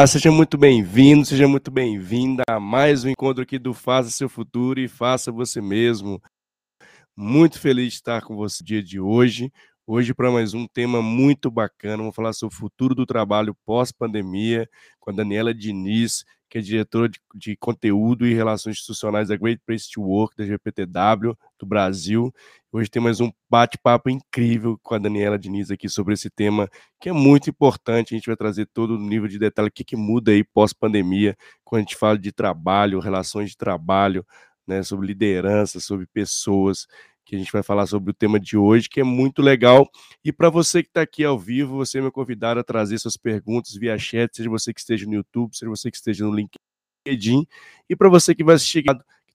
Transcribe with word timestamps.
Olá, 0.00 0.06
seja 0.06 0.32
muito 0.32 0.56
bem-vindo, 0.56 1.26
seja 1.26 1.46
muito 1.46 1.70
bem-vinda 1.70 2.42
a 2.48 2.58
mais 2.58 3.04
um 3.04 3.10
encontro 3.10 3.42
aqui 3.42 3.58
do 3.58 3.74
Faça 3.74 4.08
Seu 4.08 4.30
Futuro 4.30 4.80
e 4.80 4.88
Faça 4.88 5.30
Você 5.30 5.60
Mesmo. 5.60 6.22
Muito 7.14 7.60
feliz 7.60 7.88
de 7.88 7.94
estar 7.96 8.22
com 8.22 8.34
você 8.34 8.62
no 8.62 8.66
dia 8.66 8.82
de 8.82 8.98
hoje. 8.98 9.52
Hoje, 9.86 10.14
para 10.14 10.30
mais 10.30 10.54
um 10.54 10.66
tema 10.66 11.02
muito 11.02 11.50
bacana, 11.50 11.98
vamos 11.98 12.16
falar 12.16 12.32
sobre 12.32 12.54
o 12.56 12.58
futuro 12.58 12.94
do 12.94 13.04
trabalho 13.04 13.54
pós-pandemia 13.66 14.66
com 14.98 15.10
a 15.10 15.12
Daniela 15.12 15.52
Diniz, 15.52 16.24
que 16.48 16.56
é 16.56 16.62
diretora 16.62 17.06
de, 17.06 17.20
de, 17.34 17.54
conteúdo 17.58 18.26
e 18.26 18.32
relações 18.32 18.76
institucionais 18.76 19.28
da 19.28 19.36
Great 19.36 19.60
Place 19.66 19.90
to 19.92 20.00
Work, 20.00 20.34
da 20.34 20.46
GPTW, 20.46 21.36
do 21.58 21.66
Brasil. 21.66 22.32
Hoje 22.72 22.88
tem 22.88 23.02
mais 23.02 23.20
um 23.20 23.32
bate-papo 23.50 24.08
incrível 24.08 24.78
com 24.80 24.94
a 24.94 24.98
Daniela 24.98 25.36
Diniz 25.36 25.72
aqui 25.72 25.88
sobre 25.88 26.14
esse 26.14 26.30
tema, 26.30 26.70
que 27.00 27.08
é 27.08 27.12
muito 27.12 27.50
importante. 27.50 28.14
A 28.14 28.16
gente 28.16 28.28
vai 28.28 28.36
trazer 28.36 28.66
todo 28.72 28.94
o 28.94 28.98
nível 28.98 29.26
de 29.26 29.40
detalhe, 29.40 29.66
o 29.66 29.72
que, 29.72 29.82
que 29.82 29.96
muda 29.96 30.30
aí 30.30 30.44
pós-pandemia, 30.44 31.36
quando 31.64 31.80
a 31.80 31.82
gente 31.82 31.96
fala 31.96 32.16
de 32.16 32.30
trabalho, 32.30 33.00
relações 33.00 33.50
de 33.50 33.56
trabalho, 33.56 34.24
né, 34.64 34.84
sobre 34.84 35.08
liderança, 35.08 35.80
sobre 35.80 36.06
pessoas 36.06 36.86
que 37.24 37.34
a 37.34 37.38
gente 37.40 37.50
vai 37.50 37.64
falar 37.64 37.86
sobre 37.86 38.12
o 38.12 38.14
tema 38.14 38.38
de 38.38 38.56
hoje, 38.56 38.88
que 38.88 39.00
é 39.00 39.04
muito 39.04 39.42
legal. 39.42 39.90
E 40.24 40.32
para 40.32 40.48
você 40.48 40.80
que 40.80 40.90
está 40.90 41.02
aqui 41.02 41.24
ao 41.24 41.36
vivo, 41.36 41.74
você 41.74 41.98
é 41.98 42.00
meu 42.00 42.12
convidado 42.12 42.60
a 42.60 42.64
trazer 42.64 42.98
suas 42.98 43.16
perguntas 43.16 43.74
via 43.74 43.98
chat, 43.98 44.32
seja 44.32 44.48
você 44.48 44.72
que 44.72 44.78
esteja 44.78 45.06
no 45.06 45.14
YouTube, 45.14 45.56
seja 45.56 45.68
você 45.68 45.90
que 45.90 45.96
esteja 45.96 46.24
no 46.24 46.32
LinkedIn. 46.32 47.48
E 47.88 47.96
para 47.96 48.08
você 48.08 48.32
que 48.32 48.44
vai 48.44 48.54
assistir, 48.54 48.84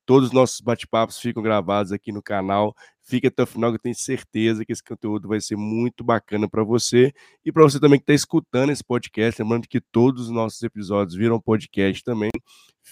todos 0.06 0.30
os 0.30 0.34
nossos 0.34 0.62
bate-papos 0.62 1.20
ficam 1.20 1.44
gravados 1.44 1.92
aqui 1.92 2.12
no 2.12 2.22
canal. 2.22 2.74
Fique 3.08 3.28
até 3.28 3.44
o 3.44 3.46
final, 3.46 3.70
que 3.70 3.76
eu 3.76 3.82
tenho 3.82 3.96
certeza 3.96 4.66
que 4.66 4.74
esse 4.74 4.84
conteúdo 4.84 5.28
vai 5.28 5.40
ser 5.40 5.56
muito 5.56 6.04
bacana 6.04 6.50
para 6.50 6.64
você 6.64 7.14
e 7.46 7.52
para 7.52 7.62
você 7.62 7.80
também 7.80 8.00
que 8.00 8.04
está 8.04 8.16
escutando 8.16 8.72
esse 8.72 8.84
podcast. 8.84 9.40
Lembrando 9.40 9.68
que 9.68 9.80
todos 9.80 10.24
os 10.24 10.30
nossos 10.32 10.64
episódios 10.64 11.16
viram 11.16 11.40
podcast 11.40 12.04
também. 12.04 12.32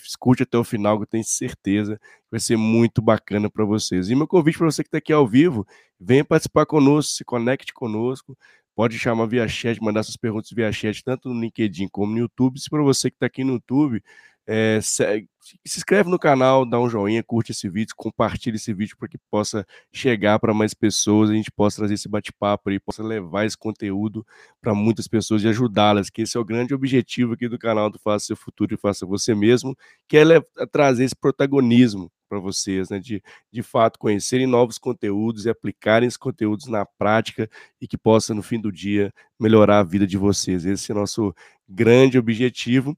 Escute 0.05 0.43
até 0.43 0.55
o 0.55 0.63
final, 0.63 0.97
que 0.97 1.03
eu 1.03 1.07
tenho 1.07 1.23
certeza 1.23 1.97
que 1.97 2.29
vai 2.29 2.39
ser 2.39 2.55
muito 2.57 3.01
bacana 3.01 3.49
para 3.49 3.65
vocês. 3.65 4.07
E 4.07 4.15
meu 4.15 4.27
convite 4.27 4.59
para 4.59 4.67
você 4.69 4.83
que 4.83 4.87
está 4.87 4.99
aqui 4.99 5.11
ao 5.11 5.27
vivo, 5.27 5.65
venha 5.99 6.23
participar 6.23 6.67
conosco, 6.67 7.13
se 7.13 7.25
conecte 7.25 7.73
conosco. 7.73 8.37
Pode 8.75 8.99
chamar 8.99 9.25
via 9.25 9.47
chat, 9.47 9.81
mandar 9.81 10.03
suas 10.03 10.17
perguntas 10.17 10.51
via 10.51 10.71
chat, 10.71 11.03
tanto 11.03 11.27
no 11.29 11.41
LinkedIn 11.41 11.87
como 11.87 12.11
no 12.11 12.19
YouTube. 12.19 12.59
Se 12.59 12.69
para 12.69 12.83
você 12.83 13.09
que 13.09 13.15
está 13.15 13.25
aqui 13.25 13.43
no 13.43 13.53
YouTube, 13.53 14.03
é, 14.45 14.79
segue, 14.81 15.27
se 15.43 15.79
inscreve 15.79 16.09
no 16.09 16.17
canal, 16.17 16.65
dá 16.65 16.79
um 16.79 16.89
joinha, 16.89 17.21
curte 17.21 17.51
esse 17.51 17.69
vídeo, 17.69 17.93
compartilha 17.97 18.55
esse 18.55 18.73
vídeo 18.73 18.95
para 18.97 19.09
que 19.09 19.17
possa 19.29 19.65
chegar 19.91 20.39
para 20.39 20.53
mais 20.53 20.73
pessoas, 20.73 21.29
a 21.29 21.33
gente 21.33 21.51
possa 21.51 21.77
trazer 21.77 21.95
esse 21.95 22.07
bate-papo 22.07 22.71
e 22.71 22.79
possa 22.79 23.03
levar 23.03 23.45
esse 23.45 23.57
conteúdo 23.57 24.25
para 24.61 24.73
muitas 24.73 25.07
pessoas 25.07 25.43
e 25.43 25.47
ajudá-las, 25.49 26.09
que 26.09 26.21
esse 26.21 26.37
é 26.37 26.39
o 26.39 26.45
grande 26.45 26.73
objetivo 26.73 27.33
aqui 27.33 27.49
do 27.49 27.59
canal 27.59 27.89
do 27.89 27.99
Faça 27.99 28.27
Seu 28.27 28.37
Futuro 28.37 28.73
e 28.73 28.77
Faça 28.77 29.05
Você 29.05 29.35
Mesmo, 29.35 29.75
que 30.07 30.17
é, 30.17 30.23
é 30.23 30.65
trazer 30.65 31.03
esse 31.03 31.15
protagonismo 31.15 32.09
para 32.29 32.39
vocês, 32.39 32.89
né, 32.89 32.99
de, 32.99 33.21
de 33.51 33.61
fato 33.61 33.99
conhecerem 33.99 34.47
novos 34.47 34.79
conteúdos 34.79 35.45
e 35.45 35.49
aplicarem 35.49 36.07
esses 36.07 36.17
conteúdos 36.17 36.67
na 36.67 36.85
prática 36.85 37.49
e 37.79 37.87
que 37.87 37.97
possa, 37.97 38.33
no 38.33 38.41
fim 38.41 38.59
do 38.59 38.71
dia, 38.71 39.13
melhorar 39.39 39.79
a 39.79 39.83
vida 39.83 40.07
de 40.07 40.17
vocês. 40.17 40.65
Esse 40.65 40.91
é 40.91 40.95
o 40.95 40.97
nosso 40.97 41.35
grande 41.67 42.17
objetivo 42.17 42.97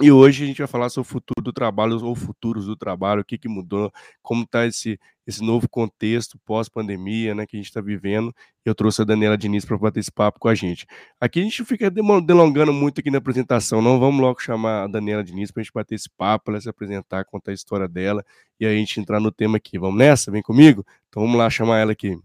e 0.00 0.12
hoje 0.12 0.44
a 0.44 0.46
gente 0.46 0.58
vai 0.58 0.66
falar 0.66 0.88
sobre 0.88 1.08
o 1.08 1.10
futuro 1.10 1.42
do 1.42 1.52
trabalho 1.52 2.04
ou 2.04 2.14
futuros 2.14 2.66
do 2.66 2.76
trabalho, 2.76 3.22
o 3.22 3.24
que, 3.24 3.36
que 3.36 3.48
mudou, 3.48 3.92
como 4.22 4.44
está 4.44 4.66
esse, 4.66 4.98
esse 5.26 5.42
novo 5.42 5.68
contexto 5.68 6.38
pós-pandemia 6.44 7.34
né, 7.34 7.46
que 7.46 7.56
a 7.56 7.58
gente 7.58 7.66
está 7.66 7.80
vivendo. 7.80 8.34
Eu 8.64 8.74
trouxe 8.74 9.02
a 9.02 9.04
Daniela 9.04 9.36
Diniz 9.36 9.64
para 9.64 9.76
bater 9.76 10.00
esse 10.00 10.12
papo 10.12 10.38
com 10.38 10.48
a 10.48 10.54
gente. 10.54 10.86
Aqui 11.20 11.40
a 11.40 11.42
gente 11.42 11.64
fica 11.64 11.90
delongando 11.90 12.72
muito 12.72 13.00
aqui 13.00 13.10
na 13.10 13.18
apresentação, 13.18 13.82
não 13.82 13.98
vamos 13.98 14.20
logo 14.20 14.40
chamar 14.40 14.84
a 14.84 14.86
Daniela 14.86 15.24
Diniz 15.24 15.50
para 15.50 15.60
a 15.60 15.64
gente 15.64 15.72
bater 15.72 15.96
esse 15.96 16.08
papo, 16.08 16.50
ela 16.50 16.60
se 16.60 16.68
apresentar, 16.68 17.24
contar 17.24 17.50
a 17.50 17.54
história 17.54 17.88
dela 17.88 18.24
e 18.60 18.66
a 18.66 18.72
gente 18.72 19.00
entrar 19.00 19.18
no 19.18 19.32
tema 19.32 19.56
aqui. 19.56 19.78
Vamos 19.78 19.98
nessa? 19.98 20.30
Vem 20.30 20.42
comigo? 20.42 20.86
Então 21.08 21.22
vamos 21.22 21.36
lá 21.36 21.50
chamar 21.50 21.78
ela 21.78 21.92
aqui. 21.92 22.18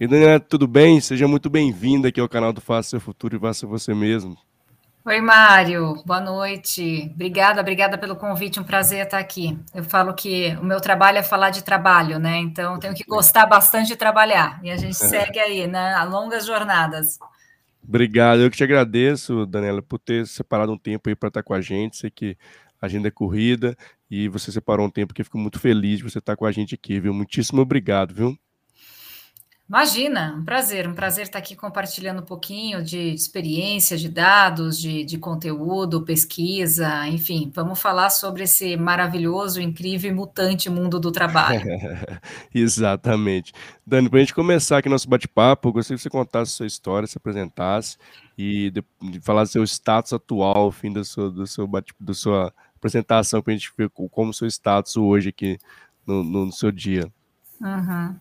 E 0.00 0.06
Daniela, 0.06 0.40
tudo 0.40 0.66
bem? 0.66 1.00
Seja 1.00 1.28
muito 1.28 1.48
bem-vinda 1.50 2.08
aqui 2.08 2.20
ao 2.20 2.28
canal 2.28 2.52
do 2.52 2.60
Faça 2.60 2.90
Seu 2.90 3.00
Futuro 3.00 3.36
e 3.36 3.38
Faça 3.38 3.66
Você 3.66 3.94
Mesmo. 3.94 4.36
Oi, 5.06 5.20
Mário, 5.20 6.02
boa 6.06 6.18
noite. 6.18 7.10
Obrigada, 7.12 7.60
obrigada 7.60 7.98
pelo 7.98 8.16
convite, 8.16 8.58
um 8.58 8.64
prazer 8.64 9.04
estar 9.04 9.18
aqui. 9.18 9.54
Eu 9.74 9.84
falo 9.84 10.14
que 10.14 10.56
o 10.56 10.64
meu 10.64 10.80
trabalho 10.80 11.18
é 11.18 11.22
falar 11.22 11.50
de 11.50 11.62
trabalho, 11.62 12.18
né? 12.18 12.38
Então 12.38 12.78
tenho 12.78 12.94
que 12.94 13.04
gostar 13.04 13.44
bastante 13.44 13.88
de 13.88 13.96
trabalhar. 13.96 14.58
E 14.64 14.70
a 14.70 14.78
gente 14.78 14.96
segue 14.96 15.38
aí, 15.38 15.66
né? 15.66 15.92
A 15.92 16.04
longas 16.04 16.46
jornadas. 16.46 17.18
Obrigado, 17.86 18.40
eu 18.40 18.50
que 18.50 18.56
te 18.56 18.64
agradeço, 18.64 19.44
Daniela, 19.44 19.82
por 19.82 19.98
ter 19.98 20.26
separado 20.26 20.72
um 20.72 20.78
tempo 20.78 21.06
aí 21.10 21.14
para 21.14 21.28
estar 21.28 21.42
com 21.42 21.52
a 21.52 21.60
gente. 21.60 21.98
Sei 21.98 22.10
que 22.10 22.34
a 22.80 22.86
agenda 22.86 23.08
é 23.08 23.10
corrida 23.10 23.76
e 24.10 24.26
você 24.30 24.50
separou 24.50 24.86
um 24.86 24.90
tempo 24.90 25.12
que 25.12 25.20
eu 25.20 25.26
fico 25.26 25.36
muito 25.36 25.60
feliz 25.60 25.98
de 25.98 26.04
você 26.04 26.18
estar 26.18 26.34
com 26.34 26.46
a 26.46 26.50
gente 26.50 26.74
aqui, 26.74 26.98
viu? 26.98 27.12
Muitíssimo 27.12 27.60
obrigado, 27.60 28.14
viu? 28.14 28.38
Imagina, 29.66 30.36
um 30.36 30.44
prazer, 30.44 30.86
um 30.86 30.92
prazer 30.92 31.24
estar 31.24 31.38
aqui 31.38 31.56
compartilhando 31.56 32.20
um 32.20 32.24
pouquinho 32.24 32.84
de 32.84 32.98
experiência, 33.14 33.96
de 33.96 34.10
dados, 34.10 34.78
de, 34.78 35.04
de 35.04 35.16
conteúdo, 35.16 36.02
pesquisa, 36.02 37.08
enfim, 37.08 37.50
vamos 37.54 37.80
falar 37.80 38.10
sobre 38.10 38.42
esse 38.44 38.76
maravilhoso, 38.76 39.62
incrível 39.62 40.10
e 40.10 40.14
mutante 40.14 40.68
mundo 40.68 41.00
do 41.00 41.10
trabalho. 41.10 41.62
Exatamente. 42.54 43.54
Dani, 43.86 44.10
para 44.10 44.18
a 44.18 44.20
gente 44.20 44.34
começar 44.34 44.78
aqui 44.78 44.88
nosso 44.90 45.08
bate-papo, 45.08 45.68
eu 45.68 45.72
gostaria 45.72 45.96
que 45.96 46.02
você 46.02 46.10
contasse 46.10 46.52
a 46.52 46.56
sua 46.56 46.66
história, 46.66 47.08
se 47.08 47.16
apresentasse 47.16 47.96
e 48.36 48.70
de, 48.70 48.84
de 49.10 49.20
falar 49.20 49.44
do 49.44 49.48
seu 49.48 49.64
status 49.64 50.12
atual, 50.12 50.70
fim 50.70 50.92
do 50.92 51.02
seu, 51.06 51.30
do 51.30 51.46
seu 51.46 51.66
bate, 51.66 51.94
da 51.98 52.12
sua 52.12 52.52
apresentação, 52.76 53.40
para 53.40 53.54
a 53.54 53.56
gente 53.56 53.72
ver 53.78 53.88
como 53.88 54.30
o 54.30 54.34
seu 54.34 54.46
status 54.46 54.94
hoje 54.98 55.30
aqui 55.30 55.58
no, 56.06 56.22
no, 56.22 56.46
no 56.46 56.52
seu 56.52 56.70
dia. 56.70 57.10
Uhum. 57.62 58.14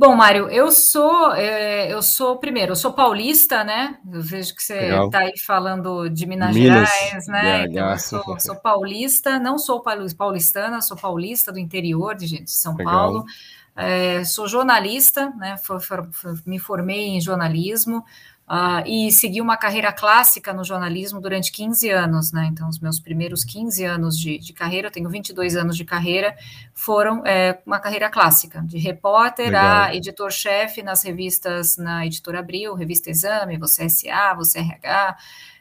Bom, 0.00 0.16
Mário, 0.16 0.48
eu 0.48 0.72
sou, 0.72 1.30
é, 1.34 1.92
eu 1.92 2.02
sou, 2.02 2.38
primeiro, 2.38 2.72
eu 2.72 2.76
sou 2.76 2.90
paulista, 2.90 3.62
né? 3.62 3.98
Eu 4.10 4.22
vejo 4.22 4.54
que 4.54 4.62
você 4.62 4.94
está 4.94 5.18
aí 5.18 5.38
falando 5.38 6.08
de 6.08 6.24
Minas, 6.24 6.54
Minas 6.56 6.88
Gerais, 6.88 7.26
né? 7.26 7.66
BH. 7.66 7.70
Então, 7.70 7.90
eu 7.90 7.98
sou, 7.98 8.40
sou, 8.40 8.56
paulista, 8.56 9.38
não 9.38 9.58
sou 9.58 9.82
paulistana, 9.82 10.80
sou 10.80 10.96
paulista 10.96 11.52
do 11.52 11.58
interior 11.58 12.14
de, 12.14 12.42
de 12.42 12.50
São 12.50 12.74
Legal. 12.76 12.94
Paulo. 12.94 13.24
É, 13.76 14.24
sou 14.24 14.48
jornalista, 14.48 15.34
né? 15.36 15.58
For, 15.58 15.78
for, 15.82 16.08
for, 16.12 16.34
me 16.46 16.58
formei 16.58 17.08
em 17.08 17.20
jornalismo, 17.20 18.02
Uh, 18.50 18.82
e 18.84 19.12
segui 19.12 19.40
uma 19.40 19.56
carreira 19.56 19.92
clássica 19.92 20.52
no 20.52 20.64
jornalismo 20.64 21.20
durante 21.20 21.52
15 21.52 21.88
anos, 21.88 22.32
né? 22.32 22.48
Então, 22.50 22.68
os 22.68 22.80
meus 22.80 22.98
primeiros 22.98 23.44
15 23.44 23.84
anos 23.84 24.18
de, 24.18 24.38
de 24.38 24.52
carreira, 24.52 24.88
eu 24.88 24.90
tenho 24.90 25.08
22 25.08 25.54
anos 25.54 25.76
de 25.76 25.84
carreira, 25.84 26.36
foram 26.74 27.24
é, 27.24 27.60
uma 27.64 27.78
carreira 27.78 28.10
clássica, 28.10 28.60
de 28.62 28.76
repórter 28.76 29.46
Legal. 29.46 29.84
a 29.84 29.94
editor-chefe 29.94 30.82
nas 30.82 31.04
revistas, 31.04 31.76
na 31.76 32.04
Editora 32.04 32.40
Abril, 32.40 32.74
Revista 32.74 33.08
Exame, 33.08 33.56
Você 33.56 33.88
SA, 33.88 34.34
Você 34.34 34.58
RH, 34.58 35.16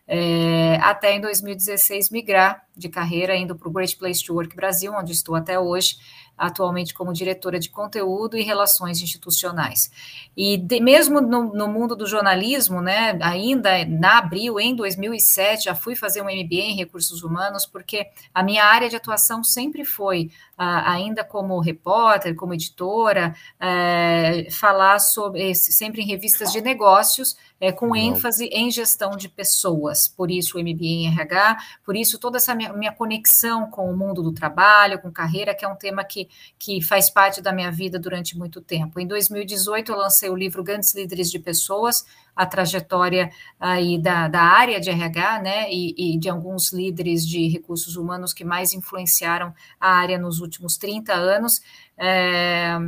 é, 0.07 0.79
até 0.81 1.13
em 1.13 1.21
2016 1.21 2.09
migrar 2.09 2.63
de 2.75 2.89
carreira, 2.89 3.35
indo 3.35 3.55
para 3.55 3.69
o 3.69 3.71
Great 3.71 3.95
Place 3.97 4.25
to 4.25 4.33
Work 4.33 4.55
Brasil, 4.55 4.91
onde 4.95 5.11
estou 5.11 5.35
até 5.35 5.59
hoje, 5.59 5.97
atualmente 6.39 6.93
como 6.93 7.13
diretora 7.13 7.59
de 7.59 7.69
conteúdo 7.69 8.37
e 8.37 8.41
relações 8.41 9.01
institucionais. 9.01 9.91
E 10.35 10.57
de, 10.57 10.79
mesmo 10.79 11.19
no, 11.19 11.53
no, 11.53 11.67
mundo 11.67 11.95
do 11.95 12.07
jornalismo, 12.07 12.81
né, 12.81 13.19
ainda 13.21 13.85
na 13.85 14.19
Abril, 14.19 14.59
em 14.59 14.73
2007, 14.75 15.65
já 15.65 15.75
fui 15.75 15.95
fazer 15.95 16.21
um 16.21 16.25
MBA 16.25 16.71
em 16.71 16.75
recursos 16.75 17.21
humanos, 17.23 17.65
porque 17.65 18.07
a 18.33 18.41
minha 18.41 18.63
área 18.63 18.89
de 18.89 18.95
atuação 18.95 19.43
sempre 19.43 19.83
foi, 19.83 20.31
ainda 20.59 21.23
como 21.23 21.59
repórter, 21.59 22.35
como 22.35 22.53
editora, 22.53 23.33
eh, 23.59 24.47
falar 24.51 24.99
sobre, 24.99 25.55
sempre 25.55 26.01
em 26.01 26.05
revistas 26.05 26.51
de 26.51 26.59
negócios, 26.59 27.37
é, 27.59 27.71
com 27.71 27.95
ênfase 27.95 28.45
em 28.45 28.71
gestão 28.71 29.11
de 29.11 29.27
pessoas. 29.27 30.07
Por 30.07 30.31
isso 30.31 30.57
o 30.57 30.61
MBA 30.61 30.85
em 30.85 31.07
RH, 31.07 31.57
por 31.85 31.95
isso 31.95 32.17
toda 32.17 32.37
essa 32.37 32.55
minha, 32.55 32.71
minha, 32.73 32.91
conexão 32.91 33.69
com 33.69 33.91
o 33.91 33.95
mundo 33.95 34.23
do 34.23 34.31
trabalho, 34.31 34.99
com 34.99 35.11
carreira, 35.11 35.53
que 35.53 35.65
é 35.65 35.67
um 35.67 35.75
tema 35.75 36.03
que, 36.03 36.29
que 36.57 36.81
faz 36.81 37.09
parte 37.09 37.41
da 37.41 37.51
minha 37.51 37.71
vida 37.71 37.99
durante 37.99 38.37
muito 38.37 38.61
tempo. 38.61 38.99
Em 38.99 39.07
2018 39.07 39.91
eu 39.91 39.97
lancei 39.97 40.29
o 40.29 40.35
livro 40.35 40.63
Grandes 40.63 40.93
Líderes 40.93 41.29
de 41.29 41.39
Pessoas, 41.39 42.05
a 42.39 42.45
trajetória 42.45 43.29
aí 43.59 43.97
da, 43.97 44.29
da 44.29 44.39
área 44.39 44.79
de 44.79 44.89
RH, 44.89 45.41
né, 45.41 45.69
e, 45.69 46.15
e, 46.15 46.17
de 46.17 46.29
alguns 46.29 46.71
líderes 46.71 47.27
de 47.27 47.49
recursos 47.49 47.97
humanos 47.97 48.33
que 48.33 48.45
mais 48.45 48.73
influenciaram 48.73 49.53
a 49.77 49.91
área 49.91 50.17
nos 50.17 50.39
últimos 50.39 50.77
30 50.77 51.13
anos. 51.13 51.61
É, 51.97 52.79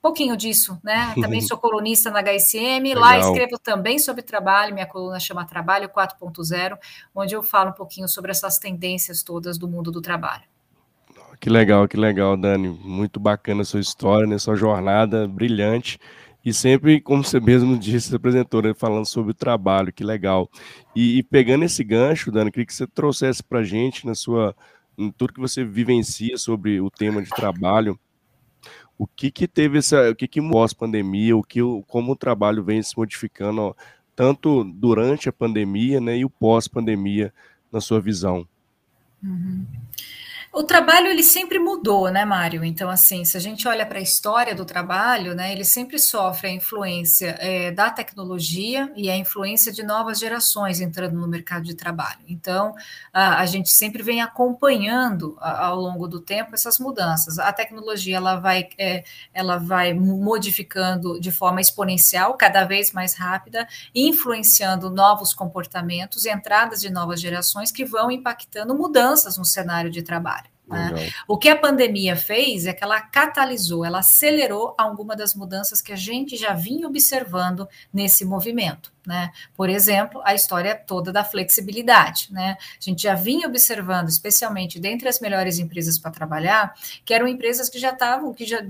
pouquinho 0.00 0.36
disso, 0.36 0.78
né? 0.84 1.12
Também 1.20 1.40
sou 1.40 1.58
colunista 1.58 2.12
na 2.12 2.22
HSM, 2.22 2.94
Legal. 2.94 3.02
lá 3.02 3.18
escrevo 3.18 3.58
também 3.58 3.98
sobre 3.98 4.22
trabalho, 4.22 4.72
minha 4.72 4.86
coluna 4.86 5.18
chama 5.18 5.44
Trabalho 5.44 5.88
4.0, 5.88 6.78
onde 7.12 7.34
eu 7.34 7.42
falo 7.42 7.70
um 7.70 7.74
pouquinho 7.74 8.06
sobre 8.06 8.30
essas 8.30 8.56
tendências 8.56 9.24
todas 9.24 9.58
do 9.58 9.66
mundo 9.66 9.90
do 9.90 10.00
trabalho. 10.00 10.44
Que 11.40 11.50
legal, 11.50 11.88
que 11.88 11.96
legal, 11.96 12.36
Dani. 12.36 12.68
Muito 12.68 13.18
bacana 13.18 13.62
a 13.62 13.64
sua 13.64 13.80
história, 13.80 14.28
né? 14.28 14.38
Sua 14.38 14.54
jornada 14.54 15.26
brilhante. 15.26 15.98
E 16.44 16.52
sempre, 16.52 17.00
como 17.00 17.22
você 17.22 17.38
mesmo 17.38 17.78
disse, 17.78 18.14
apresentou, 18.14 18.62
né, 18.62 18.74
falando 18.74 19.06
sobre 19.06 19.30
o 19.30 19.34
trabalho, 19.34 19.92
que 19.92 20.02
legal. 20.02 20.50
E, 20.94 21.18
e 21.18 21.22
pegando 21.22 21.64
esse 21.64 21.84
gancho, 21.84 22.32
Dani, 22.32 22.50
queria 22.50 22.66
que 22.66 22.74
você 22.74 22.86
trouxesse 22.86 23.42
para 23.42 23.60
a 23.60 23.64
gente, 23.64 24.04
na 24.06 24.14
sua, 24.14 24.54
em 24.98 25.10
tudo 25.10 25.32
que 25.32 25.40
você 25.40 25.64
vivencia 25.64 26.36
sobre 26.36 26.80
o 26.80 26.90
tema 26.90 27.22
de 27.22 27.30
trabalho, 27.30 27.98
o 28.98 29.06
que 29.06 29.30
que 29.30 29.46
teve 29.46 29.78
essa, 29.78 30.10
o 30.10 30.14
que 30.14 30.26
que 30.26 30.40
pós-pandemia, 30.40 31.36
o 31.36 31.42
que, 31.42 31.60
como 31.86 32.12
o 32.12 32.16
trabalho 32.16 32.62
vem 32.62 32.82
se 32.82 32.96
modificando, 32.96 33.60
ó, 33.60 33.74
tanto 34.14 34.64
durante 34.64 35.28
a 35.28 35.32
pandemia, 35.32 36.00
né, 36.00 36.18
e 36.18 36.24
o 36.24 36.30
pós-pandemia, 36.30 37.32
na 37.70 37.80
sua 37.80 38.00
visão? 38.00 38.46
Uhum. 39.22 39.64
O 40.54 40.62
trabalho 40.62 41.06
ele 41.06 41.22
sempre 41.22 41.58
mudou, 41.58 42.10
né, 42.10 42.26
Mário? 42.26 42.62
Então, 42.62 42.90
assim, 42.90 43.24
se 43.24 43.38
a 43.38 43.40
gente 43.40 43.66
olha 43.66 43.86
para 43.86 43.98
a 43.98 44.02
história 44.02 44.54
do 44.54 44.66
trabalho, 44.66 45.34
né, 45.34 45.50
ele 45.50 45.64
sempre 45.64 45.98
sofre 45.98 46.48
a 46.48 46.50
influência 46.50 47.38
é, 47.40 47.70
da 47.70 47.88
tecnologia 47.88 48.92
e 48.94 49.08
a 49.08 49.16
influência 49.16 49.72
de 49.72 49.82
novas 49.82 50.18
gerações 50.18 50.78
entrando 50.78 51.18
no 51.18 51.26
mercado 51.26 51.64
de 51.64 51.74
trabalho. 51.74 52.18
Então, 52.28 52.74
a, 53.10 53.38
a 53.40 53.46
gente 53.46 53.70
sempre 53.70 54.02
vem 54.02 54.20
acompanhando 54.20 55.38
a, 55.40 55.68
ao 55.68 55.80
longo 55.80 56.06
do 56.06 56.20
tempo 56.20 56.54
essas 56.54 56.78
mudanças. 56.78 57.38
A 57.38 57.50
tecnologia 57.50 58.18
ela 58.18 58.36
vai, 58.36 58.68
é, 58.76 59.04
ela 59.32 59.56
vai 59.56 59.94
modificando 59.94 61.18
de 61.18 61.32
forma 61.32 61.62
exponencial, 61.62 62.34
cada 62.34 62.62
vez 62.64 62.92
mais 62.92 63.14
rápida, 63.14 63.66
influenciando 63.94 64.90
novos 64.90 65.32
comportamentos, 65.32 66.26
entradas 66.26 66.82
de 66.82 66.90
novas 66.90 67.22
gerações 67.22 67.72
que 67.72 67.86
vão 67.86 68.10
impactando 68.10 68.74
mudanças 68.74 69.38
no 69.38 69.46
cenário 69.46 69.90
de 69.90 70.02
trabalho. 70.02 70.41
Né? 70.72 71.10
O 71.28 71.36
que 71.36 71.48
a 71.48 71.56
pandemia 71.56 72.16
fez 72.16 72.66
é 72.66 72.72
que 72.72 72.82
ela 72.82 73.00
catalisou, 73.00 73.84
ela 73.84 74.00
acelerou 74.00 74.74
alguma 74.78 75.14
das 75.14 75.34
mudanças 75.34 75.80
que 75.80 75.92
a 75.92 75.96
gente 75.96 76.36
já 76.36 76.52
vinha 76.52 76.86
observando 76.86 77.68
nesse 77.92 78.24
movimento. 78.24 78.92
Né? 79.04 79.32
Por 79.56 79.68
exemplo, 79.68 80.22
a 80.24 80.32
história 80.32 80.76
toda 80.76 81.12
da 81.12 81.24
flexibilidade. 81.24 82.28
Né? 82.30 82.56
A 82.60 82.80
gente 82.80 83.02
já 83.02 83.14
vinha 83.14 83.48
observando, 83.48 84.08
especialmente 84.08 84.78
dentre 84.78 85.08
as 85.08 85.18
melhores 85.18 85.58
empresas 85.58 85.98
para 85.98 86.10
trabalhar, 86.10 86.72
que 87.04 87.12
eram 87.12 87.26
empresas 87.26 87.68
que 87.68 87.78
já 87.78 87.90
estavam, 87.90 88.32
que 88.32 88.44
já 88.44 88.62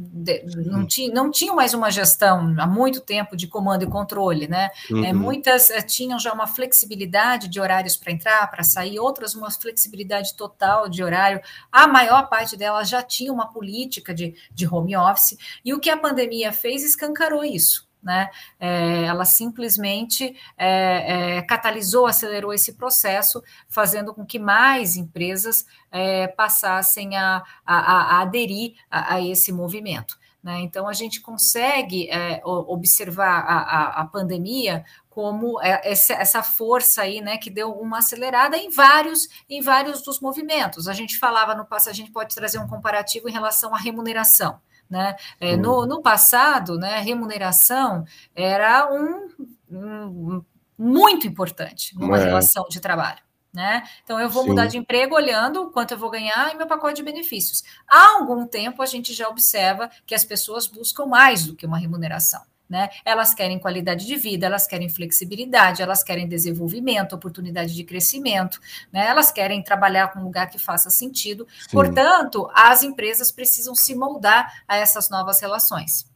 não, 0.64 0.86
tinham, 0.86 1.14
não 1.14 1.30
tinham 1.30 1.54
mais 1.54 1.74
uma 1.74 1.90
gestão 1.90 2.54
há 2.58 2.66
muito 2.66 3.00
tempo 3.00 3.36
de 3.36 3.46
comando 3.46 3.82
e 3.82 3.86
controle. 3.86 4.48
Né? 4.48 4.70
É, 4.90 4.94
uhum. 4.94 5.04
É, 5.04 5.12
muitas 5.12 5.68
é, 5.68 5.82
tinham 5.82 6.18
já 6.18 6.32
uma 6.32 6.46
flexibilidade 6.46 7.48
de 7.48 7.60
horários 7.60 7.96
para 7.96 8.12
entrar, 8.12 8.50
para 8.50 8.62
sair, 8.62 8.98
outras 8.98 9.34
uma 9.34 9.50
flexibilidade 9.50 10.34
total 10.34 10.88
de 10.88 11.04
horário. 11.04 11.42
A 11.70 11.86
maior 11.92 12.28
parte 12.28 12.56
delas 12.56 12.88
já 12.88 13.02
tinha 13.02 13.32
uma 13.32 13.46
política 13.46 14.12
de, 14.12 14.34
de 14.52 14.66
home 14.66 14.96
office, 14.96 15.36
e 15.64 15.72
o 15.72 15.78
que 15.78 15.90
a 15.90 15.96
pandemia 15.96 16.52
fez 16.52 16.82
escancarou 16.82 17.44
isso 17.44 17.86
né? 18.02 18.28
É, 18.58 19.04
ela 19.04 19.24
simplesmente 19.24 20.34
é, 20.58 21.36
é, 21.38 21.42
catalisou, 21.42 22.06
acelerou 22.06 22.52
esse 22.52 22.72
processo, 22.72 23.42
fazendo 23.68 24.12
com 24.12 24.26
que 24.26 24.38
mais 24.38 24.96
empresas 24.96 25.64
é, 25.90 26.26
passassem 26.26 27.16
a, 27.16 27.42
a, 27.64 27.76
a 27.76 28.20
aderir 28.22 28.74
a, 28.90 29.14
a, 29.14 29.20
esse 29.22 29.52
movimento. 29.52 30.18
Né? 30.42 30.60
Então, 30.62 30.88
a 30.88 30.92
gente 30.92 31.20
consegue 31.20 32.10
é, 32.10 32.42
observar 32.44 33.44
a, 33.46 34.00
a, 34.00 34.04
pandemia 34.04 34.84
como 35.14 35.60
é, 35.60 35.80
essa 35.84 36.42
força 36.42 37.02
aí, 37.02 37.20
né, 37.20 37.36
que 37.36 37.50
deu 37.50 37.70
uma 37.72 37.98
acelerada 37.98 38.56
em 38.56 38.70
vários, 38.70 39.28
em 39.48 39.60
vários 39.60 40.02
dos 40.02 40.20
movimentos. 40.20 40.88
A 40.88 40.94
gente 40.94 41.18
falava 41.18 41.54
no 41.54 41.66
passado, 41.66 41.92
a 41.92 41.96
gente 41.96 42.10
pode 42.10 42.34
trazer 42.34 42.58
um 42.58 42.66
comparativo 42.66 43.28
em 43.28 43.32
relação 43.32 43.74
à 43.74 43.78
remuneração. 43.78 44.58
Né? 44.88 45.14
É, 45.38 45.56
no, 45.56 45.86
no 45.86 46.00
passado, 46.00 46.78
né, 46.78 46.96
a 46.96 47.00
remuneração 47.00 48.04
era 48.34 48.90
um, 48.90 49.28
um 49.70 50.44
muito 50.78 51.26
importante 51.26 51.94
numa 51.96 52.18
é. 52.18 52.24
relação 52.24 52.64
de 52.68 52.80
trabalho. 52.80 53.20
Né? 53.52 53.82
Então, 54.02 54.18
eu 54.18 54.30
vou 54.30 54.44
Sim. 54.44 54.48
mudar 54.48 54.66
de 54.66 54.78
emprego 54.78 55.14
olhando 55.14 55.70
quanto 55.70 55.92
eu 55.92 55.98
vou 55.98 56.10
ganhar 56.10 56.54
e 56.54 56.56
meu 56.56 56.66
pacote 56.66 56.94
de 56.94 57.02
benefícios. 57.02 57.62
Há 57.86 58.14
algum 58.14 58.46
tempo, 58.46 58.80
a 58.80 58.86
gente 58.86 59.12
já 59.12 59.28
observa 59.28 59.90
que 60.06 60.14
as 60.14 60.24
pessoas 60.24 60.66
buscam 60.66 61.04
mais 61.04 61.44
do 61.44 61.54
que 61.54 61.66
uma 61.66 61.78
remuneração. 61.78 62.40
Né? 62.72 62.88
Elas 63.04 63.34
querem 63.34 63.58
qualidade 63.58 64.06
de 64.06 64.16
vida, 64.16 64.46
elas 64.46 64.66
querem 64.66 64.88
flexibilidade, 64.88 65.82
elas 65.82 66.02
querem 66.02 66.26
desenvolvimento, 66.26 67.14
oportunidade 67.14 67.74
de 67.74 67.84
crescimento, 67.84 68.58
né? 68.90 69.06
elas 69.08 69.30
querem 69.30 69.62
trabalhar 69.62 70.10
com 70.10 70.20
um 70.20 70.24
lugar 70.24 70.48
que 70.48 70.58
faça 70.58 70.88
sentido. 70.88 71.46
Sim. 71.60 71.68
Portanto, 71.70 72.48
as 72.54 72.82
empresas 72.82 73.30
precisam 73.30 73.74
se 73.74 73.94
moldar 73.94 74.64
a 74.66 74.78
essas 74.78 75.10
novas 75.10 75.38
relações. 75.38 76.10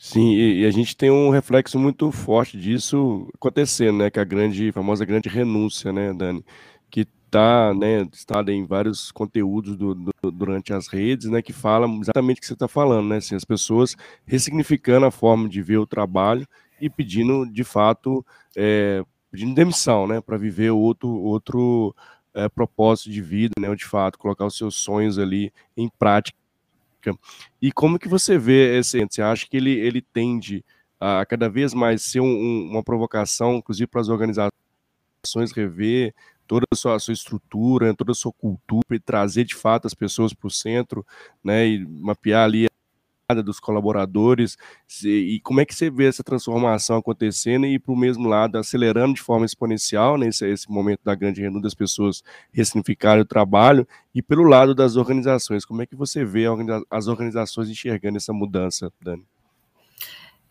Sim, 0.00 0.34
e 0.34 0.64
a 0.64 0.70
gente 0.70 0.96
tem 0.96 1.10
um 1.10 1.30
reflexo 1.30 1.80
muito 1.80 2.12
forte 2.12 2.56
disso 2.56 3.28
acontecendo, 3.34 3.98
né? 3.98 4.10
Que 4.10 4.20
é 4.20 4.22
a 4.22 4.24
grande, 4.24 4.70
famosa 4.70 5.04
grande 5.04 5.28
renúncia, 5.28 5.92
né, 5.92 6.12
Dani? 6.12 6.44
Está 7.32 7.72
né, 7.72 8.02
listada 8.02 8.52
em 8.52 8.66
vários 8.66 9.10
conteúdos 9.10 9.74
do, 9.74 9.94
do, 9.94 10.12
durante 10.30 10.74
as 10.74 10.86
redes, 10.86 11.30
né, 11.30 11.40
que 11.40 11.52
falam 11.52 11.98
exatamente 12.02 12.38
o 12.38 12.40
que 12.42 12.46
você 12.46 12.52
está 12.52 12.68
falando, 12.68 13.08
né, 13.08 13.16
assim, 13.16 13.34
as 13.34 13.44
pessoas 13.44 13.96
ressignificando 14.26 15.06
a 15.06 15.10
forma 15.10 15.48
de 15.48 15.62
ver 15.62 15.78
o 15.78 15.86
trabalho 15.86 16.46
e 16.78 16.90
pedindo, 16.90 17.46
de 17.50 17.64
fato, 17.64 18.24
é, 18.54 19.02
pedindo 19.30 19.54
demissão, 19.54 20.06
né, 20.06 20.20
para 20.20 20.36
viver 20.36 20.70
outro, 20.72 21.08
outro 21.08 21.96
é, 22.34 22.50
propósito 22.50 23.10
de 23.10 23.22
vida, 23.22 23.54
né, 23.58 23.70
ou 23.70 23.74
de 23.74 23.86
fato 23.86 24.18
colocar 24.18 24.44
os 24.44 24.56
seus 24.56 24.74
sonhos 24.76 25.18
ali 25.18 25.50
em 25.74 25.88
prática. 25.88 26.36
E 27.60 27.72
como 27.72 27.98
que 27.98 28.08
você 28.08 28.36
vê 28.36 28.78
esse, 28.78 29.02
você 29.04 29.22
acha 29.22 29.46
que 29.48 29.56
ele, 29.56 29.72
ele 29.72 30.02
tende 30.02 30.62
a 31.00 31.24
cada 31.26 31.48
vez 31.48 31.72
mais 31.74 32.02
ser 32.02 32.20
um, 32.20 32.26
um, 32.26 32.70
uma 32.70 32.82
provocação, 32.82 33.56
inclusive 33.56 33.88
para 33.88 34.02
as 34.02 34.08
organizações 34.08 34.52
rever 35.54 36.14
toda 36.52 36.66
a 36.70 36.76
sua, 36.76 36.96
a 36.96 36.98
sua 36.98 37.14
estrutura, 37.14 37.94
toda 37.94 38.12
a 38.12 38.14
sua 38.14 38.30
cultura 38.30 38.84
e 38.92 39.00
trazer 39.00 39.44
de 39.44 39.54
fato 39.54 39.86
as 39.86 39.94
pessoas 39.94 40.34
para 40.34 40.46
o 40.46 40.50
centro, 40.50 41.02
né, 41.42 41.66
e 41.66 41.86
mapear 41.86 42.44
ali 42.44 42.66
a 42.66 43.34
dos 43.42 43.58
colaboradores 43.58 44.58
e 45.02 45.40
como 45.42 45.62
é 45.62 45.64
que 45.64 45.74
você 45.74 45.88
vê 45.88 46.04
essa 46.04 46.22
transformação 46.22 46.98
acontecendo 46.98 47.64
e 47.64 47.78
para 47.78 47.94
o 47.94 47.96
mesmo 47.96 48.28
lado 48.28 48.58
acelerando 48.58 49.14
de 49.14 49.22
forma 49.22 49.46
exponencial 49.46 50.18
nesse 50.18 50.44
né, 50.44 50.50
esse 50.50 50.70
momento 50.70 51.00
da 51.02 51.14
grande 51.14 51.40
renúncia 51.40 51.62
das 51.62 51.74
pessoas 51.74 52.22
ressignificarem 52.52 53.22
o 53.22 53.26
trabalho 53.26 53.88
e 54.14 54.20
pelo 54.20 54.42
lado 54.42 54.74
das 54.74 54.96
organizações? 54.96 55.64
Como 55.64 55.80
é 55.80 55.86
que 55.86 55.96
você 55.96 56.26
vê 56.26 56.44
as 56.90 57.06
organizações 57.06 57.70
enxergando 57.70 58.18
essa 58.18 58.34
mudança 58.34 58.92
Dani 59.00 59.24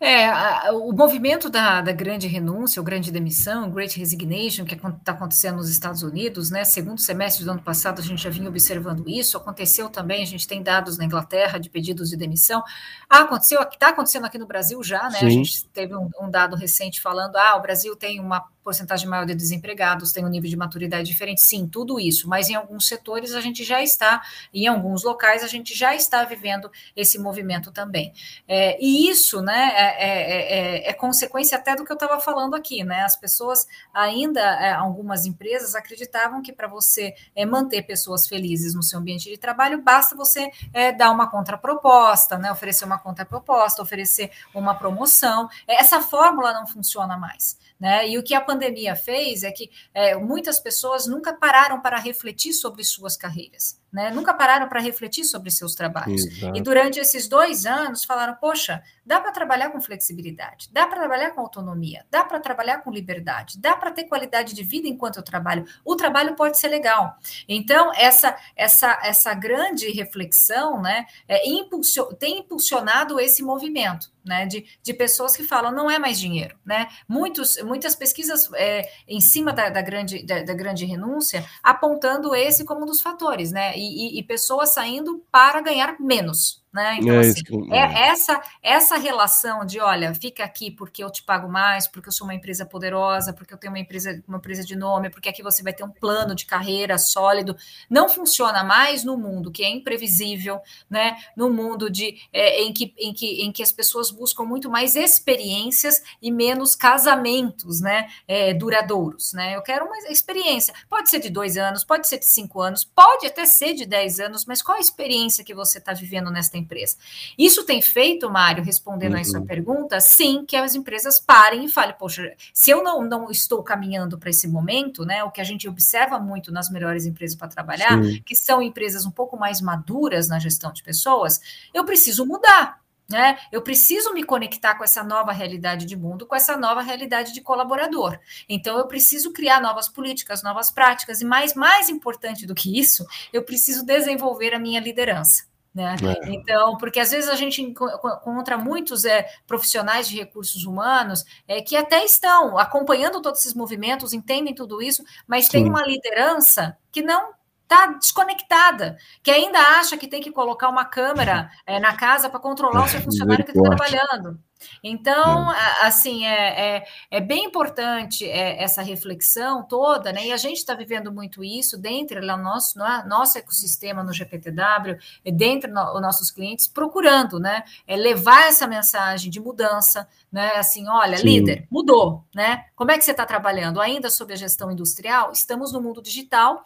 é, 0.02 0.26
a, 0.26 0.72
o 0.72 0.92
movimento 0.92 1.48
da, 1.48 1.80
da 1.80 1.92
grande 1.92 2.26
renúncia, 2.26 2.80
ou 2.80 2.84
grande 2.84 3.12
demissão, 3.12 3.70
Great 3.70 3.96
Resignation, 3.96 4.64
que 4.64 4.74
está 4.74 5.12
acontecendo 5.12 5.58
nos 5.58 5.70
Estados 5.70 6.02
Unidos, 6.02 6.50
né? 6.50 6.64
Segundo 6.64 6.98
semestre 7.00 7.44
do 7.44 7.52
ano 7.52 7.62
passado, 7.62 8.00
a 8.00 8.02
gente 8.02 8.20
já 8.20 8.28
vinha 8.28 8.48
observando 8.48 9.08
isso. 9.08 9.36
Aconteceu 9.36 9.88
também, 9.88 10.20
a 10.20 10.26
gente 10.26 10.48
tem 10.48 10.60
dados 10.60 10.98
na 10.98 11.04
Inglaterra 11.04 11.56
de 11.56 11.70
pedidos 11.70 12.10
de 12.10 12.16
demissão. 12.16 12.64
Ah, 13.08 13.20
aconteceu, 13.20 13.62
está 13.62 13.90
acontecendo 13.90 14.26
aqui 14.26 14.38
no 14.38 14.46
Brasil 14.46 14.82
já, 14.82 15.08
né? 15.08 15.20
Sim. 15.20 15.26
A 15.26 15.30
gente 15.30 15.64
teve 15.66 15.94
um, 15.94 16.10
um 16.20 16.28
dado 16.28 16.56
recente 16.56 17.00
falando: 17.00 17.36
ah, 17.36 17.54
o 17.54 17.62
Brasil 17.62 17.94
tem 17.94 18.18
uma 18.18 18.44
porcentagem 18.62 19.08
maior 19.08 19.26
de 19.26 19.34
desempregados, 19.34 20.12
tem 20.12 20.24
um 20.24 20.28
nível 20.28 20.48
de 20.48 20.56
maturidade 20.56 21.06
diferente, 21.06 21.40
sim, 21.42 21.66
tudo 21.66 21.98
isso, 21.98 22.28
mas 22.28 22.48
em 22.48 22.54
alguns 22.54 22.86
setores 22.86 23.34
a 23.34 23.40
gente 23.40 23.64
já 23.64 23.82
está, 23.82 24.22
em 24.52 24.66
alguns 24.66 25.02
locais 25.02 25.42
a 25.42 25.46
gente 25.46 25.74
já 25.74 25.94
está 25.94 26.24
vivendo 26.24 26.70
esse 26.94 27.18
movimento 27.18 27.70
também. 27.72 28.12
É, 28.46 28.78
e 28.80 29.08
isso, 29.08 29.42
né, 29.42 29.72
é, 29.74 30.86
é, 30.86 30.88
é, 30.88 30.92
consequência 30.92 31.58
até 31.58 31.74
do 31.74 31.84
que 31.84 31.92
eu 31.92 31.94
estava 31.94 32.20
falando 32.20 32.54
aqui, 32.54 32.84
né, 32.84 33.02
as 33.02 33.16
pessoas 33.16 33.66
ainda, 33.92 34.76
algumas 34.76 35.26
empresas 35.26 35.74
acreditavam 35.74 36.42
que 36.42 36.52
para 36.52 36.68
você 36.68 37.14
manter 37.48 37.82
pessoas 37.82 38.26
felizes 38.26 38.74
no 38.74 38.82
seu 38.82 38.98
ambiente 38.98 39.28
de 39.28 39.36
trabalho, 39.36 39.82
basta 39.82 40.14
você 40.14 40.50
dar 40.96 41.10
uma 41.10 41.28
contraproposta, 41.30 42.38
né, 42.38 42.50
oferecer 42.52 42.84
uma 42.84 42.98
contraproposta, 42.98 43.82
oferecer 43.82 44.30
uma 44.54 44.74
promoção, 44.74 45.48
essa 45.66 46.00
fórmula 46.00 46.52
não 46.52 46.66
funciona 46.66 47.16
mais. 47.16 47.58
Né? 47.82 48.10
E 48.10 48.16
o 48.16 48.22
que 48.22 48.32
a 48.32 48.40
pandemia 48.40 48.94
fez 48.94 49.42
é 49.42 49.50
que 49.50 49.68
é, 49.92 50.14
muitas 50.14 50.60
pessoas 50.60 51.08
nunca 51.08 51.32
pararam 51.32 51.82
para 51.82 51.98
refletir 51.98 52.52
sobre 52.52 52.84
suas 52.84 53.16
carreiras 53.16 53.81
né? 53.92 54.10
Nunca 54.10 54.32
pararam 54.32 54.68
para 54.68 54.80
refletir 54.80 55.24
sobre 55.24 55.50
seus 55.50 55.74
trabalhos. 55.74 56.26
Exato. 56.26 56.56
E 56.56 56.62
durante 56.62 56.98
esses 56.98 57.28
dois 57.28 57.66
anos 57.66 58.04
falaram: 58.04 58.34
poxa, 58.36 58.82
dá 59.04 59.20
para 59.20 59.32
trabalhar 59.32 59.70
com 59.70 59.80
flexibilidade, 59.80 60.70
dá 60.72 60.86
para 60.86 61.00
trabalhar 61.00 61.30
com 61.32 61.40
autonomia, 61.40 62.06
dá 62.10 62.24
para 62.24 62.40
trabalhar 62.40 62.78
com 62.78 62.90
liberdade, 62.90 63.58
dá 63.58 63.76
para 63.76 63.90
ter 63.90 64.04
qualidade 64.04 64.54
de 64.54 64.62
vida 64.62 64.88
enquanto 64.88 65.16
eu 65.16 65.22
trabalho. 65.22 65.66
O 65.84 65.94
trabalho 65.94 66.34
pode 66.34 66.58
ser 66.58 66.68
legal. 66.68 67.16
Então, 67.46 67.92
essa 67.94 68.36
essa 68.56 68.98
essa 69.02 69.34
grande 69.34 69.90
reflexão 69.90 70.80
né, 70.80 71.06
é, 71.28 71.46
impulsion, 71.48 72.06
tem 72.14 72.38
impulsionado 72.38 73.20
esse 73.20 73.42
movimento. 73.42 74.10
Né, 74.24 74.46
de, 74.46 74.64
de 74.80 74.94
pessoas 74.94 75.36
que 75.36 75.42
falam 75.42 75.72
não 75.72 75.90
é 75.90 75.98
mais 75.98 76.16
dinheiro, 76.16 76.56
né? 76.64 76.86
Muitos, 77.08 77.60
muitas 77.64 77.96
pesquisas 77.96 78.48
é, 78.54 78.88
em 79.08 79.20
cima 79.20 79.52
da, 79.52 79.68
da 79.68 79.82
grande, 79.82 80.24
da, 80.24 80.44
da, 80.44 80.54
grande 80.54 80.84
renúncia 80.84 81.44
apontando 81.60 82.32
esse 82.32 82.64
como 82.64 82.82
um 82.82 82.86
dos 82.86 83.02
fatores, 83.02 83.50
né? 83.50 83.76
E, 83.82 84.18
e, 84.18 84.22
pessoas 84.22 84.72
saindo 84.74 85.24
para 85.30 85.60
ganhar 85.60 86.00
menos. 86.00 86.61
Né? 86.72 86.98
Então, 87.00 87.14
é 87.14 87.18
assim, 87.18 87.42
que... 87.42 87.74
é 87.74 88.08
essa, 88.08 88.42
essa 88.62 88.96
relação 88.96 89.66
de, 89.66 89.78
olha, 89.78 90.14
fica 90.14 90.42
aqui 90.42 90.70
porque 90.70 91.04
eu 91.04 91.10
te 91.10 91.22
pago 91.22 91.46
mais, 91.46 91.86
porque 91.86 92.08
eu 92.08 92.12
sou 92.12 92.26
uma 92.26 92.34
empresa 92.34 92.64
poderosa, 92.64 93.32
porque 93.32 93.52
eu 93.52 93.58
tenho 93.58 93.72
uma 93.72 93.78
empresa, 93.78 94.22
uma 94.26 94.38
empresa 94.38 94.64
de 94.64 94.74
nome, 94.74 95.10
porque 95.10 95.28
aqui 95.28 95.42
você 95.42 95.62
vai 95.62 95.74
ter 95.74 95.84
um 95.84 95.90
plano 95.90 96.34
de 96.34 96.46
carreira 96.46 96.96
sólido, 96.96 97.54
não 97.90 98.08
funciona 98.08 98.64
mais 98.64 99.04
no 99.04 99.18
mundo 99.18 99.52
que 99.52 99.62
é 99.62 99.68
imprevisível, 99.68 100.60
né? 100.88 101.16
no 101.36 101.50
mundo 101.50 101.90
de, 101.90 102.16
é, 102.32 102.62
em, 102.62 102.72
que, 102.72 102.94
em, 102.98 103.12
que, 103.12 103.42
em 103.42 103.52
que 103.52 103.62
as 103.62 103.70
pessoas 103.70 104.10
buscam 104.10 104.44
muito 104.44 104.70
mais 104.70 104.96
experiências 104.96 106.02
e 106.22 106.32
menos 106.32 106.74
casamentos 106.74 107.82
né? 107.82 108.08
É, 108.26 108.54
duradouros. 108.54 109.34
Né? 109.34 109.56
Eu 109.56 109.62
quero 109.62 109.84
uma 109.84 109.98
experiência, 110.10 110.72
pode 110.88 111.10
ser 111.10 111.18
de 111.18 111.28
dois 111.28 111.58
anos, 111.58 111.84
pode 111.84 112.08
ser 112.08 112.18
de 112.18 112.26
cinco 112.26 112.62
anos, 112.62 112.82
pode 112.82 113.26
até 113.26 113.44
ser 113.44 113.74
de 113.74 113.84
dez 113.84 114.18
anos, 114.18 114.46
mas 114.46 114.62
qual 114.62 114.78
a 114.78 114.80
experiência 114.80 115.44
que 115.44 115.54
você 115.54 115.76
está 115.76 115.92
vivendo 115.92 116.30
nesta 116.30 116.61
empresa. 116.62 116.96
Isso 117.36 117.64
tem 117.64 117.82
feito, 117.82 118.30
Mário, 118.30 118.64
respondendo 118.64 119.14
uhum. 119.14 119.20
a 119.20 119.24
sua 119.24 119.42
pergunta, 119.42 120.00
sim, 120.00 120.44
que 120.46 120.56
as 120.56 120.74
empresas 120.74 121.18
parem 121.18 121.64
e 121.64 121.68
falem, 121.68 121.94
poxa, 121.98 122.34
se 122.52 122.70
eu 122.70 122.82
não, 122.82 123.02
não 123.02 123.30
estou 123.30 123.62
caminhando 123.62 124.18
para 124.18 124.30
esse 124.30 124.48
momento, 124.48 125.04
né, 125.04 125.22
o 125.24 125.30
que 125.30 125.40
a 125.40 125.44
gente 125.44 125.68
observa 125.68 126.18
muito 126.18 126.52
nas 126.52 126.70
melhores 126.70 127.04
empresas 127.04 127.36
para 127.36 127.48
trabalhar, 127.48 128.02
sim. 128.02 128.22
que 128.24 128.34
são 128.34 128.62
empresas 128.62 129.04
um 129.04 129.10
pouco 129.10 129.36
mais 129.36 129.60
maduras 129.60 130.28
na 130.28 130.38
gestão 130.38 130.72
de 130.72 130.82
pessoas, 130.82 131.40
eu 131.74 131.84
preciso 131.84 132.24
mudar. 132.26 132.82
Né? 133.10 133.36
Eu 133.50 133.60
preciso 133.60 134.14
me 134.14 134.22
conectar 134.22 134.74
com 134.74 134.84
essa 134.84 135.04
nova 135.04 135.32
realidade 135.32 135.84
de 135.84 135.96
mundo, 135.96 136.24
com 136.24 136.34
essa 136.34 136.56
nova 136.56 136.80
realidade 136.80 137.34
de 137.34 137.42
colaborador. 137.42 138.18
Então, 138.48 138.78
eu 138.78 138.86
preciso 138.86 139.32
criar 139.32 139.60
novas 139.60 139.86
políticas, 139.86 140.42
novas 140.42 140.70
práticas, 140.70 141.20
e 141.20 141.24
mais, 141.24 141.52
mais 141.52 141.90
importante 141.90 142.46
do 142.46 142.54
que 142.54 142.78
isso, 142.78 143.04
eu 143.30 143.42
preciso 143.42 143.84
desenvolver 143.84 144.54
a 144.54 144.58
minha 144.58 144.80
liderança. 144.80 145.44
Né? 145.74 145.96
É. 146.02 146.34
Então, 146.34 146.76
porque 146.76 147.00
às 147.00 147.10
vezes 147.10 147.30
a 147.30 147.34
gente 147.34 147.62
encontra 147.62 148.58
muitos 148.58 149.04
é, 149.04 149.26
profissionais 149.46 150.06
de 150.06 150.16
recursos 150.18 150.64
humanos 150.64 151.24
é, 151.48 151.62
que 151.62 151.76
até 151.76 152.04
estão 152.04 152.58
acompanhando 152.58 153.22
todos 153.22 153.40
esses 153.40 153.54
movimentos, 153.54 154.12
entendem 154.12 154.54
tudo 154.54 154.82
isso, 154.82 155.02
mas 155.26 155.46
Sim. 155.46 155.52
tem 155.52 155.68
uma 155.68 155.86
liderança 155.86 156.76
que 156.90 157.00
não 157.00 157.32
está 157.62 157.86
desconectada, 157.86 158.98
que 159.22 159.30
ainda 159.30 159.58
acha 159.58 159.96
que 159.96 160.06
tem 160.06 160.20
que 160.20 160.30
colocar 160.30 160.68
uma 160.68 160.84
câmera 160.84 161.50
é, 161.66 161.80
na 161.80 161.96
casa 161.96 162.28
para 162.28 162.38
controlar 162.38 162.84
o 162.84 162.88
seu 162.88 163.00
funcionário 163.00 163.44
que 163.44 163.52
está 163.52 163.62
trabalhando. 163.62 164.38
Então, 164.82 165.52
é. 165.52 165.86
assim, 165.86 166.24
é, 166.24 166.76
é, 166.76 166.84
é, 167.10 167.20
bem 167.20 167.44
importante 167.44 168.28
é, 168.28 168.62
essa 168.62 168.82
reflexão 168.82 169.62
toda, 169.62 170.12
né? 170.12 170.26
E 170.26 170.32
a 170.32 170.36
gente 170.36 170.58
está 170.58 170.74
vivendo 170.74 171.12
muito 171.12 171.42
isso 171.42 171.78
dentro 171.78 172.20
do 172.20 172.36
nosso, 172.36 172.78
no, 172.78 172.84
nosso 173.06 173.38
ecossistema 173.38 174.02
no 174.02 174.12
GPTW, 174.12 174.98
dentro 175.32 175.72
dos 175.72 176.00
nossos 176.00 176.30
clientes, 176.30 176.68
procurando, 176.68 177.38
né? 177.38 177.64
É 177.86 177.96
levar 177.96 178.48
essa 178.48 178.66
mensagem 178.66 179.30
de 179.30 179.40
mudança, 179.40 180.08
né? 180.30 180.52
Assim, 180.56 180.88
olha, 180.88 181.18
Sim. 181.18 181.24
líder, 181.24 181.66
mudou, 181.70 182.24
né? 182.34 182.64
Como 182.74 182.90
é 182.90 182.98
que 182.98 183.04
você 183.04 183.12
está 183.12 183.24
trabalhando? 183.24 183.80
Ainda 183.80 184.10
sob 184.10 184.32
a 184.32 184.36
gestão 184.36 184.70
industrial? 184.70 185.32
Estamos 185.32 185.72
no 185.72 185.80
mundo 185.80 186.02
digital, 186.02 186.62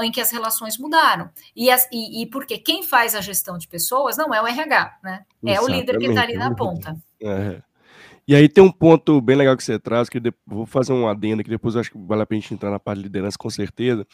em 0.00 0.10
que 0.10 0.20
as 0.20 0.30
relações 0.30 0.78
mudaram. 0.78 1.30
E, 1.54 1.70
as, 1.70 1.88
e, 1.92 2.22
e 2.22 2.26
porque 2.26 2.58
quem 2.58 2.82
faz 2.82 3.14
a 3.14 3.20
gestão 3.20 3.58
de 3.58 3.68
pessoas 3.68 4.16
não 4.16 4.34
é 4.34 4.40
o 4.40 4.46
RH, 4.46 4.98
né? 5.02 5.24
É 5.44 5.52
Exatamente. 5.52 5.60
o 5.60 5.80
líder 5.80 5.98
que 5.98 6.06
está 6.06 6.22
ali 6.22 6.34
na 6.34 6.54
ponta. 6.54 6.96
É. 7.22 7.62
E 8.26 8.36
aí 8.36 8.48
tem 8.48 8.62
um 8.62 8.70
ponto 8.70 9.20
bem 9.20 9.36
legal 9.36 9.56
que 9.56 9.64
você 9.64 9.78
traz, 9.78 10.08
que 10.08 10.20
vou 10.46 10.64
fazer 10.64 10.92
um 10.92 11.08
adendo 11.08 11.42
que 11.42 11.50
depois 11.50 11.76
acho 11.76 11.90
que 11.90 11.98
vale 11.98 12.22
a 12.22 12.26
pena 12.26 12.38
a 12.38 12.42
gente 12.42 12.54
entrar 12.54 12.70
na 12.70 12.78
parte 12.78 12.98
de 12.98 13.04
liderança 13.04 13.36
com 13.36 13.50
certeza. 13.50 14.06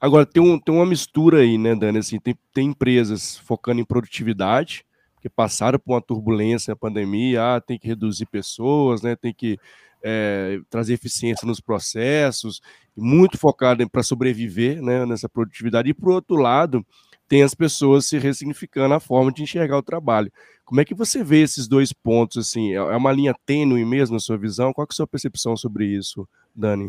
Agora, 0.00 0.26
tem, 0.26 0.42
um, 0.42 0.58
tem 0.58 0.74
uma 0.74 0.84
mistura 0.84 1.38
aí, 1.38 1.56
né, 1.56 1.76
Dani? 1.76 1.98
Assim, 1.98 2.18
tem, 2.18 2.36
tem 2.52 2.68
empresas 2.70 3.38
focando 3.38 3.80
em 3.80 3.84
produtividade, 3.84 4.84
que 5.20 5.28
passaram 5.28 5.78
por 5.78 5.94
uma 5.94 6.02
turbulência 6.02 6.72
na 6.72 6.76
pandemia, 6.76 7.54
ah, 7.54 7.60
tem 7.60 7.78
que 7.78 7.86
reduzir 7.86 8.26
pessoas, 8.26 9.00
né, 9.02 9.14
tem 9.14 9.32
que 9.32 9.56
é, 10.02 10.58
trazer 10.68 10.94
eficiência 10.94 11.46
nos 11.46 11.60
processos, 11.60 12.60
muito 12.96 13.38
focado 13.38 13.88
para 13.88 14.02
sobreviver 14.02 14.82
né, 14.82 15.06
nessa 15.06 15.28
produtividade. 15.28 15.88
E, 15.88 15.94
por 15.94 16.10
outro 16.10 16.36
lado, 16.36 16.84
tem 17.28 17.42
as 17.42 17.54
pessoas 17.54 18.06
se 18.06 18.18
ressignificando 18.18 18.94
a 18.94 19.00
forma 19.00 19.32
de 19.32 19.42
enxergar 19.42 19.78
o 19.78 19.82
trabalho. 19.82 20.32
Como 20.72 20.80
é 20.80 20.86
que 20.86 20.94
você 20.94 21.22
vê 21.22 21.42
esses 21.42 21.68
dois 21.68 21.92
pontos? 21.92 22.38
Assim, 22.38 22.70
é, 22.70 22.76
é 22.76 22.96
uma 22.96 23.12
linha 23.12 23.34
tênue 23.44 23.84
mesmo 23.84 24.14
na 24.14 24.18
sua 24.18 24.38
visão? 24.38 24.72
Qual 24.72 24.86
é 24.86 24.88
a 24.90 24.94
sua 24.94 25.06
percepção 25.06 25.54
sobre 25.54 25.84
isso, 25.84 26.26
Dani? 26.56 26.88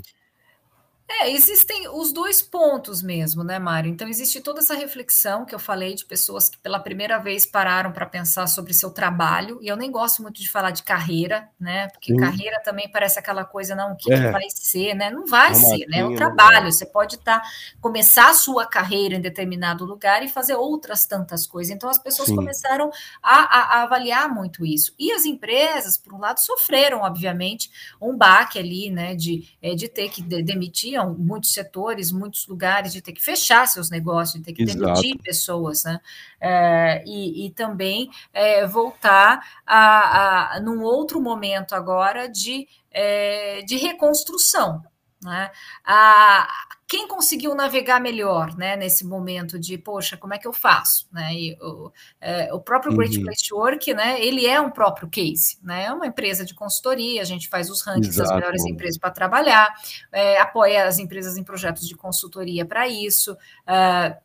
É, 1.05 1.29
existem 1.29 1.88
os 1.89 2.13
dois 2.13 2.41
pontos 2.41 3.03
mesmo, 3.03 3.43
né, 3.43 3.60
Mário? 3.60 3.89
Então, 3.89 4.07
existe 4.07 4.39
toda 4.41 4.60
essa 4.60 4.74
reflexão 4.74 5.45
que 5.45 5.53
eu 5.53 5.60
falei 5.60 5.93
de 5.93 6.05
pessoas 6.05 6.48
que 6.48 6.57
pela 6.57 6.79
primeira 6.79 7.17
vez 7.17 7.45
pararam 7.45 7.91
para 7.91 8.05
pensar 8.05 8.48
sobre 8.48 8.74
seu 8.74 8.89
trabalho, 8.89 9.60
e 9.62 9.67
eu 9.67 9.75
nem 9.75 9.91
gosto 9.91 10.22
muito 10.22 10.41
de 10.41 10.50
falar 10.50 10.72
de 10.72 10.81
carreira, 10.81 11.50
né? 11.60 11.89
Porque 11.89 12.13
Sim. 12.13 12.17
carreira 12.17 12.62
também 12.63 12.89
parece 12.89 13.19
aquela 13.19 13.43
coisa, 13.43 13.75
não, 13.75 13.93
o 13.93 13.95
que, 13.98 14.12
é. 14.12 14.17
que 14.17 14.31
vai 14.31 14.50
ser, 14.50 14.93
né? 14.95 15.12
Não 15.12 15.25
vai 15.25 15.53
ser, 15.53 15.86
né? 15.88 16.00
É 16.00 16.05
um 16.05 16.15
trabalho. 16.15 16.72
Você 16.72 16.86
pode 16.86 17.15
estar, 17.15 17.39
tá, 17.39 17.48
começar 17.81 18.29
a 18.29 18.33
sua 18.33 18.65
carreira 18.65 19.15
em 19.15 19.22
determinado 19.22 19.86
lugar 19.86 20.24
e 20.24 20.29
fazer 20.29 20.55
outras 20.55 21.05
tantas 21.05 21.45
coisas. 21.45 21.75
Então, 21.75 21.89
as 21.89 21.98
pessoas 21.98 22.29
Sim. 22.29 22.36
começaram 22.36 22.89
a, 23.22 23.36
a, 23.36 23.79
a 23.79 23.83
avaliar 23.83 24.33
muito 24.33 24.65
isso. 24.65 24.93
E 24.98 25.12
as 25.12 25.25
empresas, 25.25 25.98
por 25.98 26.13
um 26.13 26.19
lado, 26.19 26.39
sofreram, 26.39 27.01
obviamente, 27.01 27.69
um 28.01 28.17
baque 28.17 28.57
ali, 28.57 28.89
né, 28.89 29.15
de, 29.15 29.48
é, 29.62 29.75
de 29.75 29.88
ter 29.88 30.10
que 30.10 30.22
demitir 30.22 30.93
muitos 31.05 31.53
setores, 31.53 32.12
muitos 32.12 32.48
lugares 32.48 32.93
de 32.93 33.01
ter 33.01 33.12
que 33.12 33.24
fechar 33.24 33.67
seus 33.67 33.89
negócios, 33.89 34.39
de 34.39 34.45
ter 34.45 34.53
que 34.53 34.63
Exato. 34.63 34.79
demitir 34.79 35.17
pessoas, 35.22 35.83
né? 35.83 36.00
É, 36.39 37.03
e, 37.05 37.45
e, 37.45 37.51
também 37.51 38.10
é, 38.33 38.65
voltar 38.65 39.62
a, 39.65 40.55
a, 40.55 40.60
num 40.60 40.81
outro 40.81 41.22
momento 41.22 41.74
agora 41.74 42.27
de, 42.27 42.67
é, 42.91 43.62
de 43.62 43.77
reconstrução, 43.77 44.83
né? 45.23 45.51
A, 45.85 46.47
quem 46.93 47.07
conseguiu 47.07 47.55
navegar 47.55 47.99
melhor 47.99 48.55
né, 48.55 48.75
nesse 48.75 49.03
momento 49.03 49.57
de, 49.57 49.79
poxa, 49.79 50.15
como 50.15 50.33
é 50.33 50.37
que 50.37 50.47
eu 50.47 50.53
faço? 50.53 51.07
Né? 51.11 51.33
E, 51.33 51.57
o, 51.59 51.91
é, 52.21 52.53
o 52.53 52.59
próprio 52.59 52.95
Great 52.95 53.17
uhum. 53.17 53.23
Place 53.23 53.47
to 53.47 53.55
Work, 53.55 53.93
né, 53.95 54.23
ele 54.23 54.45
é 54.45 54.61
um 54.61 54.69
próprio 54.69 55.09
case, 55.09 55.57
né? 55.63 55.85
é 55.85 55.91
uma 55.91 56.05
empresa 56.05 56.45
de 56.45 56.53
consultoria, 56.53 57.21
a 57.23 57.25
gente 57.25 57.47
faz 57.47 57.69
os 57.71 57.81
rankings 57.81 58.09
Exato. 58.09 58.29
das 58.29 58.37
melhores 58.37 58.63
empresas 58.65 58.99
para 58.99 59.09
trabalhar, 59.09 59.73
é, 60.11 60.39
apoia 60.39 60.85
as 60.85 60.99
empresas 60.99 61.35
em 61.35 61.43
projetos 61.43 61.87
de 61.87 61.95
consultoria 61.95 62.63
para 62.63 62.87
isso, 62.87 63.35
é, 63.65 64.15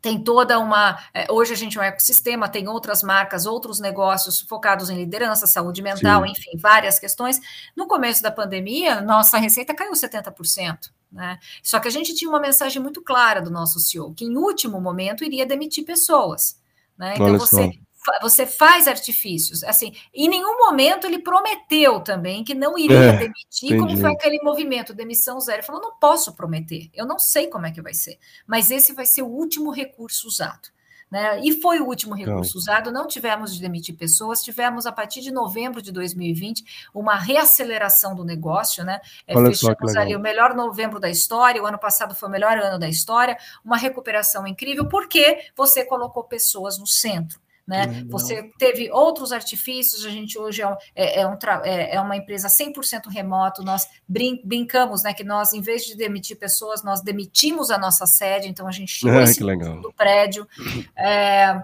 tem 0.00 0.22
toda 0.22 0.58
uma. 0.58 0.98
É, 1.12 1.30
hoje 1.30 1.52
a 1.52 1.56
gente 1.56 1.76
é 1.76 1.80
um 1.80 1.84
ecossistema, 1.84 2.48
tem 2.48 2.68
outras 2.68 3.02
marcas, 3.02 3.46
outros 3.46 3.80
negócios 3.80 4.40
focados 4.40 4.88
em 4.88 4.96
liderança, 4.96 5.46
saúde 5.46 5.82
mental, 5.82 6.24
Sim. 6.24 6.32
enfim, 6.32 6.56
várias 6.56 6.98
questões. 6.98 7.38
No 7.76 7.86
começo 7.86 8.22
da 8.22 8.30
pandemia, 8.30 9.00
nossa 9.00 9.38
receita 9.38 9.74
caiu 9.74 9.92
70%. 9.92 10.90
Né? 11.12 11.38
Só 11.62 11.80
que 11.80 11.88
a 11.88 11.90
gente 11.90 12.14
tinha 12.14 12.30
uma 12.30 12.40
mensagem 12.40 12.80
muito 12.80 13.02
clara 13.02 13.42
do 13.42 13.50
nosso 13.50 13.80
CEO, 13.80 14.14
que 14.14 14.24
em 14.24 14.36
último 14.36 14.80
momento 14.80 15.24
iria 15.24 15.44
demitir 15.44 15.84
pessoas. 15.84 16.58
Né? 16.96 17.14
Então, 17.14 17.38
você, 17.38 17.72
você 18.20 18.46
faz 18.46 18.88
artifícios. 18.88 19.62
Assim, 19.64 19.92
em 20.14 20.28
nenhum 20.28 20.58
momento 20.58 21.06
ele 21.06 21.18
prometeu 21.18 22.00
também 22.00 22.42
que 22.42 22.54
não 22.54 22.78
iria 22.78 22.96
é, 22.96 23.12
demitir, 23.16 23.72
entendi. 23.72 23.78
como 23.78 23.96
foi 23.96 24.12
aquele 24.12 24.40
movimento, 24.42 24.94
demissão 24.94 25.40
zero. 25.40 25.58
Ele 25.58 25.66
falou: 25.66 25.82
não 25.82 25.92
posso 25.98 26.34
prometer, 26.34 26.90
eu 26.94 27.06
não 27.06 27.18
sei 27.18 27.48
como 27.48 27.66
é 27.66 27.70
que 27.70 27.82
vai 27.82 27.94
ser, 27.94 28.18
mas 28.46 28.70
esse 28.70 28.92
vai 28.92 29.06
ser 29.06 29.22
o 29.22 29.28
último 29.28 29.70
recurso 29.70 30.26
usado. 30.26 30.68
Né? 31.10 31.40
E 31.40 31.60
foi 31.60 31.80
o 31.80 31.86
último 31.86 32.14
recurso 32.14 32.54
não. 32.54 32.60
usado. 32.60 32.92
Não 32.92 33.08
tivemos 33.08 33.52
de 33.52 33.60
demitir 33.60 33.96
pessoas, 33.96 34.44
tivemos 34.44 34.86
a 34.86 34.92
partir 34.92 35.20
de 35.20 35.32
novembro 35.32 35.82
de 35.82 35.90
2020 35.90 36.88
uma 36.94 37.16
reaceleração 37.16 38.14
do 38.14 38.24
negócio, 38.24 38.84
né? 38.84 39.00
É, 39.26 39.34
fechamos 39.34 39.96
ali 39.96 40.14
o 40.14 40.20
melhor 40.20 40.54
novembro 40.54 41.00
da 41.00 41.10
história. 41.10 41.60
O 41.60 41.66
ano 41.66 41.80
passado 41.80 42.14
foi 42.14 42.28
o 42.28 42.32
melhor 42.32 42.56
ano 42.58 42.78
da 42.78 42.88
história, 42.88 43.36
uma 43.64 43.76
recuperação 43.76 44.46
incrível, 44.46 44.86
porque 44.86 45.46
você 45.56 45.84
colocou 45.84 46.22
pessoas 46.22 46.78
no 46.78 46.86
centro. 46.86 47.40
Né? 47.70 47.86
Uhum. 47.86 48.08
Você 48.08 48.50
teve 48.58 48.90
outros 48.90 49.30
artifícios, 49.30 50.04
a 50.04 50.10
gente 50.10 50.36
hoje 50.36 50.60
é, 50.60 50.76
é, 50.92 51.20
é, 51.20 51.26
um, 51.26 51.38
é, 51.62 51.94
é 51.94 52.00
uma 52.00 52.16
empresa 52.16 52.48
100% 52.48 53.06
remoto, 53.08 53.62
nós 53.62 53.86
brin 54.08 54.40
brincamos 54.42 55.04
né, 55.04 55.14
que 55.14 55.22
nós, 55.22 55.52
em 55.52 55.60
vez 55.60 55.84
de 55.84 55.96
demitir 55.96 56.36
pessoas, 56.36 56.82
nós 56.82 57.00
demitimos 57.00 57.70
a 57.70 57.78
nossa 57.78 58.06
sede, 58.06 58.48
então 58.48 58.66
a 58.66 58.72
gente 58.72 58.92
tirou 58.98 59.20
ah, 59.20 59.22
esse 59.22 59.38
do 59.38 59.92
prédio. 59.92 60.48
É, 60.96 61.62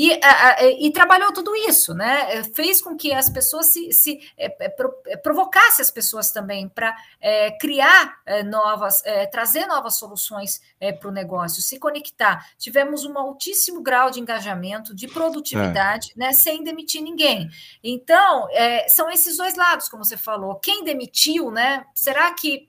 e, 0.00 0.12
a, 0.22 0.62
e, 0.78 0.92
trabalhou 0.92 1.32
tudo 1.32 1.56
isso, 1.56 1.92
né? 1.92 2.36
É, 2.36 2.44
fez 2.44 2.80
com 2.80 2.96
que 2.96 3.12
as 3.12 3.28
pessoas 3.28 3.66
se, 3.66 3.92
se 3.92 4.20
é, 4.38 4.66
é 4.66 4.68
pro, 4.68 4.94
é, 5.04 5.16
provocasse 5.16 5.82
as 5.82 5.90
pessoas 5.90 6.30
também 6.30 6.68
para 6.68 6.96
é, 7.20 7.50
criar 7.58 8.20
é, 8.24 8.44
novas, 8.44 9.02
trazer 9.32 9.66
novas 9.66 9.96
soluções 9.96 10.60
para 11.00 11.08
o 11.08 11.10
negócio, 11.10 11.60
se 11.60 11.80
conectar. 11.80 12.48
Tivemos 12.56 13.04
um 13.04 13.18
altíssimo 13.18 13.82
grau 13.82 14.08
de 14.08 14.20
engajamento, 14.20 14.94
de 14.94 15.08
produtividade, 15.08 16.12
né? 16.14 16.32
Sem 16.32 16.62
demitir 16.62 17.02
ninguém. 17.02 17.50
Então, 17.82 18.46
são 18.86 19.10
esses 19.10 19.36
dois 19.36 19.56
lados, 19.56 19.88
como 19.88 20.04
você 20.04 20.16
falou. 20.16 20.60
Quem 20.60 20.84
demitiu, 20.84 21.50
né? 21.50 21.84
Será 21.92 22.32
que 22.32 22.68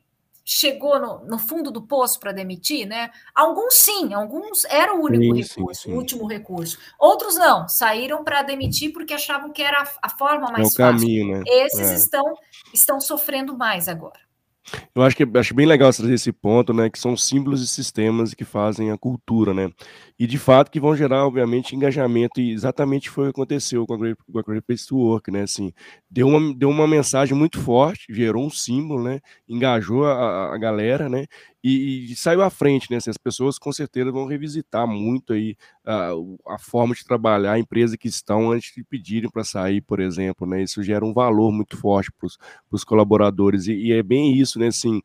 chegou 0.51 0.99
no, 0.99 1.19
no 1.25 1.37
fundo 1.37 1.69
do 1.69 1.83
poço 1.83 2.19
para 2.19 2.31
demitir, 2.31 2.87
né? 2.87 3.11
Alguns 3.35 3.75
sim, 3.75 4.15
alguns 4.15 4.65
era 4.65 4.95
o 4.95 5.03
único 5.03 5.23
sim, 5.23 5.41
recurso, 5.43 5.81
sim, 5.81 5.89
sim. 5.89 5.93
o 5.93 5.97
último 5.97 6.25
recurso. 6.25 6.79
Outros 6.97 7.35
não, 7.35 7.69
saíram 7.69 8.23
para 8.23 8.41
demitir 8.41 8.91
porque 8.91 9.13
achavam 9.13 9.51
que 9.51 9.61
era 9.61 9.83
a, 9.83 9.87
a 10.01 10.09
forma 10.09 10.51
mais 10.51 10.73
é 10.73 10.77
fácil. 10.77 10.99
Caminho, 10.99 11.37
né? 11.37 11.43
Esses 11.45 11.91
é. 11.91 11.95
estão, 11.95 12.35
estão 12.73 12.99
sofrendo 12.99 13.55
mais 13.55 13.87
agora. 13.87 14.19
Eu 14.93 15.01
acho 15.03 15.15
que 15.15 15.25
acho 15.37 15.53
bem 15.53 15.65
legal 15.65 15.91
trazer 15.93 16.13
esse 16.13 16.31
ponto, 16.31 16.73
né, 16.73 16.89
que 16.89 16.99
são 16.99 17.15
símbolos 17.15 17.61
e 17.61 17.67
sistemas 17.67 18.33
que 18.33 18.43
fazem 18.43 18.91
a 18.91 18.97
cultura, 18.97 19.53
né? 19.53 19.69
E 20.17 20.27
de 20.27 20.37
fato 20.37 20.69
que 20.69 20.79
vão 20.79 20.95
gerar, 20.95 21.25
obviamente, 21.25 21.75
engajamento, 21.75 22.41
e 22.41 22.51
exatamente 22.51 23.09
foi 23.09 23.25
o 23.29 23.33
que 23.33 23.39
aconteceu 23.39 23.85
com 23.87 23.93
a 23.93 23.97
Great, 23.97 24.17
com 24.31 24.41
Great 24.41 24.65
Place 24.65 24.87
to 24.87 24.97
Work, 24.97 25.31
né? 25.31 25.43
Assim, 25.43 25.71
deu 26.09 26.27
uma, 26.27 26.53
deu 26.53 26.69
uma 26.69 26.87
mensagem 26.87 27.37
muito 27.37 27.59
forte, 27.59 28.13
gerou 28.13 28.45
um 28.45 28.49
símbolo, 28.49 29.03
né? 29.03 29.19
Engajou 29.47 30.05
a, 30.05 30.53
a 30.53 30.57
galera, 30.57 31.07
né? 31.07 31.25
E, 31.63 32.11
e, 32.11 32.15
saiu 32.15 32.41
à 32.41 32.49
frente, 32.49 32.89
né? 32.89 32.97
Assim, 32.97 33.09
as 33.09 33.17
pessoas 33.17 33.59
com 33.59 33.71
certeza 33.71 34.11
vão 34.11 34.25
revisitar 34.25 34.87
muito 34.87 35.33
aí 35.33 35.57
a, 35.85 36.11
a 36.47 36.57
forma 36.57 36.95
de 36.95 37.03
trabalhar, 37.03 37.53
a 37.53 37.59
empresa 37.59 37.97
que 37.97 38.07
estão 38.07 38.51
antes 38.51 38.73
de 38.73 38.83
pedirem 38.83 39.29
para 39.29 39.43
sair, 39.43 39.81
por 39.81 39.99
exemplo, 39.99 40.47
né? 40.47 40.63
Isso 40.63 40.81
gera 40.81 41.03
um 41.03 41.13
valor 41.13 41.51
muito 41.51 41.75
forte 41.75 42.11
para 42.11 42.29
os 42.71 42.83
colaboradores, 42.85 43.67
e, 43.67 43.73
e, 43.73 43.91
é 43.91 44.01
bem 44.01 44.37
isso, 44.37 44.57
né? 44.57 44.67
Assim, 44.67 45.01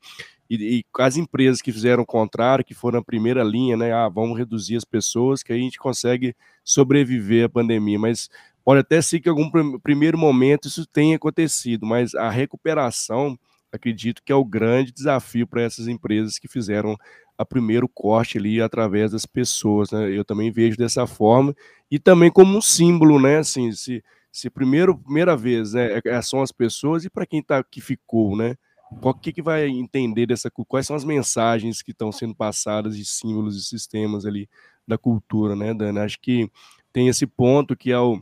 e, 0.48 0.78
e, 0.78 0.84
as 0.98 1.16
empresas 1.16 1.60
que 1.60 1.72
fizeram 1.72 2.02
o 2.02 2.06
contrário, 2.06 2.64
que 2.64 2.74
foram 2.74 3.00
a 3.00 3.04
primeira 3.04 3.42
linha, 3.42 3.76
né? 3.76 3.92
Ah, 3.92 4.08
vamos 4.08 4.38
reduzir 4.38 4.76
as 4.76 4.84
pessoas, 4.84 5.42
que 5.42 5.52
aí 5.52 5.58
a 5.58 5.62
gente 5.62 5.78
consegue 5.78 6.36
sobreviver 6.62 7.46
à 7.46 7.48
pandemia, 7.48 7.98
mas 7.98 8.30
pode 8.64 8.80
até 8.80 9.02
ser 9.02 9.20
que 9.20 9.28
em 9.28 9.32
algum 9.32 9.50
primeiro 9.80 10.16
momento 10.16 10.68
isso 10.68 10.86
tenha 10.86 11.16
acontecido, 11.16 11.84
mas 11.84 12.14
a 12.14 12.30
recuperação 12.30 13.38
acredito 13.74 14.22
que 14.24 14.30
é 14.32 14.34
o 14.34 14.44
grande 14.44 14.92
desafio 14.92 15.46
para 15.46 15.62
essas 15.62 15.88
empresas 15.88 16.38
que 16.38 16.46
fizeram 16.46 16.96
a 17.36 17.44
primeiro 17.44 17.88
corte 17.88 18.38
ali 18.38 18.62
através 18.62 19.10
das 19.10 19.26
pessoas, 19.26 19.90
né? 19.90 20.08
Eu 20.16 20.24
também 20.24 20.52
vejo 20.52 20.76
dessa 20.76 21.06
forma 21.06 21.54
e 21.90 21.98
também 21.98 22.30
como 22.30 22.56
um 22.56 22.60
símbolo, 22.60 23.20
né? 23.20 23.38
Assim, 23.38 23.72
se, 23.72 24.02
se 24.30 24.48
primeiro 24.48 24.96
primeira 24.96 25.36
vez, 25.36 25.72
né, 25.72 25.98
é, 25.98 26.00
é, 26.06 26.22
são 26.22 26.40
as 26.40 26.52
pessoas 26.52 27.04
e 27.04 27.10
para 27.10 27.26
quem 27.26 27.42
tá 27.42 27.62
que 27.64 27.80
ficou, 27.80 28.36
né? 28.36 28.56
O 29.02 29.12
que, 29.12 29.32
que 29.32 29.42
vai 29.42 29.66
entender 29.66 30.26
dessa 30.26 30.48
quais 30.68 30.86
são 30.86 30.94
as 30.94 31.04
mensagens 31.04 31.82
que 31.82 31.90
estão 31.90 32.12
sendo 32.12 32.34
passadas 32.34 32.96
de 32.96 33.04
símbolos 33.04 33.56
e 33.56 33.64
sistemas 33.64 34.24
ali 34.24 34.48
da 34.86 34.96
cultura, 34.96 35.56
né, 35.56 35.74
Dana? 35.74 36.04
Acho 36.04 36.20
que 36.20 36.48
tem 36.92 37.08
esse 37.08 37.26
ponto 37.26 37.76
que 37.76 37.90
é 37.90 37.98
o 37.98 38.20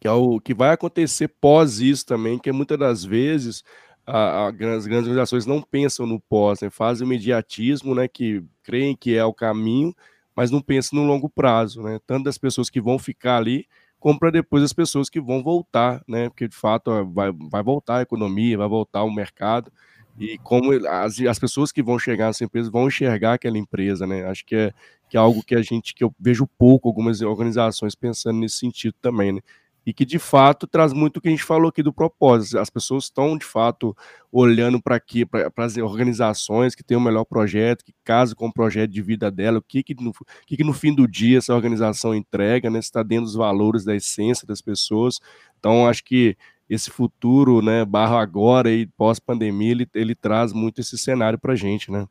que 0.00 0.06
é 0.06 0.12
o 0.12 0.38
que 0.38 0.54
vai 0.54 0.70
acontecer 0.70 1.26
pós 1.40 1.80
isso 1.80 2.06
também, 2.06 2.38
que 2.38 2.52
muitas 2.52 2.78
das 2.78 3.04
vezes 3.04 3.64
as 4.08 4.86
grandes 4.86 5.08
organizações 5.08 5.44
não 5.44 5.60
pensam 5.60 6.06
no 6.06 6.18
pós, 6.18 6.60
né? 6.60 6.70
fazem 6.70 7.06
o 7.06 7.08
imediatismo, 7.08 7.94
né? 7.94 8.08
que 8.08 8.42
creem 8.62 8.96
que 8.96 9.14
é 9.14 9.24
o 9.24 9.34
caminho, 9.34 9.94
mas 10.34 10.50
não 10.50 10.60
pensam 10.60 10.98
no 10.98 11.06
longo 11.06 11.28
prazo, 11.28 11.82
né? 11.82 11.98
tanto 12.06 12.24
das 12.24 12.38
pessoas 12.38 12.70
que 12.70 12.80
vão 12.80 12.98
ficar 12.98 13.36
ali, 13.36 13.66
como 14.00 14.18
para 14.18 14.30
depois 14.30 14.62
as 14.62 14.72
pessoas 14.72 15.10
que 15.10 15.20
vão 15.20 15.42
voltar, 15.42 16.02
né? 16.08 16.28
porque 16.28 16.48
de 16.48 16.56
fato 16.56 17.04
vai, 17.12 17.30
vai 17.50 17.62
voltar 17.62 17.98
a 17.98 18.02
economia, 18.02 18.56
vai 18.56 18.68
voltar 18.68 19.02
o 19.02 19.12
mercado, 19.12 19.70
e 20.18 20.36
como 20.38 20.72
as, 20.88 21.20
as 21.20 21.38
pessoas 21.38 21.70
que 21.70 21.82
vão 21.82 21.98
chegar 21.98 22.26
nessa 22.26 22.44
empresa 22.44 22.70
vão 22.70 22.88
enxergar 22.88 23.34
aquela 23.34 23.56
empresa, 23.56 24.04
né? 24.04 24.24
Acho 24.24 24.44
que 24.44 24.56
é, 24.56 24.72
que 25.08 25.16
é 25.16 25.20
algo 25.20 25.44
que 25.44 25.54
a 25.54 25.62
gente, 25.62 25.94
que 25.94 26.02
eu 26.02 26.12
vejo 26.18 26.44
pouco 26.58 26.88
algumas 26.88 27.20
organizações 27.20 27.94
pensando 27.94 28.40
nesse 28.40 28.56
sentido 28.56 28.94
também, 29.00 29.32
né? 29.32 29.40
E 29.88 29.92
que 29.94 30.04
de 30.04 30.18
fato 30.18 30.66
traz 30.66 30.92
muito 30.92 31.16
o 31.16 31.20
que 31.22 31.28
a 31.28 31.30
gente 31.30 31.42
falou 31.42 31.70
aqui 31.70 31.82
do 31.82 31.94
propósito. 31.94 32.58
As 32.58 32.68
pessoas 32.68 33.04
estão 33.04 33.38
de 33.38 33.46
fato 33.46 33.96
olhando 34.30 34.82
para 34.82 34.96
aqui, 34.96 35.24
para 35.24 35.64
as 35.64 35.78
organizações 35.78 36.74
que 36.74 36.84
têm 36.84 36.94
o 36.94 37.00
melhor 37.00 37.24
projeto, 37.24 37.82
que 37.82 37.94
casam 38.04 38.36
com 38.36 38.48
o 38.48 38.52
projeto 38.52 38.90
de 38.90 39.00
vida 39.00 39.30
dela, 39.30 39.60
o 39.60 39.62
que 39.62 39.82
que 39.82 39.94
no, 39.94 40.12
que 40.46 40.58
que 40.58 40.62
no 40.62 40.74
fim 40.74 40.94
do 40.94 41.08
dia 41.08 41.38
essa 41.38 41.54
organização 41.54 42.14
entrega, 42.14 42.68
né? 42.68 42.78
está 42.80 43.02
dentro 43.02 43.24
dos 43.24 43.34
valores 43.34 43.82
da 43.82 43.96
essência 43.96 44.46
das 44.46 44.60
pessoas. 44.60 45.20
Então 45.58 45.88
acho 45.88 46.04
que 46.04 46.36
esse 46.68 46.90
futuro, 46.90 47.62
né, 47.62 47.82
barro 47.82 48.18
agora 48.18 48.70
e 48.70 48.86
pós-pandemia, 48.88 49.70
ele, 49.70 49.88
ele 49.94 50.14
traz 50.14 50.52
muito 50.52 50.82
esse 50.82 50.98
cenário 50.98 51.38
para 51.38 51.54
a 51.54 51.56
gente, 51.56 51.90
né? 51.90 52.06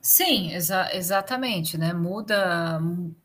Sim, 0.00 0.50
exa 0.54 0.88
exatamente, 0.94 1.76
né? 1.76 1.92
Muda, 1.92 2.80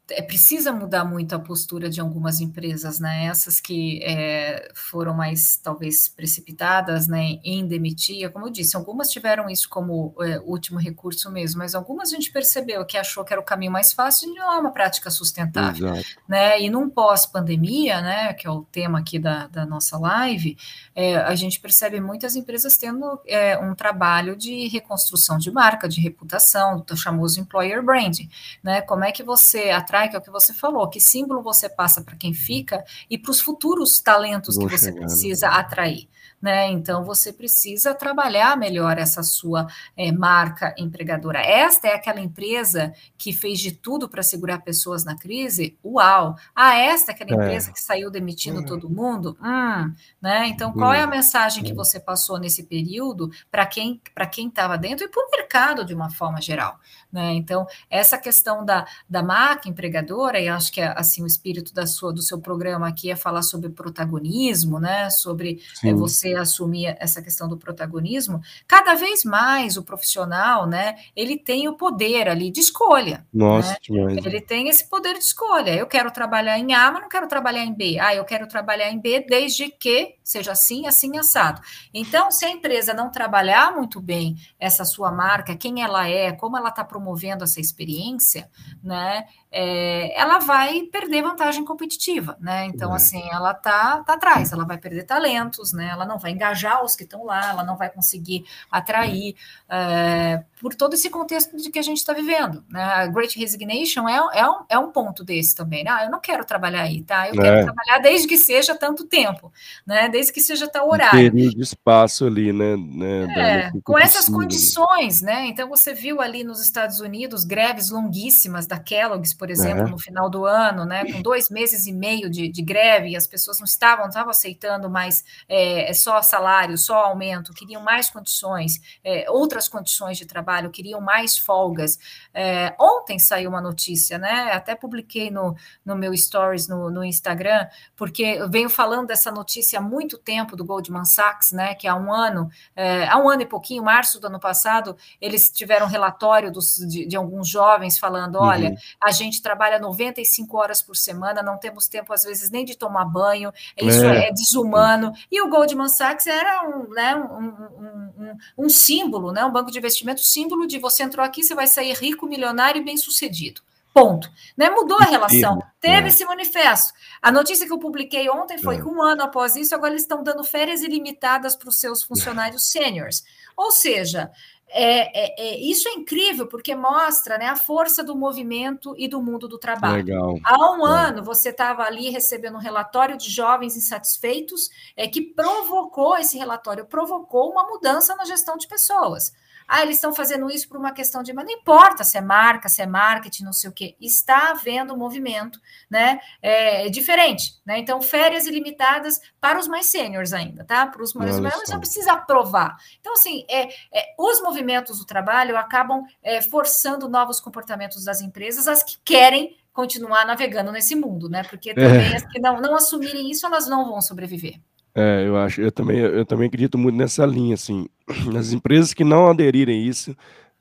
é 0.10 0.22
precisa 0.22 0.72
mudar 0.72 1.04
muito 1.04 1.36
a 1.36 1.40
postura 1.40 1.90
de 1.90 2.00
algumas 2.00 2.40
empresas, 2.40 3.00
né? 3.00 3.26
Essas 3.26 3.60
que 3.60 4.02
é, 4.04 4.70
foram 4.74 5.14
mais 5.14 5.58
talvez 5.58 6.08
precipitadas, 6.08 7.08
né, 7.08 7.40
em 7.44 7.66
demitir, 7.68 8.30
como 8.32 8.48
eu 8.48 8.50
disse, 8.50 8.76
algumas 8.76 9.10
tiveram 9.10 9.50
isso 9.50 9.70
como 9.70 10.16
é, 10.22 10.40
último 10.40 10.80
recurso 10.80 11.32
mesmo, 11.32 11.60
mas 11.60 11.76
algumas 11.76 12.12
a 12.12 12.16
gente 12.16 12.32
percebeu 12.32 12.86
que 12.86 12.98
achou 12.98 13.24
que 13.26 13.34
era 13.34 13.42
o 13.42 13.46
caminho 13.46 13.72
mais 13.72 13.92
fácil 13.92 14.30
e 14.30 14.34
não 14.34 14.54
é 14.54 14.60
uma 14.60 14.72
prática 14.72 15.10
sustentável, 15.10 15.90
Exato. 15.96 16.08
né? 16.28 16.62
E 16.62 16.70
num 16.70 16.90
pós-pandemia, 16.90 18.02
né, 18.02 18.34
que 18.34 18.48
é 18.48 18.50
o 18.50 18.64
tema 18.64 19.00
aqui 19.00 19.20
da, 19.20 19.48
da 19.48 19.66
nossa 19.66 19.98
live, 19.98 20.58
é, 20.96 21.18
a 21.18 21.36
gente 21.36 21.60
percebe 21.60 22.00
muitas 22.00 22.36
empresas 22.36 22.78
tendo 22.78 23.20
é, 23.26 23.58
um 23.58 23.76
trabalho 23.76 24.36
de 24.36 24.68
reconstrução 24.68 25.38
de 25.38 25.52
marca, 25.52 25.88
de 25.88 26.00
reputação, 26.00 26.84
do 26.88 26.96
famoso 26.96 27.40
employer 27.40 27.84
branding, 27.84 28.30
né? 28.64 28.82
Como 28.82 29.04
é 29.04 29.12
que 29.12 29.24
você 29.24 29.70
atrai 29.70 29.97
atrai, 29.98 30.10
que 30.10 30.16
é 30.16 30.20
o 30.20 30.22
que 30.22 30.30
você 30.30 30.54
falou, 30.54 30.88
que 30.90 31.00
símbolo 31.00 31.42
você 31.42 31.68
passa 31.68 32.02
para 32.02 32.16
quem 32.16 32.34
fica 32.34 32.84
e 33.10 33.18
para 33.18 33.32
os 33.32 33.40
futuros 33.42 34.00
talentos 34.00 34.56
Vou 34.56 34.68
que 34.68 34.78
você 34.78 34.92
chegar, 34.92 35.00
precisa 35.00 35.50
né? 35.50 35.56
atrair 35.56 36.08
né? 36.42 36.70
Então 36.70 37.04
você 37.04 37.34
precisa 37.34 37.94
trabalhar 37.94 38.56
melhor 38.58 38.98
essa 38.98 39.24
sua 39.24 39.68
é, 39.96 40.12
marca 40.12 40.74
empregadora. 40.78 41.40
Esta 41.40 41.88
é 41.88 41.96
aquela 41.96 42.20
empresa 42.20 42.94
que 43.18 43.34
fez 43.34 43.60
de 43.60 43.72
tudo 43.72 44.08
para 44.08 44.22
segurar 44.22 44.60
pessoas 44.60 45.04
na 45.04 45.18
crise? 45.18 45.78
Uau! 45.84 46.36
Ah, 46.56 46.76
esta 46.76 47.12
é 47.12 47.16
aquela 47.16 47.32
é. 47.32 47.34
empresa 47.34 47.72
que 47.72 47.80
saiu 47.80 48.12
demitindo 48.12 48.66
todo 48.66 48.90
mundo? 48.90 49.38
Hum, 49.42 49.94
né? 50.22 50.48
Então, 50.48 50.72
qual 50.72 50.94
é 50.94 51.02
a 51.02 51.08
hum. 51.08 51.10
mensagem 51.10 51.64
que 51.64 51.74
você 51.74 52.00
passou 52.00 52.38
nesse 52.40 52.64
período 52.64 53.32
para 53.52 53.66
quem 53.66 54.02
para 54.14 54.28
quem 54.28 54.48
estava 54.48 54.78
dentro 54.78 55.06
e 55.06 55.10
para 55.10 55.26
o 55.26 55.32
mercado 55.32 55.86
de 55.86 55.94
uma 55.94 56.10
forma 56.10 56.42
geral? 56.42 56.80
Né? 57.12 57.34
Então, 57.34 57.66
essa 57.90 58.18
questão 58.18 58.66
da, 58.66 58.86
da 59.10 59.24
marca 59.24 59.70
empregadora, 59.70 60.40
e 60.40 60.48
acho 60.50 60.72
que 60.72 60.82
assim 60.82 61.24
o 61.24 61.28
espírito 61.28 61.74
da 61.74 61.88
sua, 61.88 62.12
do 62.12 62.22
seu 62.22 62.40
programa 62.40 62.88
aqui 62.88 63.10
é 63.10 63.16
falar 63.16 63.42
sobre 63.42 63.70
protagonismo, 63.70 64.80
né? 64.80 65.10
Sobre 65.10 65.62
é, 65.84 65.94
você 65.94 66.27
você 66.28 66.36
assumir 66.36 66.96
essa 67.00 67.22
questão 67.22 67.48
do 67.48 67.58
protagonismo, 67.58 68.42
cada 68.68 68.94
vez 68.96 69.24
mais 69.24 69.78
o 69.78 69.84
profissional, 69.84 70.68
né, 70.68 70.96
ele 71.16 71.38
tem 71.38 71.68
o 71.68 71.74
poder 71.74 72.28
ali 72.28 72.52
de 72.52 72.60
escolha. 72.60 73.26
Nossa, 73.34 73.72
né? 73.72 73.78
demais. 73.82 74.26
Ele 74.26 74.42
tem 74.42 74.70
esse 74.70 74.88
poder 74.90 75.14
de 75.14 75.24
escolha. 75.24 75.76
Eu 75.76 75.88
quero 75.88 76.12
trabalhar 76.12 76.58
em 76.58 76.74
A, 76.74 76.92
mas 76.92 77.02
não 77.02 77.10
quero 77.10 77.28
trabalhar 77.28 77.64
em 77.64 77.74
B. 77.74 77.98
Ah, 78.00 78.16
eu 78.16 78.26
quero 78.26 78.48
trabalhar 78.48 78.90
em 78.90 79.00
B 79.00 79.26
desde 79.28 79.70
que 79.70 80.16
seja 80.24 80.52
assim, 80.52 80.86
assim, 80.88 81.18
assado. 81.18 81.62
Então, 81.94 82.30
se 82.32 82.46
a 82.46 82.50
empresa 82.50 82.94
não 82.94 83.12
trabalhar 83.12 83.74
muito 83.74 84.02
bem 84.02 84.36
essa 84.60 84.84
sua 84.84 85.12
marca, 85.12 85.56
quem 85.56 85.82
ela 85.82 86.08
é, 86.08 86.32
como 86.32 86.58
ela 86.58 86.70
está 86.70 86.84
promovendo 86.84 87.44
essa 87.44 87.62
experiência, 87.62 88.50
né, 88.84 89.26
é, 89.52 90.20
ela 90.20 90.40
vai 90.40 90.82
perder 90.84 91.22
vantagem 91.22 91.64
competitiva, 91.64 92.38
né? 92.40 92.66
Então, 92.66 92.92
é. 92.94 92.96
assim, 92.96 93.24
ela 93.32 93.54
tá, 93.54 94.04
tá 94.06 94.14
atrás, 94.14 94.52
ela 94.52 94.66
vai 94.66 94.78
perder 94.78 95.04
talentos, 95.04 95.72
né? 95.72 95.90
Ela 95.92 96.06
não 96.06 96.20
vai 96.20 96.32
engajar 96.32 96.84
os 96.84 96.96
que 96.96 97.04
estão 97.04 97.24
lá, 97.24 97.52
ela 97.52 97.64
não 97.64 97.78
vai 97.78 97.90
conseguir 97.90 98.46
atrair 98.72 99.36
é, 99.70 100.44
por 100.62 100.76
todo 100.76 100.94
esse 100.96 101.10
contexto 101.10 101.56
de 101.56 101.70
que 101.70 101.80
a 101.80 101.84
gente 101.84 101.98
está 101.98 102.14
vivendo, 102.14 102.64
né? 102.70 102.84
A 102.84 103.08
Great 103.08 103.38
Resignation 103.40 104.08
é, 104.08 104.18
é, 104.40 104.50
um, 104.50 104.66
é 104.70 104.78
um 104.78 104.92
ponto 104.92 105.24
desse 105.24 105.56
também. 105.56 105.84
Né? 105.84 105.92
Ah, 105.92 106.06
eu 106.06 106.12
não 106.12 106.20
quero 106.20 106.44
trabalhar 106.44 106.82
aí, 106.82 107.04
tá? 107.04 107.30
Eu 107.30 107.36
quero 107.36 107.58
é. 107.58 107.64
trabalhar 107.64 108.00
desde 108.00 108.28
que 108.28 108.38
seja 108.38 108.76
tanto 108.76 109.06
tempo, 109.06 109.52
né? 109.86 110.10
Desde 110.10 110.34
que 110.34 110.42
seja 110.42 110.68
tal 110.68 110.90
horário. 110.90 111.32
Um 111.32 111.50
de 111.50 111.62
espaço 111.62 112.26
ali, 112.26 112.52
né? 112.52 112.76
né 112.76 113.68
é, 113.68 113.72
com 113.84 113.98
essas 113.98 114.28
condições, 114.28 115.22
né? 115.22 115.46
Então, 115.48 115.70
você 115.70 115.94
viu 115.94 116.20
ali 116.20 116.44
nos 116.44 116.62
Estados 116.62 117.00
Unidos 117.00 117.44
greves 117.44 117.90
longuíssimas 117.90 118.68
da 118.68 118.80
Kellogg's, 118.80 119.37
por 119.38 119.50
exemplo, 119.50 119.88
no 119.88 120.00
final 120.00 120.30
do 120.30 120.46
ano, 120.46 120.86
né, 120.86 121.06
com 121.12 121.22
dois 121.22 121.50
meses 121.50 121.86
e 121.86 121.94
meio 121.94 122.30
de, 122.30 122.48
de 122.48 122.62
greve, 122.62 123.16
as 123.16 123.28
pessoas 123.28 123.60
não 123.60 123.66
estavam, 123.66 124.06
não 124.06 124.10
estavam 124.10 124.32
aceitando 124.32 124.90
mais 124.90 125.24
é, 125.48 125.90
é, 125.90 125.94
só 125.94 126.22
salário, 126.22 126.78
só 126.78 127.06
aumento, 127.06 127.54
queriam 127.54 127.82
mais 127.82 128.10
condições, 128.10 128.82
é, 129.04 129.30
outras 129.30 129.68
condições 129.68 130.18
de 130.18 130.26
trabalho, 130.26 130.70
queriam 130.70 131.00
mais 131.02 131.38
folgas. 131.38 132.00
É, 132.34 132.76
ontem 132.80 133.20
saiu 133.20 133.50
uma 133.50 133.62
notícia, 133.62 134.18
né, 134.18 134.52
até 134.54 134.76
publiquei 134.76 135.30
no, 135.30 135.56
no 135.86 135.96
meu 135.96 136.16
stories 136.16 136.68
no, 136.68 136.90
no 136.90 137.04
Instagram, 137.04 137.68
porque 137.96 138.24
eu 138.24 138.50
venho 138.50 138.70
falando 138.70 139.08
dessa 139.08 139.32
notícia 139.32 139.80
há 139.80 139.82
muito 139.82 140.18
tempo 140.18 140.56
do 140.56 140.66
Goldman 140.66 141.06
Sachs, 141.06 141.52
né, 141.52 141.76
que 141.76 141.88
há 141.88 141.96
um 141.96 142.14
ano, 142.14 142.50
é, 142.76 143.08
há 143.08 143.18
um 143.18 143.30
ano 143.30 143.42
e 143.42 143.46
pouquinho, 143.46 143.84
março 143.84 144.20
do 144.20 144.28
ano 144.28 144.40
passado, 144.40 144.96
eles 145.22 145.52
tiveram 145.52 145.86
um 145.86 145.90
relatório 145.90 146.52
dos, 146.52 146.76
de, 146.88 147.06
de 147.06 147.16
alguns 147.16 147.48
jovens 147.48 147.98
falando, 147.98 148.38
olha, 148.38 148.70
uhum. 148.70 148.76
a 149.02 149.12
gente 149.12 149.27
gente 149.30 149.42
trabalha 149.42 149.80
95 149.80 150.58
horas 150.58 150.82
por 150.82 150.96
semana, 150.96 151.42
não 151.42 151.58
temos 151.58 151.88
tempo, 151.88 152.14
às 152.14 152.24
vezes, 152.24 152.50
nem 152.50 152.66
de 152.66 152.78
tomar 152.78 153.06
banho, 153.06 153.54
isso 153.78 154.04
é, 154.04 154.30
é 154.30 154.32
desumano. 154.32 155.14
E 155.32 155.42
o 155.42 155.50
Goldman 155.50 155.90
Sachs 155.90 156.28
era 156.28 156.68
um, 156.68 156.90
né, 156.90 157.16
um, 157.16 157.46
um, 157.46 158.38
um, 158.66 158.70
símbolo, 158.70 159.32
né, 159.32 159.46
um 159.46 159.52
banco 159.52 159.72
de 159.72 159.78
investimento, 159.78 160.22
símbolo 160.22 160.68
de 160.68 160.80
você 160.80 161.04
entrou 161.04 161.26
aqui, 161.26 161.44
você 161.44 161.56
vai 161.56 161.68
sair 161.68 161.94
rico, 161.94 162.28
milionário 162.28 162.82
e 162.82 162.86
bem-sucedido. 162.86 163.62
Ponto. 163.98 164.32
Né? 164.56 164.70
Mudou 164.70 165.00
a 165.00 165.06
relação. 165.06 165.60
Teve 165.82 166.06
é. 166.06 166.08
esse 166.10 166.24
manifesto. 166.24 166.94
A 167.20 167.32
notícia 167.32 167.66
que 167.66 167.74
eu 167.74 167.80
publiquei 167.80 168.30
ontem 168.30 168.60
foi 168.60 168.76
é. 168.76 168.78
que 168.78 168.88
um 168.88 169.02
ano 169.02 169.24
após 169.24 169.56
isso, 169.56 169.74
agora 169.74 169.92
eles 169.92 170.04
estão 170.04 170.22
dando 170.22 170.44
férias 170.44 170.84
ilimitadas 170.84 171.56
para 171.56 171.70
os 171.70 171.80
seus 171.80 172.04
funcionários 172.04 172.70
sêniores. 172.70 173.24
Ou 173.56 173.72
seja, 173.72 174.30
é, 174.70 175.26
é, 175.26 175.36
é, 175.38 175.60
isso 175.60 175.88
é 175.88 175.94
incrível 175.94 176.48
porque 176.48 176.76
mostra 176.76 177.38
né, 177.38 177.46
a 177.46 177.56
força 177.56 178.04
do 178.04 178.16
movimento 178.16 178.94
e 178.98 179.08
do 179.08 179.22
mundo 179.22 179.48
do 179.48 179.58
trabalho. 179.58 180.06
Legal. 180.06 180.40
Há 180.44 180.72
um 180.72 180.88
é. 180.88 181.08
ano 181.08 181.24
você 181.24 181.50
estava 181.50 181.84
ali 181.84 182.10
recebendo 182.10 182.56
um 182.56 182.62
relatório 182.62 183.18
de 183.18 183.30
jovens 183.30 183.78
insatisfeitos 183.78 184.70
é, 184.96 185.08
que 185.08 185.22
provocou 185.22 186.18
esse 186.18 186.38
relatório, 186.38 186.86
provocou 186.86 187.52
uma 187.52 187.64
mudança 187.64 188.16
na 188.16 188.26
gestão 188.26 188.58
de 188.58 188.68
pessoas. 188.68 189.34
Ah, 189.68 189.82
eles 189.82 189.96
estão 189.96 190.14
fazendo 190.14 190.50
isso 190.50 190.68
por 190.70 190.78
uma 190.78 190.92
questão 190.92 191.22
de. 191.22 191.34
Mas 191.34 191.46
não 191.46 191.52
importa 191.52 192.04
se 192.04 192.18
é 192.18 192.22
marca, 192.22 192.70
se 192.70 192.82
é 192.82 192.86
marketing, 192.86 193.44
não 193.44 193.52
sei 193.52 193.70
o 193.70 193.74
quê. 193.74 193.96
Está 194.00 194.52
havendo 194.52 194.94
um 194.94 194.98
movimento 194.98 195.60
né, 195.90 196.20
é, 196.42 196.88
diferente. 196.90 197.60
Né? 197.66 197.80
Então, 197.80 198.02
férias 198.02 198.46
ilimitadas 198.46 199.20
para 199.42 199.60
os 199.60 199.68
mais 199.68 199.88
sêniores 199.88 200.32
ainda, 200.32 200.64
tá? 200.64 200.88
Para 200.88 201.04
os 201.04 201.14
mais 201.14 201.38
mas 201.40 201.70
não 201.70 201.80
precisa 201.80 202.14
aprovar. 202.14 202.78
Então, 203.00 203.14
assim, 203.14 203.46
é, 203.50 203.68
é, 203.94 204.16
os 204.18 204.42
movimentos 204.42 205.00
do 205.00 205.06
trabalho 205.06 205.58
acabam 205.58 206.06
é, 206.24 206.42
forçando 206.42 207.10
novos 207.10 207.40
comportamentos 207.40 208.04
das 208.04 208.22
empresas, 208.22 208.68
as 208.68 208.84
que 208.84 208.98
querem 209.04 209.58
continuar 209.74 210.26
navegando 210.26 210.72
nesse 210.72 210.96
mundo, 210.96 211.30
né? 211.30 211.44
Porque 211.44 211.74
também 211.74 212.12
é. 212.12 212.16
as 212.16 212.26
que 212.26 212.40
não, 212.40 212.60
não 212.60 212.76
assumirem 212.76 213.30
isso, 213.30 213.46
elas 213.46 213.68
não 213.68 213.86
vão 213.86 214.02
sobreviver. 214.02 214.60
É, 215.00 215.28
eu 215.28 215.38
acho, 215.38 215.62
eu 215.62 215.72
também, 215.72 216.00
eu 216.00 216.26
também 216.26 216.48
acredito 216.48 216.76
muito 216.76 216.96
nessa 216.96 217.24
linha, 217.24 217.54
assim, 217.54 217.86
as 218.36 218.52
empresas 218.52 218.96
que 218.96 219.04
não 219.04 219.28
aderirem 219.30 219.84
a 219.84 219.88
isso 219.88 220.16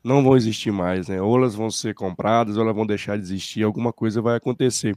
não 0.05 0.23
vão 0.23 0.37
existir 0.37 0.71
mais, 0.71 1.09
né? 1.09 1.23
Ou 1.23 1.39
elas 1.39 1.55
vão 1.55 1.71
ser 1.71 1.95
compradas, 1.95 2.57
ou 2.57 2.63
elas 2.63 2.77
vão 2.77 2.87
deixar 2.87 3.17
de 3.17 3.25
existir, 3.25 3.63
alguma 3.63 3.95
coisa 3.95 4.21
vai 4.21 4.37
acontecer. 4.37 4.95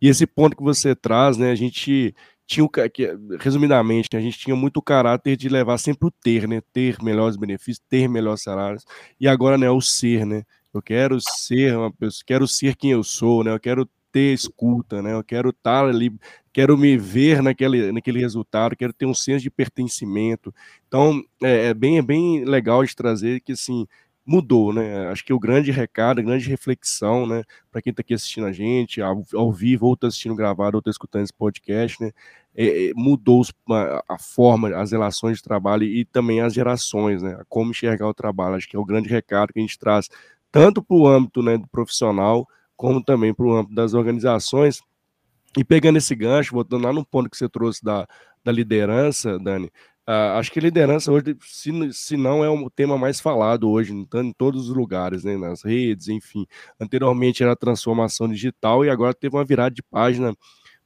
E 0.00 0.08
esse 0.08 0.26
ponto 0.26 0.56
que 0.56 0.62
você 0.62 0.96
traz, 0.96 1.36
né? 1.36 1.50
A 1.50 1.54
gente 1.54 2.14
tinha 2.46 2.64
o 2.64 2.70
resumidamente, 3.38 4.16
a 4.16 4.20
gente 4.20 4.38
tinha 4.38 4.56
muito 4.56 4.78
o 4.78 4.82
caráter 4.82 5.36
de 5.36 5.50
levar 5.50 5.76
sempre 5.78 6.08
o 6.08 6.10
ter, 6.10 6.48
né? 6.48 6.62
Ter 6.72 6.96
melhores 7.02 7.36
benefícios, 7.36 7.84
ter 7.90 8.08
melhores 8.08 8.42
salários. 8.42 8.84
E 9.20 9.28
agora, 9.28 9.58
né, 9.58 9.70
o 9.70 9.82
ser, 9.82 10.24
né? 10.24 10.44
Eu 10.72 10.80
quero 10.82 11.18
ser 11.20 11.76
uma 11.76 11.92
pessoa, 11.92 12.22
quero 12.26 12.48
ser 12.48 12.74
quem 12.74 12.92
eu 12.92 13.04
sou, 13.04 13.44
né? 13.44 13.52
Eu 13.52 13.60
quero 13.60 13.88
ter 14.10 14.32
escuta, 14.32 15.02
né? 15.02 15.12
Eu 15.12 15.22
quero 15.22 15.50
estar 15.50 15.84
ali, 15.84 16.10
quero 16.58 16.76
me 16.76 16.98
ver 16.98 17.40
naquele, 17.40 17.92
naquele 17.92 18.18
resultado, 18.18 18.74
quero 18.74 18.92
ter 18.92 19.06
um 19.06 19.14
senso 19.14 19.44
de 19.44 19.48
pertencimento. 19.48 20.52
Então, 20.88 21.22
é, 21.40 21.66
é 21.66 21.74
bem, 21.74 21.98
é 21.98 22.02
bem 22.02 22.44
legal 22.44 22.84
de 22.84 22.96
trazer 22.96 23.40
que, 23.42 23.52
assim, 23.52 23.86
mudou, 24.26 24.72
né? 24.72 25.06
Acho 25.06 25.24
que 25.24 25.32
o 25.32 25.38
grande 25.38 25.70
recado, 25.70 26.18
a 26.18 26.22
grande 26.24 26.48
reflexão, 26.48 27.28
né, 27.28 27.44
para 27.70 27.80
quem 27.80 27.92
está 27.92 28.00
aqui 28.00 28.12
assistindo 28.12 28.44
a 28.44 28.50
gente, 28.50 29.00
ao, 29.00 29.22
ao 29.34 29.52
vivo, 29.52 29.86
ou 29.86 29.94
está 29.94 30.08
assistindo 30.08 30.34
gravado, 30.34 30.76
ou 30.76 30.80
está 30.80 30.90
escutando 30.90 31.22
esse 31.22 31.32
podcast, 31.32 32.02
né, 32.02 32.10
é, 32.56 32.88
é, 32.88 32.92
mudou 32.92 33.42
a, 33.70 34.02
a, 34.08 34.18
forma, 34.18 34.74
as 34.74 34.90
relações 34.90 35.36
de 35.36 35.44
trabalho 35.44 35.84
e 35.84 36.04
também 36.06 36.40
as 36.40 36.52
gerações, 36.52 37.22
né, 37.22 37.40
como 37.48 37.70
enxergar 37.70 38.08
o 38.08 38.14
trabalho. 38.14 38.56
Acho 38.56 38.68
que 38.68 38.74
é 38.74 38.80
o 38.80 38.84
grande 38.84 39.08
recado 39.08 39.52
que 39.52 39.60
a 39.60 39.62
gente 39.62 39.78
traz, 39.78 40.08
tanto 40.50 40.82
para 40.82 40.96
o 40.96 41.06
âmbito 41.06 41.40
né, 41.40 41.56
do 41.56 41.68
profissional, 41.68 42.48
como 42.76 43.00
também 43.00 43.32
para 43.32 43.46
o 43.46 43.56
âmbito 43.56 43.76
das 43.76 43.94
organizações. 43.94 44.82
E 45.58 45.64
pegando 45.64 45.98
esse 45.98 46.14
gancho, 46.14 46.54
voltando 46.54 46.84
lá 46.84 46.92
no 46.92 47.04
ponto 47.04 47.28
que 47.28 47.36
você 47.36 47.48
trouxe 47.48 47.82
da, 47.82 48.06
da 48.44 48.52
liderança, 48.52 49.40
Dani, 49.40 49.66
uh, 50.06 50.38
acho 50.38 50.52
que 50.52 50.60
liderança 50.60 51.10
hoje, 51.10 51.36
se, 51.40 51.72
se 51.92 52.16
não 52.16 52.44
é 52.44 52.48
o 52.48 52.70
tema 52.70 52.96
mais 52.96 53.18
falado 53.18 53.68
hoje, 53.68 53.92
em, 53.92 54.06
todos 54.32 54.68
os 54.68 54.76
lugares, 54.76 55.24
né, 55.24 55.36
nas 55.36 55.64
redes, 55.64 56.06
enfim. 56.06 56.46
Anteriormente 56.78 57.42
era 57.42 57.56
transformação 57.56 58.28
digital 58.28 58.84
e 58.84 58.88
agora 58.88 59.12
teve 59.12 59.34
uma 59.34 59.44
virada 59.44 59.74
de 59.74 59.82
página 59.82 60.32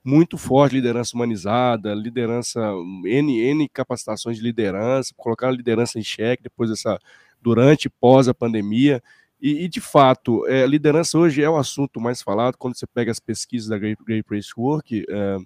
muito 0.02 0.38
forte, 0.38 0.76
liderança 0.76 1.14
humanizada, 1.14 1.94
liderança, 1.94 2.58
N, 3.04 3.40
N 3.40 3.68
capacitações 3.68 4.38
de 4.38 4.42
liderança, 4.42 5.12
colocar 5.14 5.48
a 5.48 5.52
liderança 5.52 5.98
em 5.98 6.02
xeque 6.02 6.44
depois 6.44 6.70
dessa, 6.70 6.98
durante 7.42 7.88
e 7.88 7.90
pós 7.90 8.26
a 8.26 8.32
pandemia. 8.32 9.02
E, 9.42 9.64
e, 9.64 9.68
de 9.68 9.80
fato, 9.80 10.46
é, 10.46 10.64
liderança 10.64 11.18
hoje 11.18 11.42
é 11.42 11.50
o 11.50 11.56
assunto 11.56 12.00
mais 12.00 12.22
falado 12.22 12.56
quando 12.56 12.78
você 12.78 12.86
pega 12.86 13.10
as 13.10 13.18
pesquisas 13.18 13.68
da 13.68 13.76
Great, 13.76 14.00
Great 14.04 14.22
Place 14.22 14.50
Work, 14.56 15.04
é, 15.08 15.36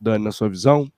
Dani, 0.00 0.24
na 0.24 0.32
sua 0.32 0.48
visão? 0.48 0.90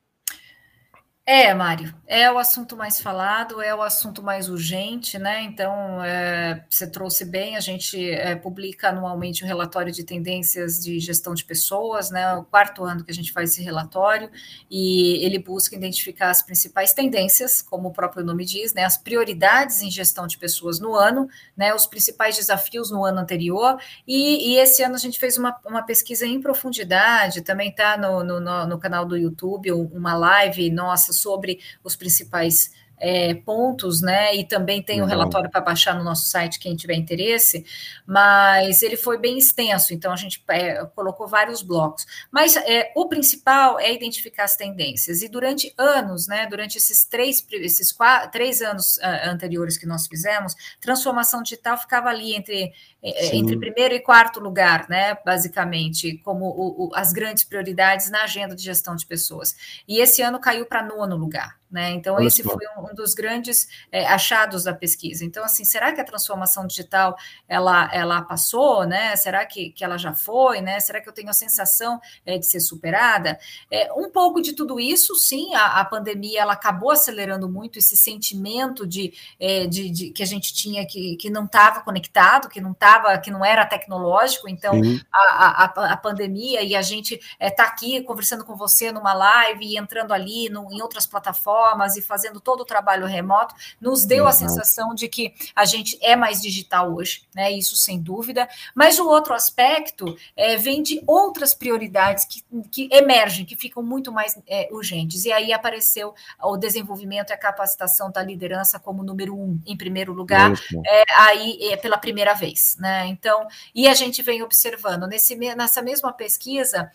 É, 1.27 1.55
Mário, 1.55 1.95
é 2.07 2.31
o 2.31 2.37
assunto 2.37 2.77
mais 2.77 3.01
falado, 3.01 3.63
é 3.63 3.75
o 3.75 3.81
assunto 3.81 4.23
mais 4.23 4.51
urgente, 4.51 5.19
né? 5.19 5.41
Então, 5.41 6.05
é, 6.05 6.63
você 6.69 6.87
trouxe 6.87 7.25
bem, 7.25 7.57
a 7.57 7.61
gente 7.61 8.11
é, 8.11 8.37
publica 8.37 8.91
anualmente 8.91 9.43
o 9.43 9.47
um 9.47 9.49
relatório 9.49 9.91
de 9.91 10.05
tendências 10.05 10.85
de 10.85 11.01
gestão 11.01 11.33
de 11.33 11.43
pessoas, 11.43 12.11
né? 12.11 12.35
O 12.35 12.45
quarto 12.45 12.85
ano 12.85 13.03
que 13.03 13.11
a 13.11 13.15
gente 13.15 13.33
faz 13.33 13.53
esse 13.53 13.63
relatório, 13.63 14.31
e 14.71 15.25
ele 15.25 15.39
busca 15.39 15.75
identificar 15.75 16.29
as 16.29 16.43
principais 16.43 16.93
tendências, 16.93 17.63
como 17.63 17.89
o 17.89 17.93
próprio 17.93 18.23
nome 18.23 18.45
diz, 18.45 18.75
né? 18.75 18.85
As 18.85 18.99
prioridades 18.99 19.81
em 19.81 19.91
gestão 19.91 20.27
de 20.27 20.37
pessoas 20.37 20.79
no 20.79 20.95
ano, 20.95 21.27
né? 21.57 21.73
Os 21.75 21.87
principais 21.87 22.37
desafios 22.37 22.91
no 22.91 23.03
ano 23.03 23.21
anterior, 23.21 23.79
e, 24.07 24.53
e 24.53 24.59
esse 24.59 24.83
ano 24.83 24.95
a 24.95 24.99
gente 24.99 25.19
fez 25.19 25.39
uma, 25.39 25.57
uma 25.65 25.83
pesquisa 25.85 26.27
em 26.27 26.39
profundidade, 26.39 27.41
também 27.41 27.71
está 27.71 27.97
no, 27.97 28.23
no, 28.23 28.67
no 28.67 28.79
canal 28.79 29.07
do 29.07 29.17
YouTube, 29.17 29.73
uma 29.73 30.15
live 30.15 30.69
nossa 30.69 31.14
sobre 31.15 31.61
os 31.83 31.97
principais 31.97 32.71
é, 33.05 33.35
pontos, 33.35 34.01
né? 34.01 34.35
E 34.35 34.49
também 34.49 34.83
tem 34.83 35.03
o 35.03 35.05
um 35.05 35.07
relatório 35.07 35.51
para 35.51 35.61
baixar 35.61 35.95
no 35.95 36.03
nosso 36.03 36.27
site, 36.27 36.59
quem 36.59 36.75
tiver 36.75 36.95
interesse, 36.95 37.63
mas 38.07 38.83
ele 38.83 38.97
foi 38.97 39.19
bem 39.19 39.37
extenso, 39.37 39.93
então 39.93 40.11
a 40.11 40.17
gente 40.17 40.43
é, 40.49 40.83
colocou 40.87 41.29
vários 41.29 41.61
blocos. 41.61 42.07
Mas 42.33 42.57
é, 42.57 42.91
o 42.97 43.07
principal 43.07 43.79
é 43.79 43.93
identificar 43.93 44.45
as 44.45 44.57
tendências, 44.57 45.21
e 45.21 45.29
durante 45.29 45.75
anos, 45.77 46.27
né? 46.27 46.47
Durante 46.47 46.79
esses 46.79 47.05
três, 47.05 47.47
esses 47.53 47.93
quatro, 47.93 48.31
três 48.31 48.63
anos 48.63 48.97
uh, 48.97 49.29
anteriores 49.29 49.77
que 49.77 49.85
nós 49.85 50.07
fizemos, 50.07 50.55
transformação 50.81 51.43
digital 51.43 51.77
ficava 51.77 52.09
ali 52.09 52.35
entre, 52.35 52.73
é, 53.03 53.27
é, 53.27 53.37
entre 53.37 53.59
primeiro 53.59 53.95
e 53.95 54.01
quarto 54.01 54.41
lugar, 54.41 54.89
né? 54.89 55.19
Basicamente, 55.27 56.17
como 56.25 56.47
o, 56.47 56.87
o, 56.87 56.91
as 56.95 57.13
grandes 57.13 57.45
prioridades 57.45 58.11
na 58.11 58.23
agenda 58.23 58.55
de 58.55 58.63
gestão 58.63 58.97
de 58.97 59.05
pessoas. 59.05 59.55
E 59.87 60.01
esse 60.01 60.23
ano 60.23 60.41
caiu 60.41 60.65
para 60.65 60.83
nono 60.83 61.17
lugar. 61.17 61.59
Né? 61.75 61.91
Então, 61.91 62.15
Olha 62.15 62.29
esse 62.29 62.41
só. 62.41 62.51
foi 62.51 62.65
um, 62.79 62.95
dos 62.95 63.15
grandes 63.15 63.67
é, 63.91 64.07
achados 64.07 64.63
da 64.63 64.73
pesquisa. 64.73 65.25
Então, 65.25 65.43
assim, 65.43 65.65
será 65.65 65.93
que 65.93 66.01
a 66.01 66.05
transformação 66.05 66.69
digital 66.69 67.17
ela, 67.49 67.91
ela 67.93 68.23
passou? 68.23 68.87
Né? 68.87 69.17
Será 69.17 69.45
que, 69.45 69.71
que 69.71 69.83
ela 69.83 69.99
já 69.99 70.15
foi? 70.15 70.61
Né? 70.61 70.79
Será 70.79 71.01
que 71.01 71.09
eu 71.09 71.13
tenho 71.13 71.29
a 71.29 71.33
sensação 71.33 72.01
é, 72.25 72.39
de 72.39 72.47
ser 72.47 72.61
superada? 72.61 73.41
É, 73.69 73.93
um 73.93 74.09
pouco 74.09 74.41
de 74.41 74.53
tudo 74.53 74.79
isso, 74.79 75.17
sim, 75.17 75.53
a, 75.57 75.81
a 75.81 75.85
pandemia 75.85 76.43
ela 76.43 76.53
acabou 76.53 76.93
acelerando 76.93 77.49
muito 77.49 77.77
esse 77.77 77.97
sentimento 77.97 78.87
de, 78.87 79.13
é, 79.41 79.67
de, 79.67 79.91
de 79.91 80.11
que 80.11 80.23
a 80.23 80.27
gente 80.27 80.55
tinha 80.55 80.87
que, 80.87 81.17
que 81.17 81.29
não 81.29 81.45
estava 81.45 81.81
conectado, 81.81 82.49
que 82.49 82.61
não 82.61 82.71
estava, 82.71 83.19
que 83.19 83.33
não 83.33 83.45
era 83.45 83.67
tecnológico. 83.67 84.49
Então, 84.49 84.81
a, 85.13 85.65
a, 85.65 85.93
a, 85.93 85.97
pandemia 85.97 86.63
e 86.63 86.77
a 86.77 86.83
gente 86.83 87.21
está 87.41 87.65
é, 87.65 87.67
aqui 87.67 88.01
conversando 88.03 88.45
com 88.45 88.55
você 88.55 88.93
numa 88.93 89.13
live 89.13 89.67
e 89.67 89.77
entrando 89.77 90.13
ali 90.13 90.49
no, 90.49 90.73
em 90.73 90.81
outras 90.81 91.05
plataformas 91.05 91.64
plataformas 91.65 91.97
e 91.97 92.03
fazendo 92.03 92.41
todo 92.41 92.61
o 92.61 92.65
trabalho 92.65 93.07
remoto, 93.07 93.55
nos 93.81 94.05
deu 94.05 94.27
a 94.27 94.33
sensação 94.33 94.95
de 94.95 95.09
que 95.09 95.35
a 95.57 95.65
gente 95.65 95.99
é 96.03 96.15
mais 96.15 96.41
digital 96.41 96.95
hoje, 96.95 97.23
né? 97.35 97.51
Isso 97.51 97.77
sem 97.77 98.01
dúvida. 98.01 98.49
Mas 98.75 98.99
o 98.99 99.09
outro 99.09 99.33
aspecto 99.35 100.17
é, 100.37 100.57
vem 100.57 100.83
de 100.83 101.03
outras 101.07 101.55
prioridades 101.55 102.25
que, 102.25 102.45
que 102.71 102.89
emergem, 102.93 103.45
que 103.45 103.57
ficam 103.57 103.83
muito 103.83 104.13
mais 104.13 104.39
é, 104.47 104.69
urgentes. 104.71 105.25
E 105.25 105.33
aí 105.33 105.53
apareceu 105.53 106.15
o 106.43 106.57
desenvolvimento 106.57 107.31
e 107.31 107.33
a 107.33 107.39
capacitação 107.39 108.11
da 108.11 108.23
liderança 108.23 108.79
como 108.79 109.03
número 109.03 109.35
um, 109.35 109.59
em 109.67 109.77
primeiro 109.77 110.13
lugar, 110.13 110.53
é, 110.87 111.05
aí 111.17 111.59
é, 111.71 111.77
pela 111.77 111.97
primeira 111.97 112.35
vez, 112.35 112.77
né? 112.79 113.07
Então, 113.07 113.47
e 113.75 113.89
a 113.89 113.95
gente 113.95 114.23
vem 114.23 114.43
observando 114.43 115.07
nesse, 115.07 115.35
nessa 115.37 115.81
mesma 115.81 116.13
pesquisa, 116.13 116.91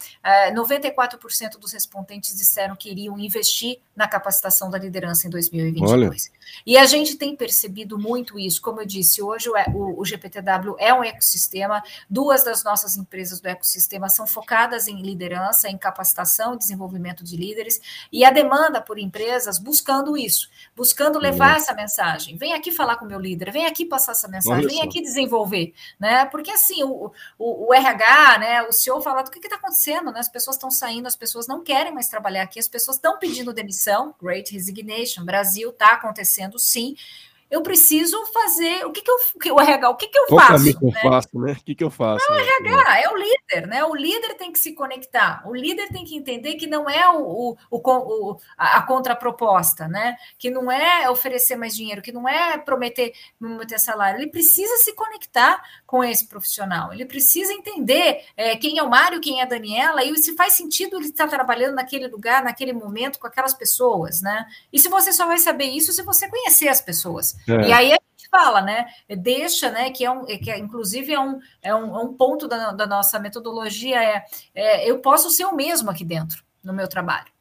94% 0.53 1.55
é, 1.55 1.57
dos 1.57 1.73
respondentes 1.73 2.35
disseram 2.35 2.75
que 2.75 2.89
iriam 2.89 3.17
investir 3.17 3.79
na 3.95 4.07
capacitação 4.07 4.58
humanização 4.59 4.69
da 4.69 4.77
liderança 4.77 5.27
em 5.27 5.29
2022. 5.29 5.91
Olha. 5.91 6.11
E 6.65 6.77
a 6.77 6.85
gente 6.85 7.15
tem 7.15 7.35
percebido 7.35 7.97
muito 7.97 8.37
isso. 8.37 8.61
Como 8.61 8.81
eu 8.81 8.85
disse, 8.85 9.21
hoje 9.21 9.49
o, 9.49 9.99
o, 9.99 10.05
GPTW 10.05 10.75
é 10.77 10.93
um 10.93 11.03
ecossistema. 11.03 11.81
Duas 12.09 12.43
das 12.43 12.63
nossas 12.63 12.97
empresas 12.97 13.39
do 13.39 13.47
ecossistema 13.47 14.09
são 14.09 14.27
focadas 14.27 14.87
em 14.87 15.01
liderança, 15.01 15.69
em 15.69 15.77
capacitação 15.77 16.55
e 16.55 16.57
desenvolvimento 16.57 17.23
de 17.23 17.37
líderes. 17.37 17.79
E 18.11 18.25
a 18.25 18.31
demanda 18.31 18.81
por 18.81 18.99
empresas 18.99 19.59
buscando 19.59 20.17
isso, 20.17 20.49
buscando 20.75 21.19
levar 21.19 21.57
essa 21.57 21.73
mensagem. 21.73 22.35
Vem 22.37 22.53
aqui 22.53 22.71
falar 22.71 22.97
com 22.97 23.05
o 23.05 23.07
meu 23.07 23.19
líder, 23.19 23.51
vem 23.51 23.65
aqui 23.65 23.85
passar 23.85 24.11
essa 24.11 24.27
mensagem, 24.27 24.67
vem 24.67 24.81
aqui 24.81 25.01
desenvolver. 25.01 25.73
Né? 25.99 26.25
Porque 26.25 26.51
assim, 26.51 26.83
o, 26.83 27.11
o, 27.37 27.67
o 27.67 27.73
RH, 27.73 28.39
né, 28.39 28.63
o 28.63 28.71
CEO 28.71 29.01
fala 29.01 29.21
do 29.21 29.31
que 29.31 29.39
está 29.39 29.55
acontecendo, 29.55 30.11
né? 30.11 30.19
As 30.19 30.29
pessoas 30.29 30.55
estão 30.55 30.71
saindo, 30.71 31.07
as 31.07 31.15
pessoas 31.15 31.47
não 31.47 31.63
querem 31.63 31.93
mais 31.93 32.07
trabalhar 32.07 32.43
aqui, 32.43 32.59
as 32.59 32.67
pessoas 32.67 32.97
estão 32.97 33.17
pedindo 33.17 33.53
demissão, 33.53 34.13
Great 34.21 34.38
Resignation, 34.51 35.25
Brasil 35.25 35.69
está 35.69 35.93
acontecendo 35.93 36.57
sim, 36.57 36.95
eu 37.49 37.63
preciso 37.63 38.23
fazer. 38.27 38.85
O 38.85 38.91
que, 38.91 39.01
que 39.01 39.09
eu. 39.09 39.55
O 39.55 39.59
RH, 39.59 39.89
o 39.89 39.95
que, 39.95 40.07
que 40.07 40.19
eu 40.19 40.25
Qual 40.27 40.39
faço? 40.39 40.69
O 40.69 40.79
que 40.79 40.85
eu 40.85 40.91
né? 40.91 41.01
faço, 41.01 41.39
né? 41.39 41.51
O 41.53 41.63
que, 41.63 41.75
que 41.75 41.83
eu 41.83 41.89
faço? 41.89 42.25
Não, 42.29 42.37
é 42.37 42.41
o 42.41 42.45
RH, 42.45 42.99
é 42.99 43.09
o 43.09 43.17
líder, 43.17 43.67
né? 43.67 43.83
O 43.83 43.95
líder 43.95 44.35
tem 44.35 44.51
que 44.51 44.59
se 44.59 44.73
conectar. 44.73 45.41
O 45.47 45.55
líder 45.55 45.89
tem 45.89 46.05
que 46.05 46.15
entender 46.15 46.55
que 46.55 46.67
não 46.67 46.87
é 46.87 47.09
o, 47.09 47.57
o, 47.71 47.77
o, 47.77 48.37
a 48.55 48.81
contraproposta, 48.83 49.87
né? 49.87 50.15
Que 50.37 50.51
não 50.51 50.71
é 50.71 51.09
oferecer 51.09 51.55
mais 51.55 51.75
dinheiro, 51.75 52.01
que 52.03 52.11
não 52.11 52.27
é 52.27 52.57
prometer, 52.57 53.13
prometer 53.39 53.79
salário. 53.79 54.19
Ele 54.19 54.29
precisa 54.29 54.77
se 54.77 54.93
conectar 54.93 55.63
com 55.87 56.03
esse 56.03 56.27
profissional. 56.27 56.93
Ele 56.93 57.05
precisa 57.05 57.51
entender 57.51 58.25
é, 58.37 58.55
quem 58.57 58.77
é 58.77 58.83
o 58.83 58.89
Mário, 58.89 59.21
quem 59.21 59.39
é 59.39 59.43
a 59.43 59.47
Daniela, 59.47 60.03
e 60.03 60.15
se 60.17 60.35
faz 60.35 60.53
sentido 60.53 60.97
ele 60.97 61.05
estar 61.05 61.27
trabalhando 61.27 61.75
naquele 61.75 62.07
lugar, 62.07 62.43
naquele 62.43 62.73
momento, 62.73 63.17
com 63.17 63.25
aquelas 63.25 63.55
pessoas, 63.55 64.21
né? 64.21 64.45
E 64.71 64.77
se 64.77 64.87
você 64.87 65.11
só 65.11 65.25
vai 65.25 65.39
saber 65.39 65.65
isso 65.65 65.91
se 65.93 66.03
você 66.03 66.27
conhecer 66.27 66.67
as 66.67 66.81
pessoas. 66.81 67.38
É. 67.47 67.67
E 67.67 67.71
aí 67.71 67.91
a 67.91 67.99
gente 68.11 68.29
fala, 68.29 68.61
né? 68.61 68.87
Deixa, 69.09 69.69
né? 69.71 69.89
Que 69.91 70.05
é 70.05 70.11
um, 70.11 70.25
que 70.25 70.49
é, 70.49 70.57
inclusive 70.57 71.13
é 71.13 71.19
um, 71.19 71.39
é 71.61 71.73
um, 71.73 71.95
é 71.95 72.03
um 72.03 72.13
ponto 72.13 72.47
da, 72.47 72.71
da 72.71 72.87
nossa 72.87 73.19
metodologia 73.19 74.03
é, 74.03 74.25
é 74.53 74.89
eu 74.89 74.99
posso 74.99 75.29
ser 75.29 75.45
o 75.45 75.55
mesmo 75.55 75.89
aqui 75.89 76.05
dentro 76.05 76.43
no 76.63 76.73
meu 76.73 76.87
trabalho. 76.87 77.31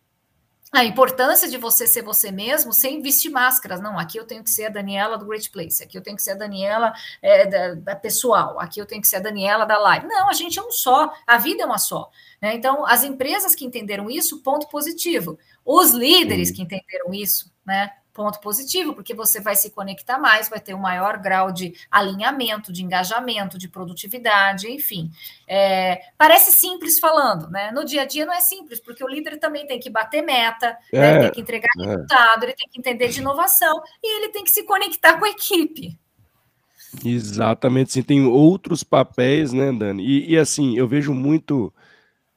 A 0.71 0.85
importância 0.85 1.49
de 1.49 1.57
você 1.57 1.87
ser 1.87 2.03
você 2.03 2.31
mesmo 2.31 2.75
sem 2.75 3.01
vestir 3.01 3.31
máscaras. 3.31 3.81
Não, 3.81 3.99
aqui 3.99 4.19
eu 4.19 4.27
tenho 4.27 4.45
que 4.45 4.51
ser 4.51 4.67
a 4.67 4.69
Daniela 4.69 5.17
do 5.17 5.25
Great 5.25 5.51
Place, 5.51 5.83
aqui 5.83 5.97
eu 5.97 6.03
tenho 6.03 6.15
que 6.15 6.23
ser 6.23 6.33
a 6.33 6.35
Daniela 6.35 6.93
é, 7.23 7.47
da, 7.47 7.75
da, 7.75 7.97
pessoal, 7.97 8.61
aqui 8.61 8.79
eu 8.79 8.85
tenho 8.85 9.01
que 9.01 9.09
ser 9.09 9.17
a 9.17 9.21
Daniela 9.21 9.65
da 9.65 9.79
live. 9.79 10.07
Não, 10.07 10.29
a 10.29 10.35
gente 10.35 10.59
é 10.59 10.63
um 10.63 10.71
só, 10.71 11.11
a 11.27 11.39
vida 11.39 11.63
é 11.63 11.67
uma 11.67 11.79
só. 11.79 12.11
Né? 12.41 12.55
Então, 12.55 12.85
as 12.85 13.03
empresas 13.03 13.55
que 13.55 13.65
entenderam 13.65 14.11
isso, 14.11 14.43
ponto 14.43 14.69
positivo. 14.69 15.39
Os 15.65 15.93
líderes 15.93 16.51
que 16.51 16.61
entenderam 16.61 17.15
isso, 17.15 17.51
né? 17.65 17.91
Ponto 18.19 18.41
positivo, 18.41 18.95
porque 18.95 19.15
você 19.15 19.41
vai 19.41 19.55
se 19.55 19.71
conectar 19.71 20.19
mais, 20.19 20.49
vai 20.49 20.59
ter 20.59 20.75
um 20.75 20.81
maior 20.81 21.19
grau 21.19 21.53
de 21.53 21.73
alinhamento, 21.89 22.73
de 22.73 22.83
engajamento, 22.83 23.57
de 23.57 23.69
produtividade, 23.69 24.69
enfim. 24.69 25.09
É, 25.47 26.01
parece 26.19 26.51
simples 26.51 26.99
falando, 26.99 27.49
né? 27.49 27.71
No 27.71 27.85
dia 27.85 28.03
a 28.03 28.05
dia 28.05 28.27
não 28.27 28.35
é 28.35 28.41
simples, 28.41 28.81
porque 28.81 29.05
o 29.05 29.09
líder 29.09 29.39
também 29.39 29.69
tem 29.69 29.79
que 29.79 29.89
bater 29.89 30.23
meta, 30.23 30.77
é, 30.93 30.99
né? 31.01 31.21
tem 31.21 31.31
que 31.31 31.41
entregar 31.43 31.69
é. 31.79 31.87
resultado, 31.87 32.43
ele 32.43 32.55
tem 32.55 32.69
que 32.69 32.81
entender 32.81 33.07
de 33.07 33.21
inovação 33.21 33.81
e 34.03 34.17
ele 34.17 34.33
tem 34.33 34.43
que 34.43 34.51
se 34.51 34.65
conectar 34.65 35.17
com 35.17 35.25
a 35.25 35.31
equipe. 35.31 35.97
Exatamente, 37.05 37.93
sim, 37.93 38.03
tem 38.03 38.27
outros 38.27 38.83
papéis, 38.83 39.53
né, 39.53 39.71
Dani? 39.71 40.05
E, 40.05 40.33
e 40.33 40.37
assim, 40.37 40.77
eu 40.77 40.89
vejo 40.89 41.15
muito 41.15 41.73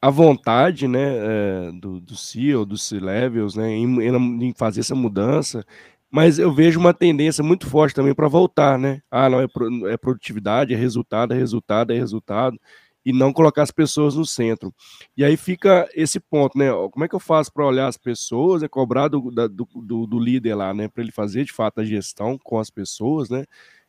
a 0.02 0.10
vontade 0.10 0.88
né, 0.88 1.00
é, 1.18 1.72
do, 1.74 2.02
do 2.02 2.16
CEO, 2.16 2.66
dos 2.66 2.84
C-Levels, 2.84 3.56
né, 3.56 3.70
em, 3.70 4.46
em, 4.46 4.54
fazer 4.54 4.80
essa 4.80 4.96
mudança, 4.96 5.64
mas 6.10 6.40
eu 6.40 6.52
vejo 6.52 6.80
uma 6.80 6.94
tendência 6.94 7.44
muito 7.44 7.68
forte 7.68 7.94
também 7.96 8.14
para 8.14 8.28
voltar, 8.28 8.78
né? 8.78 9.02
Ah, 9.10 9.30
não, 9.30 9.40
é, 9.40 9.48
é 9.94 9.98
produtividade, 9.98 10.74
é 10.74 10.78
resultado, 10.78 11.34
é 11.34 11.38
resultado, 11.38 11.94
é 11.94 11.98
resultado, 11.98 12.60
e 13.06 13.14
não 13.14 13.32
colocar 13.32 13.64
as 13.64 13.72
pessoas 13.72 14.16
no 14.16 14.26
centro. 14.26 14.74
E 15.16 15.24
aí 15.24 15.38
fica 15.38 15.88
esse 15.96 16.20
ponto, 16.20 16.58
né? 16.58 16.70
Como 16.92 17.06
é 17.06 17.08
que 17.08 17.16
eu 17.16 17.20
faço 17.20 17.54
para 17.54 17.66
olhar 17.66 17.88
as 17.88 17.98
pessoas, 17.98 18.64
é 18.64 18.68
cobrar 18.68 19.08
do, 19.08 19.32
da, 19.32 19.48
do, 19.48 19.66
do 20.06 20.20
líder 20.20 20.56
lá, 20.56 20.74
né? 20.74 20.88
Para 20.88 21.04
ele 21.04 21.12
fazer 21.12 21.46
de 21.46 21.54
fato 21.54 21.80
a 21.80 21.86
gestão 21.86 22.38
com 22.38 22.60
as 22.60 22.70
pessoas, 22.70 23.30
né? 23.30 23.46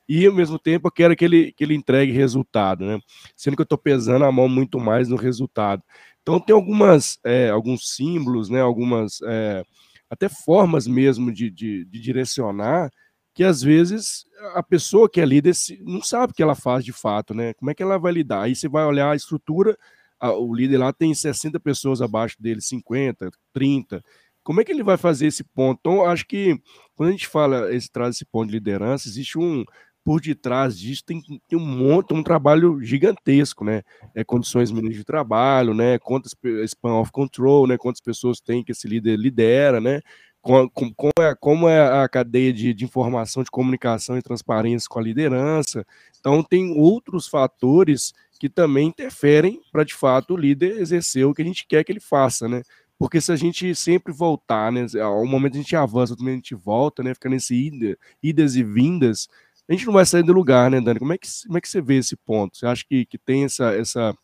E 0.08 0.26
ao 0.26 0.34
mesmo 0.34 0.58
tempo 0.58 0.88
eu 0.88 0.92
quero 0.92 1.16
que 1.16 1.24
ele, 1.24 1.52
que 1.52 1.64
ele 1.64 1.74
entregue 1.74 2.12
resultado, 2.12 2.84
né? 2.84 2.98
Sendo 3.36 3.56
que 3.56 3.62
eu 3.62 3.64
estou 3.64 3.78
pesando 3.78 4.24
a 4.24 4.32
mão 4.32 4.48
muito 4.48 4.78
mais 4.78 5.08
no 5.08 5.16
resultado. 5.16 5.82
Então 6.22 6.38
tem 6.40 6.54
algumas, 6.54 7.18
é, 7.24 7.50
alguns 7.50 7.94
símbolos, 7.94 8.48
né? 8.48 8.60
Algumas 8.60 9.20
é, 9.24 9.64
até 10.10 10.28
formas 10.28 10.86
mesmo 10.86 11.32
de, 11.32 11.50
de, 11.50 11.84
de, 11.84 12.00
direcionar 12.00 12.90
que 13.34 13.42
às 13.42 13.62
vezes 13.62 14.26
a 14.54 14.62
pessoa 14.62 15.08
que 15.08 15.20
é 15.20 15.24
líder 15.24 15.54
não 15.80 16.02
sabe 16.02 16.32
o 16.32 16.34
que 16.34 16.42
ela 16.42 16.54
faz 16.54 16.84
de 16.84 16.92
fato, 16.92 17.32
né? 17.34 17.54
Como 17.54 17.70
é 17.70 17.74
que 17.74 17.82
ela 17.82 17.98
vai 17.98 18.12
lidar? 18.12 18.42
Aí 18.42 18.54
você 18.54 18.68
vai 18.68 18.84
olhar 18.84 19.10
a 19.10 19.16
estrutura, 19.16 19.76
a, 20.20 20.32
o 20.32 20.54
líder 20.54 20.78
lá 20.78 20.92
tem 20.92 21.14
60 21.14 21.58
pessoas 21.60 22.02
abaixo 22.02 22.36
dele, 22.40 22.60
50, 22.60 23.30
30. 23.52 24.04
Como 24.44 24.60
é 24.60 24.64
que 24.64 24.72
ele 24.72 24.82
vai 24.82 24.96
fazer 24.96 25.26
esse 25.28 25.44
ponto? 25.44 25.78
Então, 25.80 26.04
acho 26.04 26.26
que 26.26 26.60
quando 26.94 27.08
a 27.08 27.12
gente 27.12 27.26
fala, 27.26 27.74
esse, 27.74 27.90
traz 27.90 28.16
esse 28.16 28.24
ponto 28.24 28.48
de 28.48 28.52
liderança, 28.52 29.08
existe 29.08 29.38
um, 29.38 29.64
por 30.04 30.20
detrás 30.20 30.78
disso 30.78 31.04
tem, 31.04 31.22
tem 31.48 31.58
um 31.58 31.64
monte, 31.64 32.12
um 32.12 32.22
trabalho 32.22 32.80
gigantesco, 32.82 33.64
né? 33.64 33.82
É, 34.14 34.24
condições 34.24 34.70
mínimas 34.70 34.96
de 34.96 35.04
trabalho, 35.04 35.74
né? 35.74 35.98
Quantas 35.98 36.34
span 36.66 36.94
of 36.94 37.12
control, 37.12 37.66
né? 37.66 37.78
Quantas 37.78 38.00
pessoas 38.00 38.40
tem 38.40 38.64
que 38.64 38.72
esse 38.72 38.88
líder 38.88 39.16
lidera, 39.16 39.80
né? 39.80 40.00
Com, 40.40 40.68
com, 40.68 40.92
como, 40.92 41.12
é, 41.20 41.34
como 41.36 41.68
é 41.68 42.02
a 42.02 42.08
cadeia 42.08 42.52
de, 42.52 42.74
de 42.74 42.84
informação, 42.84 43.44
de 43.44 43.50
comunicação 43.50 44.18
e 44.18 44.22
transparência 44.22 44.88
com 44.88 44.98
a 44.98 45.02
liderança. 45.02 45.86
Então, 46.18 46.42
tem 46.42 46.76
outros 46.76 47.28
fatores 47.28 48.12
que 48.40 48.48
também 48.48 48.88
interferem 48.88 49.60
para, 49.70 49.84
de 49.84 49.94
fato, 49.94 50.34
o 50.34 50.36
líder 50.36 50.80
exercer 50.80 51.24
o 51.24 51.32
que 51.32 51.42
a 51.42 51.44
gente 51.44 51.64
quer 51.64 51.84
que 51.84 51.92
ele 51.92 52.00
faça, 52.00 52.48
né? 52.48 52.62
Porque 52.98 53.20
se 53.20 53.32
a 53.32 53.36
gente 53.36 53.74
sempre 53.74 54.12
voltar, 54.12 54.70
né? 54.70 54.86
Ao 55.00 55.24
momento 55.26 55.54
a 55.54 55.56
gente 55.58 55.74
avança, 55.74 56.12
outro 56.12 56.24
momento 56.24 56.34
a 56.34 56.42
gente 56.42 56.54
volta, 56.54 57.02
né? 57.02 57.14
Fica 57.14 57.28
nesse 57.28 57.54
ida, 57.54 57.98
idas 58.22 58.54
e 58.54 58.62
vindas, 58.62 59.28
a 59.72 59.76
gente 59.76 59.87
não 59.87 59.94
vai 59.94 60.04
sair 60.04 60.22
do 60.22 60.32
lugar, 60.32 60.70
né, 60.70 60.80
Dani? 60.80 60.98
Como 60.98 61.12
é 61.12 61.18
que, 61.18 61.26
como 61.46 61.58
é 61.58 61.61
que 61.61 61.68
você 61.68 61.80
vê 61.80 61.96
esse 61.96 62.14
ponto? 62.14 62.56
Você 62.56 62.66
acha 62.66 62.85
que, 62.87 63.06
que 63.06 63.16
tem 63.16 63.44
essa, 63.44 63.72
essa, 63.74 64.14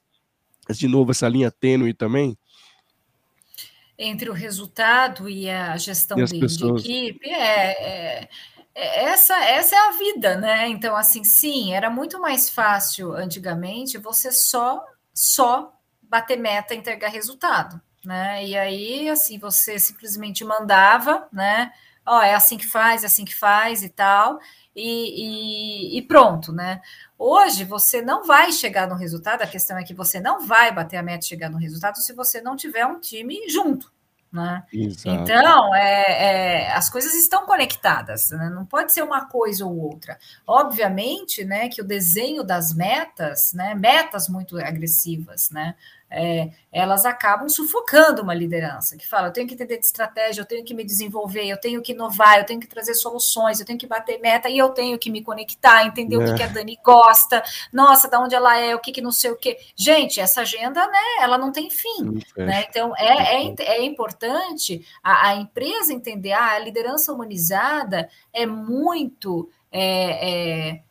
de 0.70 0.86
novo, 0.86 1.10
essa 1.10 1.28
linha 1.28 1.50
tênue 1.50 1.94
também? 1.94 2.36
Entre 3.98 4.28
o 4.28 4.34
resultado 4.34 5.28
e 5.28 5.48
a 5.48 5.76
gestão 5.76 6.18
e 6.18 6.24
de, 6.24 6.38
de, 6.38 6.66
equipe, 6.66 7.30
é, 7.30 7.70
é, 7.70 8.28
é, 8.74 9.04
essa, 9.04 9.42
essa 9.42 9.74
é 9.74 9.78
a 9.78 9.92
vida, 9.92 10.36
né? 10.36 10.68
Então, 10.68 10.94
assim, 10.94 11.24
sim, 11.24 11.72
era 11.72 11.88
muito 11.88 12.20
mais 12.20 12.50
fácil 12.50 13.12
antigamente 13.12 13.96
você 13.96 14.30
só, 14.30 14.84
só 15.14 15.72
bater 16.02 16.38
meta 16.38 16.74
e 16.74 16.76
entregar 16.78 17.08
resultado, 17.08 17.80
né? 18.04 18.46
E 18.46 18.56
aí, 18.56 19.08
assim, 19.08 19.38
você 19.38 19.78
simplesmente 19.78 20.44
mandava, 20.44 21.26
né? 21.32 21.72
Ó, 22.06 22.18
oh, 22.18 22.22
é 22.22 22.34
assim 22.34 22.56
que 22.56 22.66
faz, 22.66 23.02
é 23.02 23.06
assim 23.06 23.24
que 23.24 23.34
faz 23.34 23.82
e 23.82 23.88
tal 23.88 24.38
e, 24.78 25.96
e, 25.96 25.98
e, 25.98 26.02
pronto, 26.02 26.52
né? 26.52 26.80
Hoje 27.18 27.64
você 27.64 28.00
não 28.00 28.24
vai 28.24 28.52
chegar 28.52 28.88
no 28.88 28.94
resultado, 28.94 29.42
a 29.42 29.46
questão 29.46 29.76
é 29.76 29.82
que 29.82 29.94
você 29.94 30.20
não 30.20 30.46
vai 30.46 30.72
bater 30.72 30.96
a 30.96 31.02
meta 31.02 31.24
e 31.24 31.28
chegar 31.28 31.50
no 31.50 31.58
resultado 31.58 31.98
se 31.98 32.12
você 32.12 32.40
não 32.40 32.56
tiver 32.56 32.86
um 32.86 33.00
time 33.00 33.48
junto. 33.48 33.92
Né? 34.30 34.62
Então, 35.22 35.74
é, 35.74 36.66
é, 36.66 36.72
as 36.72 36.90
coisas 36.90 37.14
estão 37.14 37.46
conectadas, 37.46 38.30
né? 38.30 38.50
não 38.50 38.66
pode 38.66 38.92
ser 38.92 39.02
uma 39.02 39.24
coisa 39.24 39.64
ou 39.64 39.74
outra. 39.78 40.18
Obviamente, 40.46 41.44
né, 41.46 41.68
que 41.70 41.80
o 41.80 41.84
desenho 41.84 42.44
das 42.44 42.74
metas, 42.74 43.54
né, 43.54 43.74
metas 43.74 44.28
muito 44.28 44.58
agressivas, 44.58 45.48
né, 45.50 45.74
é, 46.10 46.50
elas 46.72 47.04
acabam 47.04 47.48
sufocando 47.48 48.22
uma 48.22 48.32
liderança 48.32 48.96
que 48.96 49.06
fala: 49.06 49.28
eu 49.28 49.32
tenho 49.32 49.46
que 49.46 49.54
entender 49.54 49.78
de 49.78 49.84
estratégia, 49.84 50.40
eu 50.40 50.46
tenho 50.46 50.64
que 50.64 50.72
me 50.72 50.82
desenvolver, 50.82 51.46
eu 51.46 51.60
tenho 51.60 51.82
que 51.82 51.92
inovar, 51.92 52.38
eu 52.38 52.46
tenho 52.46 52.60
que 52.60 52.66
trazer 52.66 52.94
soluções, 52.94 53.60
eu 53.60 53.66
tenho 53.66 53.78
que 53.78 53.86
bater 53.86 54.18
meta 54.18 54.48
e 54.48 54.56
eu 54.56 54.70
tenho 54.70 54.98
que 54.98 55.10
me 55.10 55.22
conectar, 55.22 55.84
entender 55.84 56.16
é. 56.16 56.18
o 56.18 56.24
que, 56.24 56.34
que, 56.34 56.42
a 56.42 56.46
Dani 56.46 56.78
gosta, 56.82 57.42
nossa, 57.72 58.08
da 58.08 58.18
onde 58.20 58.34
ela 58.34 58.58
é, 58.58 58.74
o 58.74 58.80
que, 58.80 58.92
que 58.92 59.02
não 59.02 59.12
sei 59.12 59.30
o 59.30 59.36
que. 59.36 59.58
Gente, 59.76 60.18
essa 60.18 60.40
agenda, 60.40 60.86
né, 60.86 60.98
ela 61.20 61.36
não 61.36 61.52
tem 61.52 61.68
fim. 61.68 62.22
né? 62.36 62.64
Então, 62.68 62.94
é, 62.96 63.42
é, 63.42 63.54
é 63.58 63.84
importante 63.84 64.86
a, 65.02 65.28
a, 65.28 65.36
empresa 65.36 65.92
entender: 65.92 66.32
ah, 66.32 66.52
a 66.52 66.58
liderança 66.58 67.12
humanizada 67.12 68.08
é 68.32 68.46
muito. 68.46 69.50
É, 69.70 70.70
é 70.70 70.87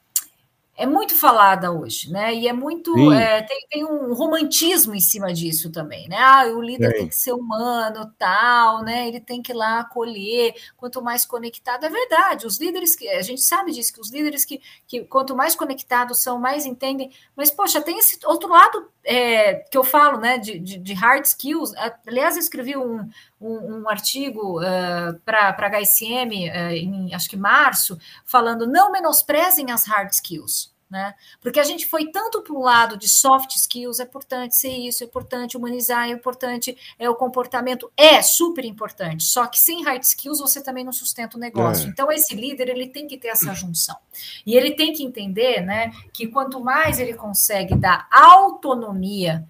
é 0.77 0.85
muito 0.85 1.15
falada 1.15 1.71
hoje, 1.71 2.11
né? 2.11 2.35
E 2.35 2.47
é 2.47 2.53
muito 2.53 3.11
é, 3.11 3.41
tem, 3.41 3.67
tem, 3.67 3.83
um 3.83 4.13
romantismo 4.13 4.93
em 4.93 4.99
cima 4.99 5.33
disso 5.33 5.71
também, 5.71 6.07
né? 6.07 6.17
Ah, 6.19 6.45
o 6.45 6.61
líder 6.61 6.93
tem 6.93 7.07
que 7.07 7.15
ser 7.15 7.33
humano, 7.33 8.13
tal, 8.15 8.83
né? 8.83 9.07
Ele 9.07 9.19
tem 9.19 9.41
que 9.41 9.51
ir 9.51 9.55
lá 9.55 9.79
acolher. 9.79 10.53
Quanto 10.77 11.01
mais 11.01 11.25
conectado, 11.25 11.83
é 11.83 11.89
verdade. 11.89 12.45
Os 12.45 12.59
líderes 12.59 12.95
que 12.95 13.09
a 13.09 13.23
gente 13.23 13.41
sabe 13.41 13.71
disso 13.71 13.91
que 13.91 13.99
os 13.99 14.11
líderes 14.11 14.45
que, 14.45 14.61
que 14.85 15.03
quanto 15.05 15.35
mais 15.35 15.55
conectados 15.55 16.19
são, 16.19 16.37
mais 16.37 16.63
entendem. 16.63 17.11
Mas 17.35 17.49
poxa, 17.49 17.81
tem 17.81 17.97
esse 17.97 18.19
outro 18.23 18.47
lado 18.47 18.87
é, 19.03 19.55
que 19.55 19.77
eu 19.79 19.83
falo, 19.83 20.19
né? 20.19 20.37
De, 20.37 20.59
de, 20.59 20.77
de, 20.77 20.93
hard 20.93 21.25
skills. 21.25 21.73
Aliás, 22.05 22.35
eu 22.35 22.41
escrevi 22.41 22.77
um, 22.77 23.09
um, 23.39 23.81
um 23.81 23.89
artigo 23.89 24.59
uh, 24.59 25.19
para 25.23 25.49
a 25.49 25.81
HSM 25.81 26.49
uh, 26.49 26.71
em 26.71 27.13
acho 27.13 27.29
que 27.29 27.37
março, 27.37 27.97
falando 28.25 28.67
não 28.67 28.91
menosprezem 28.91 29.71
as 29.71 29.85
hard 29.85 30.11
skills. 30.11 30.75
Né? 30.89 31.13
Porque 31.41 31.59
a 31.59 31.65
gente 31.65 31.85
foi 31.85 32.09
tanto 32.11 32.41
para 32.41 32.53
o 32.53 32.61
lado 32.61 32.97
de 32.97 33.09
soft 33.09 33.53
skills, 33.57 33.99
é 33.99 34.03
importante 34.03 34.55
ser 34.55 34.69
isso, 34.69 35.03
é 35.03 35.05
importante 35.05 35.57
humanizar, 35.57 36.07
é 36.07 36.11
importante 36.11 36.77
é 36.97 37.09
o 37.09 37.15
comportamento, 37.15 37.91
é 37.97 38.21
super 38.21 38.63
importante. 38.63 39.25
Só 39.25 39.47
que 39.47 39.59
sem 39.59 39.83
hard 39.83 40.01
skills 40.01 40.39
você 40.39 40.63
também 40.63 40.85
não 40.85 40.93
sustenta 40.93 41.35
o 41.35 41.39
negócio. 41.39 41.87
É. 41.87 41.89
Então 41.89 42.09
esse 42.09 42.33
líder 42.33 42.69
ele 42.69 42.87
tem 42.87 43.05
que 43.05 43.17
ter 43.17 43.27
essa 43.27 43.53
junção 43.53 43.97
e 44.45 44.55
ele 44.55 44.75
tem 44.75 44.93
que 44.93 45.03
entender, 45.03 45.59
né, 45.59 45.91
que 46.13 46.27
quanto 46.27 46.61
mais 46.61 46.99
ele 46.99 47.13
consegue 47.13 47.75
dar 47.75 48.07
autonomia 48.09 49.45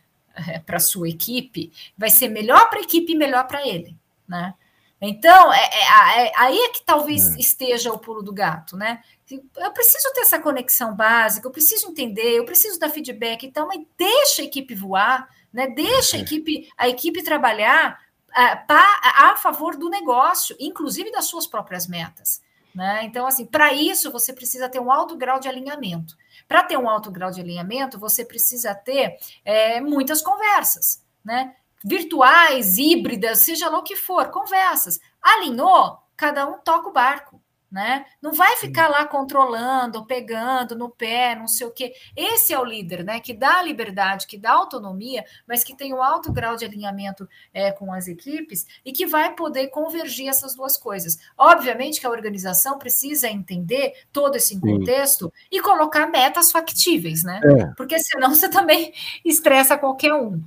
é, 0.48 0.60
para 0.60 0.80
sua 0.80 1.10
equipe, 1.10 1.72
vai 1.98 2.10
ser 2.10 2.28
melhor 2.30 2.70
para 2.70 2.80
a 2.80 2.84
equipe 2.84 3.12
e 3.12 3.18
melhor 3.18 3.48
para 3.48 3.66
ele, 3.68 3.96
né? 4.28 4.54
Então, 5.00 5.54
é, 5.54 5.60
é, 5.60 6.28
é, 6.28 6.32
aí 6.36 6.58
é 6.58 6.70
que 6.70 6.84
talvez 6.84 7.36
é. 7.36 7.40
esteja 7.40 7.94
o 7.94 8.00
pulo 8.00 8.24
do 8.24 8.34
gato, 8.34 8.76
né? 8.76 9.04
Eu 9.30 9.72
preciso 9.72 10.12
ter 10.14 10.22
essa 10.22 10.40
conexão 10.40 10.96
básica, 10.96 11.48
eu 11.48 11.52
preciso 11.52 11.90
entender, 11.90 12.32
eu 12.32 12.46
preciso 12.46 12.80
dar 12.80 12.90
feedback 12.90 13.44
e 13.44 13.52
tal, 13.52 13.68
mas 13.68 13.80
deixa 13.96 14.42
a 14.42 14.46
equipe 14.46 14.74
voar, 14.74 15.30
né? 15.54 15.68
Deixa 15.68 16.18
a 16.18 16.20
é. 16.20 16.24
equipe, 16.24 16.70
a 16.76 16.90
equipe 16.90 17.24
trabalhar 17.24 18.00
a, 18.34 18.66
a, 18.68 19.32
a 19.32 19.36
favor 19.36 19.78
do 19.78 19.90
negócio, 19.90 20.56
inclusive 20.60 21.12
das 21.12 21.26
suas 21.26 21.46
próprias 21.46 21.88
metas. 21.88 22.42
Né? 22.78 23.06
Então, 23.06 23.26
assim, 23.26 23.44
para 23.44 23.74
isso 23.74 24.12
você 24.12 24.32
precisa 24.32 24.70
ter 24.70 24.80
um 24.80 24.92
alto 24.92 25.18
grau 25.18 25.40
de 25.40 25.48
alinhamento. 25.48 26.16
Para 26.48 26.62
ter 26.62 26.78
um 26.78 26.88
alto 26.88 27.10
grau 27.10 27.32
de 27.32 27.42
alinhamento, 27.42 27.98
você 27.98 28.24
precisa 28.24 28.76
ter 28.76 29.18
é, 29.44 29.82
muitas 29.82 30.22
conversas, 30.22 31.04
né? 31.26 31.56
virtuais, 31.84 32.78
híbridas, 32.78 33.40
seja 33.40 33.68
lá 33.68 33.80
o 33.80 33.84
que 33.84 33.96
for, 33.96 34.30
conversas. 34.30 35.00
Alinhou, 35.20 35.98
cada 36.16 36.48
um 36.48 36.60
toca 36.60 36.88
o 36.88 36.94
barco. 36.94 37.42
Né? 37.70 38.06
Não 38.22 38.32
vai 38.32 38.56
ficar 38.56 38.88
lá 38.88 39.06
controlando, 39.06 40.06
pegando 40.06 40.74
no 40.74 40.90
pé, 40.90 41.36
não 41.36 41.50
sei 41.50 41.68
o 41.68 41.72
quê. 41.72 41.94
Esse 42.16 42.54
é 42.54 42.60
o 42.60 42.64
líder, 42.64 43.04
né? 43.04 43.20
Que 43.20 43.34
dá 43.34 43.62
liberdade, 43.62 44.26
que 44.26 44.38
dá 44.38 44.54
autonomia, 44.54 45.26
mas 45.46 45.66
que 45.66 45.76
tem 45.76 45.94
um 45.94 46.02
alto 46.02 46.32
grau 46.32 46.56
de 46.56 46.64
alinhamento 46.64 47.28
é, 47.54 47.70
com 47.72 47.92
as 47.92 48.08
equipes 48.08 48.66
e 48.86 48.94
que 48.94 49.06
vai 49.06 49.36
poder 49.36 49.68
convergir 49.68 50.30
essas 50.30 50.56
duas 50.56 50.78
coisas. 50.78 51.20
Obviamente 51.38 52.00
que 52.00 52.08
a 52.08 52.10
organização 52.10 52.80
precisa 52.80 53.28
entender 53.28 53.94
todo 54.14 54.38
esse 54.38 54.58
contexto 54.60 55.26
Sim. 55.26 55.48
e 55.52 55.62
colocar 55.62 56.08
metas 56.08 56.52
factíveis, 56.52 57.24
né? 57.24 57.42
É. 57.44 57.66
Porque 57.76 58.00
senão 58.00 58.30
você 58.34 58.50
também 58.50 58.94
estressa 59.26 59.78
qualquer 59.78 60.14
um. 60.14 60.42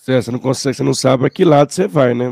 Você 0.00 0.30
não 0.30 0.38
consegue, 0.38 0.74
você 0.74 0.82
não 0.82 0.94
sabe 0.94 1.26
a 1.26 1.30
que 1.30 1.44
lado 1.44 1.70
você 1.70 1.86
vai, 1.86 2.14
né? 2.14 2.24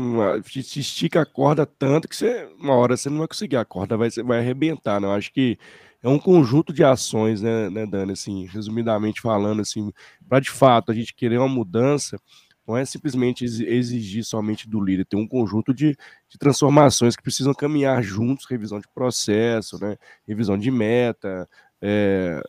Te 0.43 0.79
estica 0.79 1.21
a 1.21 1.25
corda 1.25 1.67
tanto 1.67 2.07
que 2.07 2.15
você, 2.15 2.49
uma 2.59 2.73
hora 2.73 2.97
você 2.97 3.11
não 3.11 3.19
vai 3.19 3.27
conseguir, 3.27 3.57
a 3.57 3.63
corda 3.63 3.95
vai, 3.95 4.09
vai 4.25 4.39
arrebentar, 4.39 4.99
né? 4.99 5.07
Eu 5.07 5.11
acho 5.11 5.31
que 5.31 5.55
é 6.01 6.09
um 6.09 6.17
conjunto 6.17 6.73
de 6.73 6.83
ações, 6.83 7.43
né, 7.43 7.69
né 7.69 7.85
Dani? 7.85 8.13
Assim, 8.13 8.45
resumidamente 8.47 9.21
falando, 9.21 9.61
assim, 9.61 9.91
para 10.27 10.39
de 10.39 10.49
fato 10.49 10.91
a 10.91 10.95
gente 10.95 11.13
querer 11.13 11.37
uma 11.37 11.47
mudança, 11.47 12.19
não 12.67 12.75
é 12.75 12.83
simplesmente 12.85 13.45
exigir 13.45 14.23
somente 14.23 14.67
do 14.67 14.83
líder, 14.83 15.05
tem 15.05 15.19
um 15.19 15.27
conjunto 15.27 15.71
de, 15.71 15.95
de 16.27 16.39
transformações 16.39 17.15
que 17.15 17.21
precisam 17.21 17.53
caminhar 17.53 18.01
juntos, 18.01 18.47
revisão 18.49 18.79
de 18.79 18.87
processo, 18.95 19.79
né? 19.79 19.95
Revisão 20.27 20.57
de 20.57 20.71
meta, 20.71 21.47
é, 21.79 22.41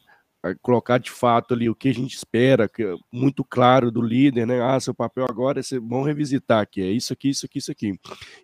colocar 0.63 0.99
de 0.99 1.11
fato 1.11 1.55
ali 1.55 1.69
o 1.69 1.75
que 1.75 1.89
a 1.89 1.95
gente 1.95 2.17
espera, 2.17 2.69
que 2.69 2.83
é 2.83 2.95
muito 3.13 3.45
claro 3.45 3.91
do 3.91 4.01
líder, 4.01 4.47
né? 4.47 4.63
Ah, 4.63 4.81
seu 4.81 4.95
papel 4.95 5.27
agora 5.29 5.61
é 5.61 5.81
bom 5.81 6.03
revisitar 6.03 6.61
aqui, 6.61 6.81
é 6.81 6.91
isso 6.91 7.13
aqui, 7.13 7.29
isso 7.31 7.47
aqui, 7.47 7.59
isso 7.59 7.71
aqui. 7.71 7.99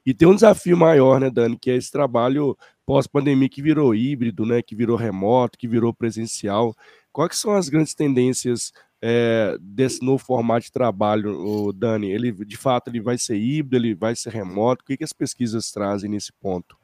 E 0.04 0.12
tem 0.12 0.28
um 0.28 0.34
desafio 0.34 0.76
maior, 0.76 1.20
né, 1.20 1.30
Dani, 1.30 1.58
que 1.58 1.70
é 1.70 1.76
esse 1.76 1.90
trabalho 1.90 2.56
pós-pandemia 2.84 3.48
que 3.48 3.62
virou 3.62 3.94
híbrido, 3.94 4.44
né? 4.44 4.62
Que 4.62 4.76
virou 4.76 4.96
remoto, 4.96 5.58
que 5.58 5.66
virou 5.66 5.92
presencial. 5.92 6.74
Quais 7.12 7.36
são 7.36 7.54
as 7.54 7.68
grandes 7.68 7.94
tendências 7.94 8.72
é, 9.00 9.56
desse 9.60 10.04
novo 10.04 10.22
formato 10.22 10.66
de 10.66 10.72
trabalho, 10.72 11.72
Dani? 11.72 12.10
Ele, 12.10 12.32
de 12.32 12.56
fato, 12.56 12.88
ele 12.88 13.00
vai 13.00 13.16
ser 13.16 13.36
híbrido, 13.36 13.76
ele 13.76 13.94
vai 13.94 14.14
ser 14.14 14.32
remoto? 14.32 14.82
O 14.82 14.86
que, 14.86 14.98
que 14.98 15.04
as 15.04 15.12
pesquisas 15.12 15.72
trazem 15.72 16.10
nesse 16.10 16.32
ponto? 16.32 16.76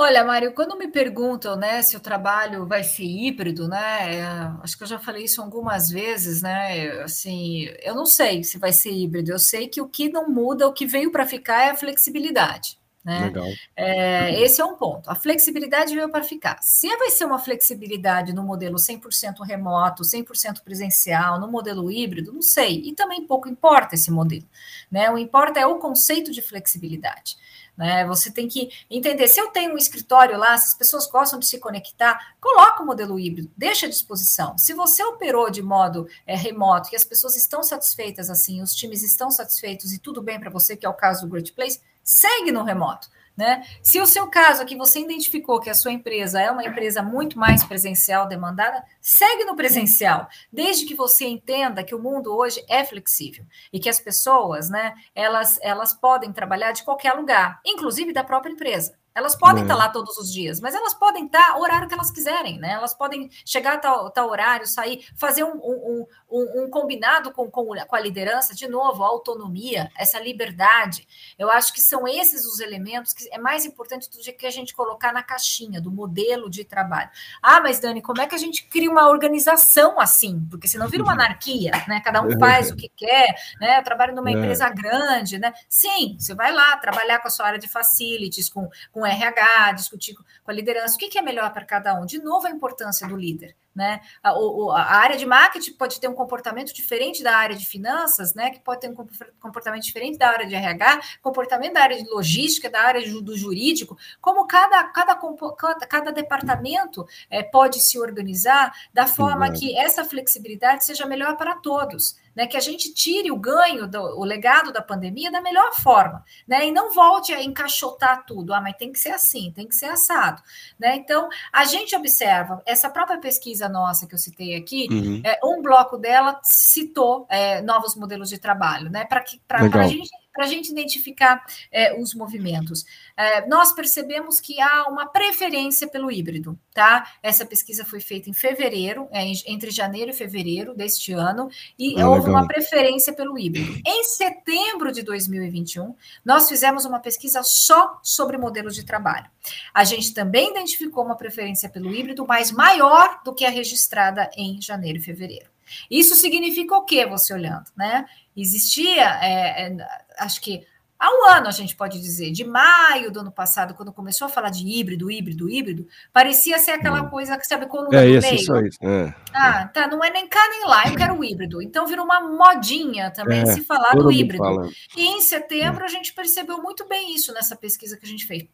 Olha, 0.00 0.24
Mário, 0.24 0.52
quando 0.52 0.78
me 0.78 0.86
perguntam, 0.86 1.56
né, 1.56 1.82
se 1.82 1.96
o 1.96 2.00
trabalho 2.00 2.64
vai 2.64 2.84
ser 2.84 3.02
híbrido, 3.02 3.66
né, 3.66 4.22
acho 4.62 4.78
que 4.78 4.84
eu 4.84 4.86
já 4.86 4.96
falei 4.96 5.24
isso 5.24 5.42
algumas 5.42 5.90
vezes, 5.90 6.40
né, 6.40 7.02
assim, 7.02 7.68
eu 7.82 7.96
não 7.96 8.06
sei 8.06 8.44
se 8.44 8.58
vai 8.58 8.72
ser 8.72 8.92
híbrido, 8.92 9.32
eu 9.32 9.40
sei 9.40 9.66
que 9.66 9.80
o 9.80 9.88
que 9.88 10.08
não 10.08 10.30
muda, 10.30 10.68
o 10.68 10.72
que 10.72 10.86
veio 10.86 11.10
para 11.10 11.26
ficar 11.26 11.64
é 11.64 11.70
a 11.70 11.76
flexibilidade. 11.76 12.78
Né? 13.04 13.24
Legal. 13.24 13.46
É, 13.74 14.40
esse 14.40 14.60
é 14.60 14.64
um 14.64 14.76
ponto. 14.76 15.10
A 15.10 15.14
flexibilidade 15.14 15.94
veio 15.94 16.10
para 16.10 16.22
ficar. 16.22 16.58
Se 16.60 16.94
vai 16.96 17.10
ser 17.10 17.24
uma 17.24 17.38
flexibilidade 17.38 18.34
no 18.34 18.42
modelo 18.42 18.76
100% 18.76 19.40
remoto, 19.46 20.02
100% 20.02 20.62
presencial, 20.62 21.40
no 21.40 21.50
modelo 21.50 21.90
híbrido, 21.90 22.32
não 22.32 22.42
sei. 22.42 22.82
E 22.84 22.94
também 22.94 23.26
pouco 23.26 23.48
importa 23.48 23.94
esse 23.94 24.10
modelo. 24.10 24.44
Né? 24.90 25.10
O 25.10 25.16
importa 25.16 25.58
é 25.58 25.66
o 25.66 25.78
conceito 25.78 26.30
de 26.30 26.42
flexibilidade. 26.42 27.36
Né? 27.78 28.04
Você 28.06 28.32
tem 28.32 28.48
que 28.48 28.70
entender, 28.90 29.28
se 29.28 29.40
eu 29.40 29.48
tenho 29.48 29.72
um 29.72 29.78
escritório 29.78 30.36
lá, 30.36 30.58
se 30.58 30.70
as 30.70 30.74
pessoas 30.74 31.06
gostam 31.06 31.38
de 31.38 31.46
se 31.46 31.60
conectar, 31.60 32.34
coloca 32.40 32.82
o 32.82 32.86
modelo 32.86 33.20
híbrido, 33.20 33.48
deixa 33.56 33.86
à 33.86 33.88
disposição. 33.88 34.58
Se 34.58 34.74
você 34.74 35.00
operou 35.04 35.48
de 35.48 35.62
modo 35.62 36.08
é, 36.26 36.34
remoto 36.34 36.88
e 36.92 36.96
as 36.96 37.04
pessoas 37.04 37.36
estão 37.36 37.62
satisfeitas 37.62 38.28
assim, 38.28 38.60
os 38.60 38.74
times 38.74 39.04
estão 39.04 39.30
satisfeitos 39.30 39.92
e 39.92 39.98
tudo 39.98 40.20
bem 40.20 40.40
para 40.40 40.50
você, 40.50 40.76
que 40.76 40.84
é 40.84 40.88
o 40.88 40.94
caso 40.94 41.24
do 41.24 41.30
Great 41.30 41.52
Place, 41.52 41.80
segue 42.02 42.50
no 42.50 42.64
remoto. 42.64 43.08
Né? 43.38 43.64
Se 43.80 44.00
o 44.00 44.06
seu 44.06 44.26
caso 44.26 44.62
aqui 44.62 44.74
você 44.74 44.98
identificou 44.98 45.60
que 45.60 45.70
a 45.70 45.74
sua 45.74 45.92
empresa 45.92 46.40
é 46.40 46.50
uma 46.50 46.64
empresa 46.64 47.00
muito 47.04 47.38
mais 47.38 47.62
presencial 47.62 48.26
demandada, 48.26 48.82
segue 49.00 49.44
no 49.44 49.54
presencial, 49.54 50.26
desde 50.52 50.84
que 50.84 50.96
você 50.96 51.24
entenda 51.24 51.84
que 51.84 51.94
o 51.94 52.02
mundo 52.02 52.36
hoje 52.36 52.60
é 52.68 52.84
flexível 52.84 53.46
e 53.72 53.78
que 53.78 53.88
as 53.88 54.00
pessoas, 54.00 54.68
né, 54.68 54.92
elas, 55.14 55.56
elas 55.62 55.94
podem 55.94 56.32
trabalhar 56.32 56.72
de 56.72 56.82
qualquer 56.82 57.12
lugar, 57.12 57.60
inclusive 57.64 58.12
da 58.12 58.24
própria 58.24 58.50
empresa. 58.50 58.98
Elas 59.18 59.34
podem 59.34 59.64
estar 59.64 59.74
lá 59.74 59.88
todos 59.88 60.16
os 60.16 60.32
dias, 60.32 60.60
mas 60.60 60.76
elas 60.76 60.94
podem 60.94 61.26
estar 61.26 61.56
o 61.56 61.60
horário 61.60 61.88
que 61.88 61.94
elas 61.94 62.08
quiserem, 62.08 62.56
né? 62.58 62.72
Elas 62.74 62.94
podem 62.94 63.28
chegar 63.44 63.74
a 63.74 63.78
tal, 63.78 64.10
tal 64.10 64.30
horário, 64.30 64.64
sair, 64.64 65.04
fazer 65.16 65.42
um, 65.42 65.56
um, 65.56 66.06
um, 66.30 66.64
um 66.64 66.70
combinado 66.70 67.32
com, 67.32 67.50
com, 67.50 67.66
com, 67.66 67.96
a 67.96 68.00
liderança, 68.00 68.54
de 68.54 68.68
novo, 68.68 69.02
a 69.02 69.06
autonomia, 69.06 69.90
essa 69.96 70.20
liberdade. 70.20 71.06
Eu 71.38 71.50
acho 71.50 71.72
que 71.72 71.80
são 71.80 72.06
esses 72.06 72.44
os 72.44 72.60
elementos 72.60 73.12
que 73.12 73.28
é 73.32 73.38
mais 73.38 73.64
importante 73.64 74.10
do 74.10 74.18
que 74.18 74.46
a 74.46 74.50
gente 74.50 74.74
colocar 74.74 75.12
na 75.12 75.22
caixinha 75.22 75.80
do 75.80 75.90
modelo 75.90 76.50
de 76.50 76.64
trabalho. 76.64 77.10
Ah, 77.42 77.60
mas 77.60 77.80
Dani, 77.80 78.02
como 78.02 78.20
é 78.20 78.26
que 78.26 78.34
a 78.34 78.38
gente 78.38 78.64
cria 78.66 78.90
uma 78.90 79.08
organização 79.08 79.98
assim? 79.98 80.46
Porque 80.50 80.68
senão 80.68 80.88
vira 80.88 81.02
uma 81.02 81.12
anarquia, 81.12 81.72
né? 81.88 82.00
Cada 82.04 82.22
um 82.22 82.38
faz 82.38 82.70
o 82.70 82.76
que 82.76 82.90
quer, 82.94 83.34
né? 83.60 83.78
Eu 83.78 83.84
trabalho 83.84 84.14
numa 84.14 84.30
é. 84.30 84.34
empresa 84.34 84.68
grande, 84.68 85.38
né? 85.38 85.52
Sim, 85.68 86.16
você 86.18 86.34
vai 86.34 86.52
lá 86.52 86.76
trabalhar 86.76 87.20
com 87.20 87.28
a 87.28 87.30
sua 87.30 87.46
área 87.46 87.58
de 87.58 87.68
facilities, 87.68 88.48
com, 88.50 88.68
com 88.92 89.06
RH, 89.06 89.72
discutir 89.72 90.14
com 90.14 90.50
a 90.50 90.54
liderança, 90.54 90.94
o 90.94 90.98
que, 90.98 91.08
que 91.08 91.18
é 91.18 91.22
melhor 91.22 91.52
para 91.52 91.64
cada 91.64 91.94
um. 91.94 92.04
De 92.04 92.18
novo, 92.18 92.46
a 92.46 92.50
importância 92.50 93.06
do 93.08 93.16
líder. 93.16 93.56
Né? 93.74 94.00
A, 94.22 94.30
a, 94.30 94.96
área 94.96 95.16
de 95.16 95.24
marketing 95.24 95.72
pode 95.74 96.00
ter 96.00 96.08
um 96.08 96.14
comportamento 96.14 96.74
diferente 96.74 97.22
da 97.22 97.36
área 97.36 97.54
de 97.54 97.64
finanças, 97.64 98.34
né? 98.34 98.50
Que 98.50 98.58
pode 98.58 98.80
ter 98.80 98.90
um 98.90 98.96
comportamento 99.38 99.82
diferente 99.84 100.18
da 100.18 100.30
área 100.30 100.46
de 100.46 100.54
RH, 100.54 101.00
comportamento 101.22 101.74
da 101.74 101.82
área 101.82 101.96
de 101.96 102.08
logística, 102.10 102.68
da 102.68 102.80
área 102.80 103.00
do 103.22 103.36
jurídico, 103.36 103.96
como 104.20 104.46
cada, 104.46 104.82
cada, 104.84 105.14
cada, 105.14 105.86
cada 105.86 106.10
departamento 106.10 107.06
é, 107.30 107.42
pode 107.42 107.80
se 107.80 108.00
organizar 108.00 108.72
da 108.92 109.06
forma 109.06 109.52
que 109.52 109.78
essa 109.78 110.04
flexibilidade 110.04 110.84
seja 110.84 111.06
melhor 111.06 111.36
para 111.36 111.54
todos 111.54 112.16
né, 112.38 112.46
que 112.46 112.56
a 112.56 112.60
gente 112.60 112.94
tire 112.94 113.32
o 113.32 113.36
ganho, 113.36 113.88
do, 113.88 114.00
o 114.00 114.22
legado 114.22 114.72
da 114.72 114.80
pandemia 114.80 115.28
da 115.28 115.40
melhor 115.40 115.74
forma, 115.74 116.24
né, 116.46 116.68
e 116.68 116.70
não 116.70 116.94
volte 116.94 117.34
a 117.34 117.42
encaixotar 117.42 118.24
tudo, 118.24 118.54
ah, 118.54 118.60
mas 118.60 118.76
tem 118.76 118.92
que 118.92 119.00
ser 119.00 119.10
assim, 119.10 119.52
tem 119.56 119.66
que 119.66 119.74
ser 119.74 119.86
assado, 119.86 120.40
né, 120.78 120.94
então 120.94 121.28
a 121.52 121.64
gente 121.64 121.96
observa, 121.96 122.62
essa 122.64 122.88
própria 122.88 123.18
pesquisa 123.18 123.68
nossa 123.68 124.06
que 124.06 124.14
eu 124.14 124.18
citei 124.18 124.54
aqui, 124.54 124.86
uhum. 124.88 125.20
é, 125.24 125.40
um 125.42 125.60
bloco 125.60 125.98
dela 125.98 126.38
citou 126.44 127.26
é, 127.28 127.60
novos 127.60 127.96
modelos 127.96 128.28
de 128.28 128.38
trabalho, 128.38 128.88
né, 128.88 129.04
para 129.04 129.24
a 129.58 129.88
gente 129.88 130.08
para 130.38 130.46
a 130.46 130.48
gente 130.48 130.70
identificar 130.70 131.44
é, 131.72 132.00
os 132.00 132.14
movimentos. 132.14 132.86
É, 133.16 133.44
nós 133.48 133.72
percebemos 133.72 134.40
que 134.40 134.60
há 134.60 134.86
uma 134.88 135.08
preferência 135.08 135.88
pelo 135.88 136.12
híbrido, 136.12 136.56
tá? 136.72 137.12
Essa 137.20 137.44
pesquisa 137.44 137.84
foi 137.84 137.98
feita 137.98 138.30
em 138.30 138.32
fevereiro, 138.32 139.08
é, 139.10 139.24
entre 139.48 139.72
janeiro 139.72 140.12
e 140.12 140.14
fevereiro 140.14 140.76
deste 140.76 141.12
ano, 141.12 141.50
e 141.76 142.00
ah, 142.00 142.08
houve 142.08 142.26
legal. 142.26 142.34
uma 142.36 142.46
preferência 142.46 143.12
pelo 143.12 143.36
híbrido. 143.36 143.82
Em 143.84 144.04
setembro 144.04 144.92
de 144.92 145.02
2021, 145.02 145.92
nós 146.24 146.48
fizemos 146.48 146.84
uma 146.84 147.00
pesquisa 147.00 147.42
só 147.42 147.98
sobre 148.00 148.38
modelos 148.38 148.76
de 148.76 148.84
trabalho. 148.84 149.28
A 149.74 149.82
gente 149.82 150.14
também 150.14 150.52
identificou 150.52 151.04
uma 151.04 151.16
preferência 151.16 151.68
pelo 151.68 151.92
híbrido, 151.92 152.24
mas 152.24 152.52
maior 152.52 153.22
do 153.24 153.34
que 153.34 153.44
a 153.44 153.50
registrada 153.50 154.30
em 154.36 154.62
janeiro 154.62 154.98
e 154.98 155.02
fevereiro. 155.02 155.50
Isso 155.90 156.14
significa 156.14 156.74
o 156.76 156.84
quê, 156.84 157.06
você 157.06 157.32
olhando, 157.34 157.66
né? 157.76 158.06
Existia, 158.36 159.18
é, 159.20 159.66
é, 159.66 159.76
acho 160.18 160.40
que 160.40 160.66
há 160.98 161.10
um 161.10 161.30
ano 161.30 161.46
a 161.46 161.52
gente 161.52 161.76
pode 161.76 162.00
dizer, 162.00 162.32
de 162.32 162.44
maio 162.44 163.10
do 163.10 163.20
ano 163.20 163.30
passado, 163.30 163.74
quando 163.74 163.92
começou 163.92 164.26
a 164.26 164.28
falar 164.28 164.50
de 164.50 164.66
híbrido, 164.66 165.10
híbrido, 165.10 165.48
híbrido, 165.48 165.86
parecia 166.12 166.58
ser 166.58 166.72
aquela 166.72 167.02
hum. 167.02 167.08
coisa 167.08 167.38
que 167.38 167.46
sabe 167.46 167.66
coluna 167.66 167.96
é, 167.96 168.04
no 168.04 168.20
meio. 168.20 168.34
Isso, 168.34 168.56
isso. 168.56 168.78
É. 168.82 169.14
Ah, 169.32 169.68
tá, 169.68 169.86
não 169.86 170.02
é 170.02 170.10
nem 170.10 170.28
cá 170.28 170.48
nem 170.50 170.64
lá, 170.64 170.88
eu 170.88 170.96
quero 170.96 171.22
híbrido. 171.22 171.62
Então 171.62 171.86
virou 171.86 172.04
uma 172.04 172.20
modinha 172.20 173.10
também 173.10 173.42
é, 173.42 173.46
se 173.46 173.62
falar 173.64 173.92
do 173.94 174.10
híbrido. 174.10 174.42
Fala. 174.42 174.68
E 174.96 175.06
em 175.06 175.20
setembro 175.20 175.84
a 175.84 175.88
gente 175.88 176.12
percebeu 176.12 176.60
muito 176.60 176.86
bem 176.88 177.14
isso 177.14 177.32
nessa 177.32 177.54
pesquisa 177.54 177.96
que 177.96 178.04
a 178.04 178.08
gente 178.08 178.26
fez. 178.26 178.48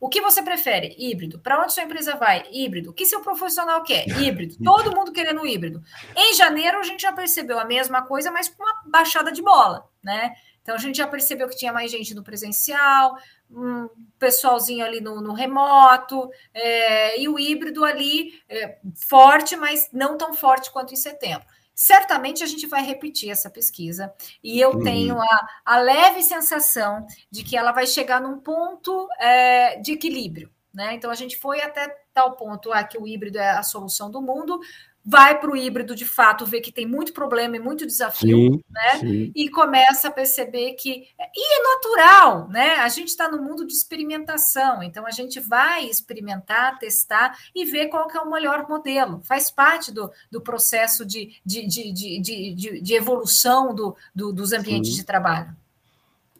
O 0.00 0.08
que 0.08 0.22
você 0.22 0.42
prefere? 0.42 0.96
Híbrido. 0.98 1.38
Para 1.38 1.62
onde 1.62 1.74
sua 1.74 1.82
empresa 1.82 2.16
vai? 2.16 2.44
Híbrido. 2.50 2.88
O 2.88 2.92
que 2.94 3.04
seu 3.04 3.20
profissional 3.20 3.82
quer? 3.82 4.08
Híbrido. 4.18 4.56
Todo 4.64 4.96
mundo 4.96 5.12
querendo 5.12 5.46
híbrido. 5.46 5.82
Em 6.16 6.34
janeiro, 6.34 6.78
a 6.78 6.82
gente 6.82 7.02
já 7.02 7.12
percebeu 7.12 7.58
a 7.58 7.66
mesma 7.66 8.00
coisa, 8.00 8.30
mas 8.30 8.48
com 8.48 8.62
uma 8.62 8.82
baixada 8.86 9.30
de 9.30 9.42
bola, 9.42 9.86
né? 10.02 10.32
Então, 10.62 10.74
a 10.74 10.78
gente 10.78 10.96
já 10.96 11.06
percebeu 11.06 11.48
que 11.48 11.56
tinha 11.56 11.72
mais 11.72 11.90
gente 11.90 12.14
no 12.14 12.22
presencial, 12.22 13.16
um 13.50 13.88
pessoalzinho 14.18 14.84
ali 14.84 15.00
no, 15.00 15.20
no 15.20 15.32
remoto, 15.32 16.30
é, 16.54 17.20
e 17.20 17.28
o 17.28 17.38
híbrido 17.38 17.84
ali 17.84 18.40
é, 18.48 18.78
forte, 18.94 19.56
mas 19.56 19.88
não 19.92 20.16
tão 20.16 20.32
forte 20.34 20.70
quanto 20.70 20.94
em 20.94 20.96
setembro. 20.96 21.46
Certamente 21.74 22.44
a 22.44 22.46
gente 22.46 22.66
vai 22.66 22.84
repetir 22.84 23.30
essa 23.30 23.48
pesquisa 23.48 24.12
e 24.44 24.60
eu 24.60 24.72
uhum. 24.72 24.82
tenho 24.82 25.18
a, 25.18 25.48
a, 25.64 25.78
leve 25.78 26.22
sensação 26.22 27.06
de 27.30 27.42
que 27.42 27.56
ela 27.56 27.72
vai 27.72 27.86
chegar 27.86 28.20
num 28.20 28.38
ponto 28.38 29.08
é, 29.18 29.76
de 29.76 29.92
equilíbrio. 29.92 30.50
Né? 30.74 30.92
Então 30.94 31.10
a 31.10 31.14
gente 31.14 31.38
foi 31.38 31.62
até 31.62 31.88
tal 32.12 32.32
ponto 32.36 32.72
ah, 32.72 32.84
que 32.84 32.98
o 32.98 33.06
híbrido 33.06 33.38
é 33.38 33.50
a 33.50 33.62
solução 33.62 34.10
do 34.10 34.20
mundo, 34.20 34.60
vai 35.04 35.38
para 35.40 35.50
o 35.50 35.56
híbrido 35.56 35.94
de 35.94 36.04
fato, 36.04 36.44
vê 36.44 36.60
que 36.60 36.70
tem 36.70 36.86
muito 36.86 37.12
problema 37.12 37.56
e 37.56 37.60
muito 37.60 37.86
desafio, 37.86 38.36
sim, 38.36 38.60
né? 38.70 38.98
Sim. 38.98 39.32
E 39.34 39.48
começa 39.48 40.08
a 40.08 40.10
perceber 40.10 40.74
que. 40.74 41.08
E 41.18 41.58
é 41.58 41.62
natural, 41.62 42.48
né? 42.48 42.76
A 42.76 42.88
gente 42.88 43.08
está 43.08 43.28
no 43.28 43.42
mundo 43.42 43.66
de 43.66 43.72
experimentação, 43.72 44.82
então 44.82 45.06
a 45.06 45.10
gente 45.10 45.40
vai 45.40 45.86
experimentar, 45.86 46.78
testar 46.78 47.36
e 47.54 47.64
ver 47.64 47.88
qual 47.88 48.06
que 48.06 48.16
é 48.16 48.20
o 48.20 48.30
melhor 48.30 48.68
modelo. 48.68 49.20
Faz 49.24 49.50
parte 49.50 49.92
do, 49.92 50.10
do 50.30 50.40
processo 50.40 51.04
de, 51.04 51.34
de, 51.44 51.66
de, 51.66 51.92
de, 51.92 52.54
de, 52.54 52.80
de 52.80 52.94
evolução 52.94 53.74
do, 53.74 53.96
do, 54.14 54.32
dos 54.32 54.52
ambientes 54.52 54.90
sim. 54.90 54.96
de 54.98 55.04
trabalho. 55.04 55.56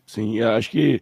Sim, 0.06 0.40
acho 0.42 0.70
que 0.70 1.00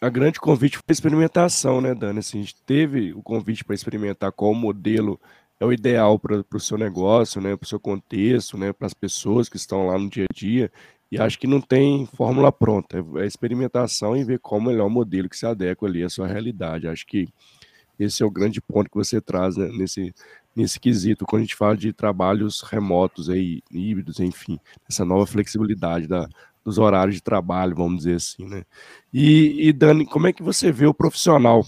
a 0.00 0.08
grande 0.08 0.40
convite 0.40 0.76
foi 0.78 0.84
a 0.88 0.92
experimentação, 0.92 1.80
né, 1.80 1.94
Dani? 1.94 2.20
Assim, 2.20 2.38
a 2.38 2.42
gente 2.42 2.62
teve 2.62 3.12
o 3.12 3.22
convite 3.22 3.64
para 3.64 3.74
experimentar 3.74 4.32
qual 4.32 4.54
modelo 4.54 5.20
é 5.60 5.64
o 5.64 5.72
ideal 5.72 6.18
para 6.18 6.42
o 6.54 6.60
seu 6.60 6.78
negócio, 6.78 7.40
né, 7.40 7.54
para 7.54 7.66
o 7.66 7.68
seu 7.68 7.78
contexto, 7.78 8.56
né, 8.56 8.72
para 8.72 8.86
as 8.86 8.94
pessoas 8.94 9.48
que 9.48 9.58
estão 9.58 9.86
lá 9.86 9.98
no 9.98 10.08
dia 10.08 10.24
a 10.24 10.34
dia. 10.34 10.72
E 11.12 11.18
acho 11.18 11.38
que 11.38 11.46
não 11.46 11.60
tem 11.60 12.06
fórmula 12.14 12.50
pronta, 12.50 13.04
é 13.16 13.26
experimentação 13.26 14.16
e 14.16 14.24
ver 14.24 14.38
qual 14.38 14.60
o 14.60 14.64
melhor 14.64 14.88
modelo 14.88 15.28
que 15.28 15.36
se 15.36 15.44
adequa 15.44 15.86
ali 15.86 16.02
à 16.02 16.08
sua 16.08 16.26
realidade. 16.26 16.88
Acho 16.88 17.06
que 17.06 17.28
esse 17.98 18.22
é 18.22 18.26
o 18.26 18.30
grande 18.30 18.60
ponto 18.62 18.88
que 18.88 18.96
você 18.96 19.20
traz 19.20 19.56
né, 19.56 19.68
nesse, 19.68 20.14
nesse 20.56 20.80
quesito, 20.80 21.26
quando 21.26 21.40
a 21.40 21.44
gente 21.44 21.56
fala 21.56 21.76
de 21.76 21.92
trabalhos 21.92 22.62
remotos, 22.62 23.28
aí, 23.28 23.62
híbridos, 23.70 24.20
enfim, 24.20 24.58
essa 24.88 25.04
nova 25.04 25.26
flexibilidade 25.26 26.06
da, 26.06 26.26
dos 26.64 26.78
horários 26.78 27.16
de 27.16 27.22
trabalho, 27.22 27.74
vamos 27.76 27.98
dizer 27.98 28.16
assim. 28.16 28.46
Né? 28.46 28.64
E, 29.12 29.68
e 29.68 29.72
Dani, 29.72 30.06
como 30.06 30.26
é 30.26 30.32
que 30.32 30.42
você 30.42 30.70
vê 30.70 30.86
o 30.86 30.94
profissional 30.94 31.64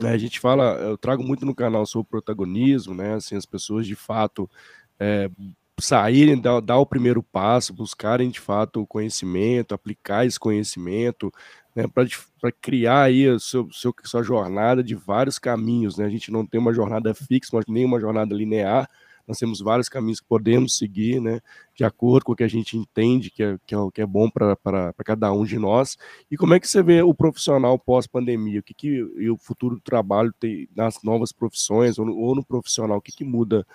né, 0.00 0.10
a 0.10 0.18
gente 0.18 0.40
fala, 0.40 0.74
eu 0.80 0.98
trago 0.98 1.22
muito 1.22 1.46
no 1.46 1.54
canal 1.54 1.86
sobre 1.86 2.10
protagonismo, 2.10 2.94
né? 2.94 3.14
Assim, 3.14 3.36
as 3.36 3.46
pessoas 3.46 3.86
de 3.86 3.94
fato 3.94 4.50
é, 4.98 5.30
saírem, 5.78 6.40
dar, 6.40 6.60
dar, 6.60 6.78
o 6.78 6.86
primeiro 6.86 7.22
passo, 7.22 7.72
buscarem 7.72 8.30
de 8.30 8.40
fato 8.40 8.82
o 8.82 8.86
conhecimento, 8.86 9.74
aplicar 9.74 10.26
esse 10.26 10.38
conhecimento, 10.38 11.32
né, 11.74 11.84
para 11.86 12.52
criar 12.52 13.02
aí 13.02 13.28
a 13.28 13.38
seu, 13.38 13.70
seu, 13.72 13.94
sua 14.04 14.22
jornada 14.22 14.82
de 14.82 14.94
vários 14.94 15.38
caminhos. 15.38 15.96
Né? 15.96 16.04
A 16.04 16.10
gente 16.10 16.30
não 16.30 16.44
tem 16.46 16.60
uma 16.60 16.74
jornada 16.74 17.14
fixa, 17.14 17.50
mas 17.52 17.64
nem 17.68 17.84
uma 17.84 18.00
jornada 18.00 18.34
linear 18.34 18.88
nós 19.26 19.38
temos 19.38 19.60
vários 19.60 19.88
caminhos 19.88 20.20
que 20.20 20.26
podemos 20.26 20.76
seguir, 20.76 21.20
né, 21.20 21.40
de 21.74 21.84
acordo 21.84 22.24
com 22.24 22.32
o 22.32 22.36
que 22.36 22.44
a 22.44 22.48
gente 22.48 22.76
entende 22.76 23.30
que 23.30 23.42
é, 23.42 23.56
que 23.66 23.74
é, 23.74 23.78
que 23.94 24.02
é 24.02 24.06
bom 24.06 24.28
para 24.30 24.92
cada 25.04 25.32
um 25.32 25.44
de 25.44 25.58
nós. 25.58 25.96
E 26.30 26.36
como 26.36 26.54
é 26.54 26.60
que 26.60 26.68
você 26.68 26.82
vê 26.82 27.02
o 27.02 27.14
profissional 27.14 27.78
pós-pandemia? 27.78 28.60
O 28.60 28.62
que, 28.62 28.74
que 28.74 28.88
e 28.88 29.30
o 29.30 29.36
futuro 29.36 29.76
do 29.76 29.80
trabalho 29.80 30.32
tem 30.38 30.68
nas 30.74 31.02
novas 31.02 31.32
profissões 31.32 31.98
ou 31.98 32.06
no, 32.06 32.16
ou 32.16 32.34
no 32.34 32.44
profissional? 32.44 32.98
O 32.98 33.02
que, 33.02 33.12
que 33.12 33.24
muda 33.24 33.66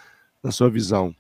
na 0.44 0.52
sua 0.52 0.70
visão? 0.70 1.16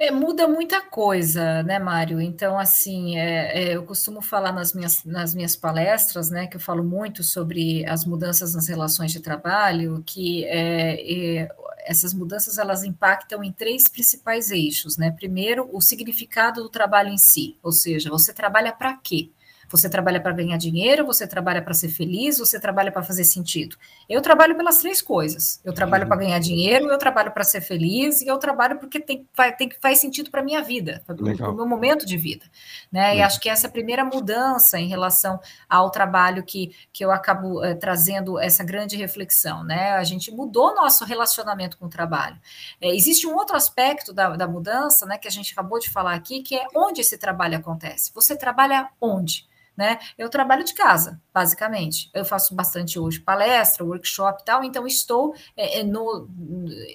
É, 0.00 0.10
muda 0.10 0.48
muita 0.48 0.80
coisa, 0.80 1.62
né, 1.62 1.78
Mário? 1.78 2.22
Então, 2.22 2.58
assim, 2.58 3.18
é, 3.18 3.64
é, 3.64 3.76
eu 3.76 3.82
costumo 3.84 4.22
falar 4.22 4.50
nas 4.50 4.72
minhas, 4.72 5.04
nas 5.04 5.34
minhas 5.34 5.54
palestras, 5.54 6.30
né, 6.30 6.46
que 6.46 6.56
eu 6.56 6.60
falo 6.60 6.82
muito 6.82 7.22
sobre 7.22 7.84
as 7.84 8.06
mudanças 8.06 8.54
nas 8.54 8.66
relações 8.66 9.12
de 9.12 9.20
trabalho, 9.20 10.02
que 10.06 10.46
é, 10.46 11.42
é 11.42 11.48
essas 11.90 12.14
mudanças 12.14 12.56
elas 12.56 12.84
impactam 12.84 13.42
em 13.42 13.50
três 13.50 13.88
principais 13.88 14.52
eixos, 14.52 14.96
né? 14.96 15.10
Primeiro, 15.10 15.68
o 15.72 15.80
significado 15.80 16.62
do 16.62 16.68
trabalho 16.68 17.08
em 17.08 17.18
si, 17.18 17.58
ou 17.60 17.72
seja, 17.72 18.08
você 18.08 18.32
trabalha 18.32 18.72
para 18.72 18.96
quê? 18.96 19.28
Você 19.70 19.88
trabalha 19.88 20.20
para 20.20 20.32
ganhar 20.32 20.56
dinheiro, 20.56 21.06
você 21.06 21.26
trabalha 21.26 21.62
para 21.62 21.72
ser 21.72 21.88
feliz, 21.88 22.38
você 22.38 22.58
trabalha 22.58 22.90
para 22.90 23.02
fazer 23.02 23.24
sentido. 23.24 23.76
Eu 24.08 24.20
trabalho 24.20 24.56
pelas 24.56 24.78
três 24.78 25.00
coisas. 25.00 25.60
Eu 25.64 25.72
trabalho 25.72 26.08
para 26.08 26.16
ganhar 26.16 26.38
dinheiro, 26.40 26.86
eu 26.86 26.98
trabalho 26.98 27.30
para 27.30 27.44
ser 27.44 27.60
feliz 27.60 28.20
e 28.20 28.26
eu 28.26 28.36
trabalho 28.38 28.78
porque 28.78 28.98
tem, 28.98 29.26
tem 29.56 29.68
que 29.68 29.78
faz 29.80 29.98
sentido 29.98 30.30
para 30.30 30.42
minha 30.42 30.60
vida, 30.60 31.02
para 31.06 31.14
o 31.50 31.54
meu 31.54 31.66
momento 31.66 32.04
de 32.04 32.16
vida. 32.16 32.44
Né? 32.90 33.18
E 33.18 33.22
acho 33.22 33.40
que 33.40 33.48
essa 33.48 33.68
primeira 33.68 34.04
mudança 34.04 34.78
em 34.78 34.88
relação 34.88 35.40
ao 35.68 35.90
trabalho 35.90 36.42
que, 36.42 36.74
que 36.92 37.04
eu 37.04 37.12
acabo 37.12 37.62
é, 37.62 37.74
trazendo 37.74 38.38
essa 38.38 38.64
grande 38.64 38.96
reflexão. 38.96 39.62
Né? 39.62 39.92
A 39.92 40.02
gente 40.04 40.32
mudou 40.32 40.74
nosso 40.74 41.04
relacionamento 41.04 41.78
com 41.78 41.86
o 41.86 41.88
trabalho. 41.88 42.36
É, 42.80 42.94
existe 42.94 43.26
um 43.26 43.36
outro 43.36 43.56
aspecto 43.56 44.12
da, 44.12 44.36
da 44.36 44.48
mudança, 44.48 45.06
né, 45.06 45.16
que 45.16 45.28
a 45.28 45.30
gente 45.30 45.52
acabou 45.52 45.78
de 45.78 45.90
falar 45.90 46.14
aqui, 46.14 46.42
que 46.42 46.56
é 46.56 46.66
onde 46.74 47.00
esse 47.00 47.16
trabalho 47.16 47.56
acontece. 47.56 48.10
Você 48.14 48.36
trabalha 48.36 48.88
onde? 49.00 49.48
Né? 49.80 49.98
Eu 50.18 50.28
trabalho 50.28 50.62
de 50.62 50.74
casa, 50.74 51.18
basicamente. 51.32 52.10
Eu 52.12 52.22
faço 52.22 52.54
bastante 52.54 52.98
hoje 52.98 53.18
palestra, 53.18 53.82
workshop 53.82 54.42
e 54.42 54.44
tal, 54.44 54.62
então 54.62 54.86
estou 54.86 55.34
é, 55.56 55.82
no, 55.82 56.28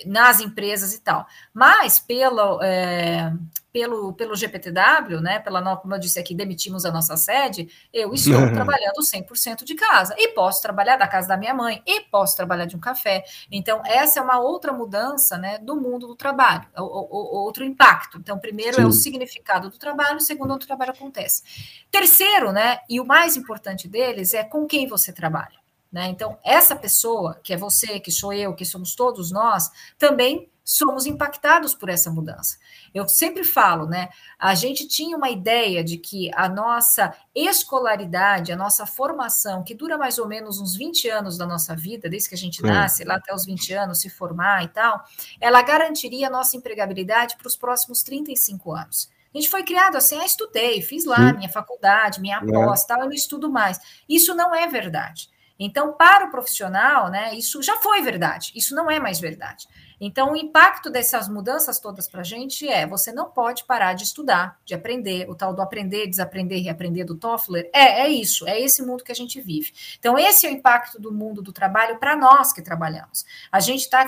nas 0.06 0.40
empresas 0.40 0.94
e 0.94 1.02
tal. 1.02 1.26
Mas 1.52 1.98
pelo, 1.98 2.62
é, 2.62 3.34
pelo, 3.76 4.14
pelo 4.14 4.38
GPTW, 4.38 5.20
né, 5.20 5.38
pela 5.40 5.76
como 5.76 5.94
eu 5.94 6.00
disse 6.00 6.18
aqui, 6.18 6.34
demitimos 6.34 6.86
a 6.86 6.92
nossa 6.94 7.18
sede, 7.18 7.68
eu 7.92 8.14
estou 8.14 8.40
trabalhando 8.54 9.02
100% 9.02 9.66
de 9.66 9.76
casa 9.76 10.16
e 10.18 10.30
posso 10.30 10.62
trabalhar 10.62 10.96
da 10.96 11.06
casa 11.06 11.28
da 11.28 11.36
minha 11.36 11.54
mãe 11.54 11.84
e 11.86 12.00
posso 12.00 12.38
trabalhar 12.38 12.64
de 12.64 12.78
um 12.78 12.80
café. 12.80 13.26
Então, 13.52 13.82
essa 13.86 14.22
é 14.22 14.24
uma 14.24 14.40
outra 14.40 14.72
mudança, 14.72 15.38
né, 15.38 15.58
do 15.58 15.76
mundo 15.76 16.08
do 16.08 16.16
trabalho, 16.16 16.66
o, 16.78 16.84
o, 16.84 17.44
outro 17.44 17.66
impacto. 17.66 18.18
Então, 18.18 18.40
primeiro 18.40 18.78
Sim. 18.78 18.84
é 18.84 18.86
o 18.86 18.94
significado 18.94 19.70
do 19.70 19.78
trabalho, 19.78 20.22
segundo, 20.22 20.54
onde 20.54 20.64
o 20.64 20.68
trabalho 20.68 20.92
acontece. 20.92 21.44
Terceiro, 21.92 22.54
né, 22.54 22.80
e 22.90 23.02
o 23.02 23.06
mais 23.06 23.36
importante 23.36 23.90
deles 23.90 24.34
é 24.34 24.46
com 24.46 24.66
quem 24.66 24.88
você 24.88 25.12
trabalha. 25.12 25.60
Né? 25.92 26.08
Então, 26.08 26.40
essa 26.46 26.78
pessoa, 26.78 27.42
que 27.44 27.54
é 27.54 27.58
você, 27.58 28.00
que 28.00 28.12
sou 28.12 28.32
eu, 28.32 28.56
que 28.56 28.64
somos 28.64 28.96
todos 28.96 29.32
nós, 29.32 29.70
também 29.98 30.50
somos 30.66 31.06
impactados 31.06 31.76
por 31.76 31.90
essa 31.90 32.10
mudança. 32.10 32.58
Eu 32.92 33.08
sempre 33.08 33.44
falo, 33.44 33.86
né? 33.86 34.10
A 34.40 34.56
gente 34.56 34.88
tinha 34.88 35.16
uma 35.16 35.30
ideia 35.30 35.84
de 35.84 35.96
que 36.00 36.32
a 36.34 36.50
nossa 36.50 37.16
escolaridade, 37.36 38.52
a 38.52 38.56
nossa 38.56 38.88
formação, 38.88 39.64
que 39.64 39.76
dura 39.76 39.96
mais 39.96 40.18
ou 40.18 40.28
menos 40.28 40.60
uns 40.60 40.76
20 40.76 41.08
anos 41.08 41.38
da 41.38 41.46
nossa 41.46 41.76
vida, 41.76 42.10
desde 42.10 42.30
que 42.30 42.36
a 42.36 42.38
gente 42.38 42.64
nasce, 42.64 43.04
lá 43.04 43.18
até 43.18 43.32
os 43.32 43.46
20 43.46 43.74
anos, 43.74 44.02
se 44.02 44.10
formar 44.10 44.64
e 44.64 44.70
tal, 44.70 45.04
ela 45.40 45.62
garantiria 45.62 46.28
a 46.28 46.32
nossa 46.32 46.58
empregabilidade 46.58 47.38
para 47.38 47.48
os 47.48 47.56
próximos 47.56 48.02
35 48.02 48.74
anos. 48.74 49.12
A 49.32 49.38
gente 49.38 49.50
foi 49.50 49.64
criado 49.64 49.98
assim, 49.98 50.18
ah, 50.18 50.26
estudei, 50.26 50.82
fiz 50.82 51.06
lá 51.06 51.34
minha 51.34 51.50
faculdade, 51.50 52.22
minha 52.22 52.38
é. 52.38 52.52
pós, 52.52 52.86
tal, 52.86 53.02
eu 53.02 53.06
não 53.06 53.14
estudo 53.14 53.52
mais. 53.52 53.78
Isso 54.10 54.34
não 54.34 54.56
é 54.56 54.66
verdade. 54.66 55.30
Então, 55.60 55.94
para 55.94 56.26
o 56.26 56.32
profissional, 56.32 57.10
né, 57.10 57.34
isso 57.36 57.62
já 57.64 57.78
foi 57.78 58.02
verdade, 58.02 58.52
isso 58.56 58.76
não 58.76 58.92
é 58.92 59.00
mais 59.00 59.20
verdade. 59.20 59.68
Então, 60.00 60.34
o 60.34 60.36
impacto 60.36 60.90
dessas 60.90 61.30
mudanças 61.30 61.80
todas 61.80 62.08
para 62.08 62.22
a 62.22 62.24
gente 62.24 62.68
é: 62.68 62.86
você 62.86 63.12
não 63.12 63.30
pode 63.32 63.64
parar 63.64 63.94
de 63.94 64.04
estudar, 64.04 64.60
de 64.66 64.74
aprender, 64.74 65.30
o 65.30 65.36
tal 65.36 65.54
do 65.54 65.62
aprender, 65.62 66.08
desaprender, 66.08 66.62
reaprender 66.62 67.06
do 67.06 67.16
Toffler. 67.16 67.70
É, 67.74 68.02
é 68.02 68.10
isso, 68.10 68.48
é 68.48 68.60
esse 68.60 68.84
mundo 68.86 69.04
que 69.04 69.12
a 69.12 69.16
gente 69.16 69.40
vive. 69.40 69.72
Então, 69.98 70.18
esse 70.18 70.46
é 70.46 70.50
o 70.50 70.54
impacto 70.54 71.00
do 71.00 71.14
mundo 71.14 71.42
do 71.42 71.54
trabalho 71.54 71.98
para 71.98 72.16
nós 72.16 72.52
que 72.52 72.62
trabalhamos. 72.62 73.26
A 73.52 73.60
gente 73.60 73.90
tá, 73.90 74.06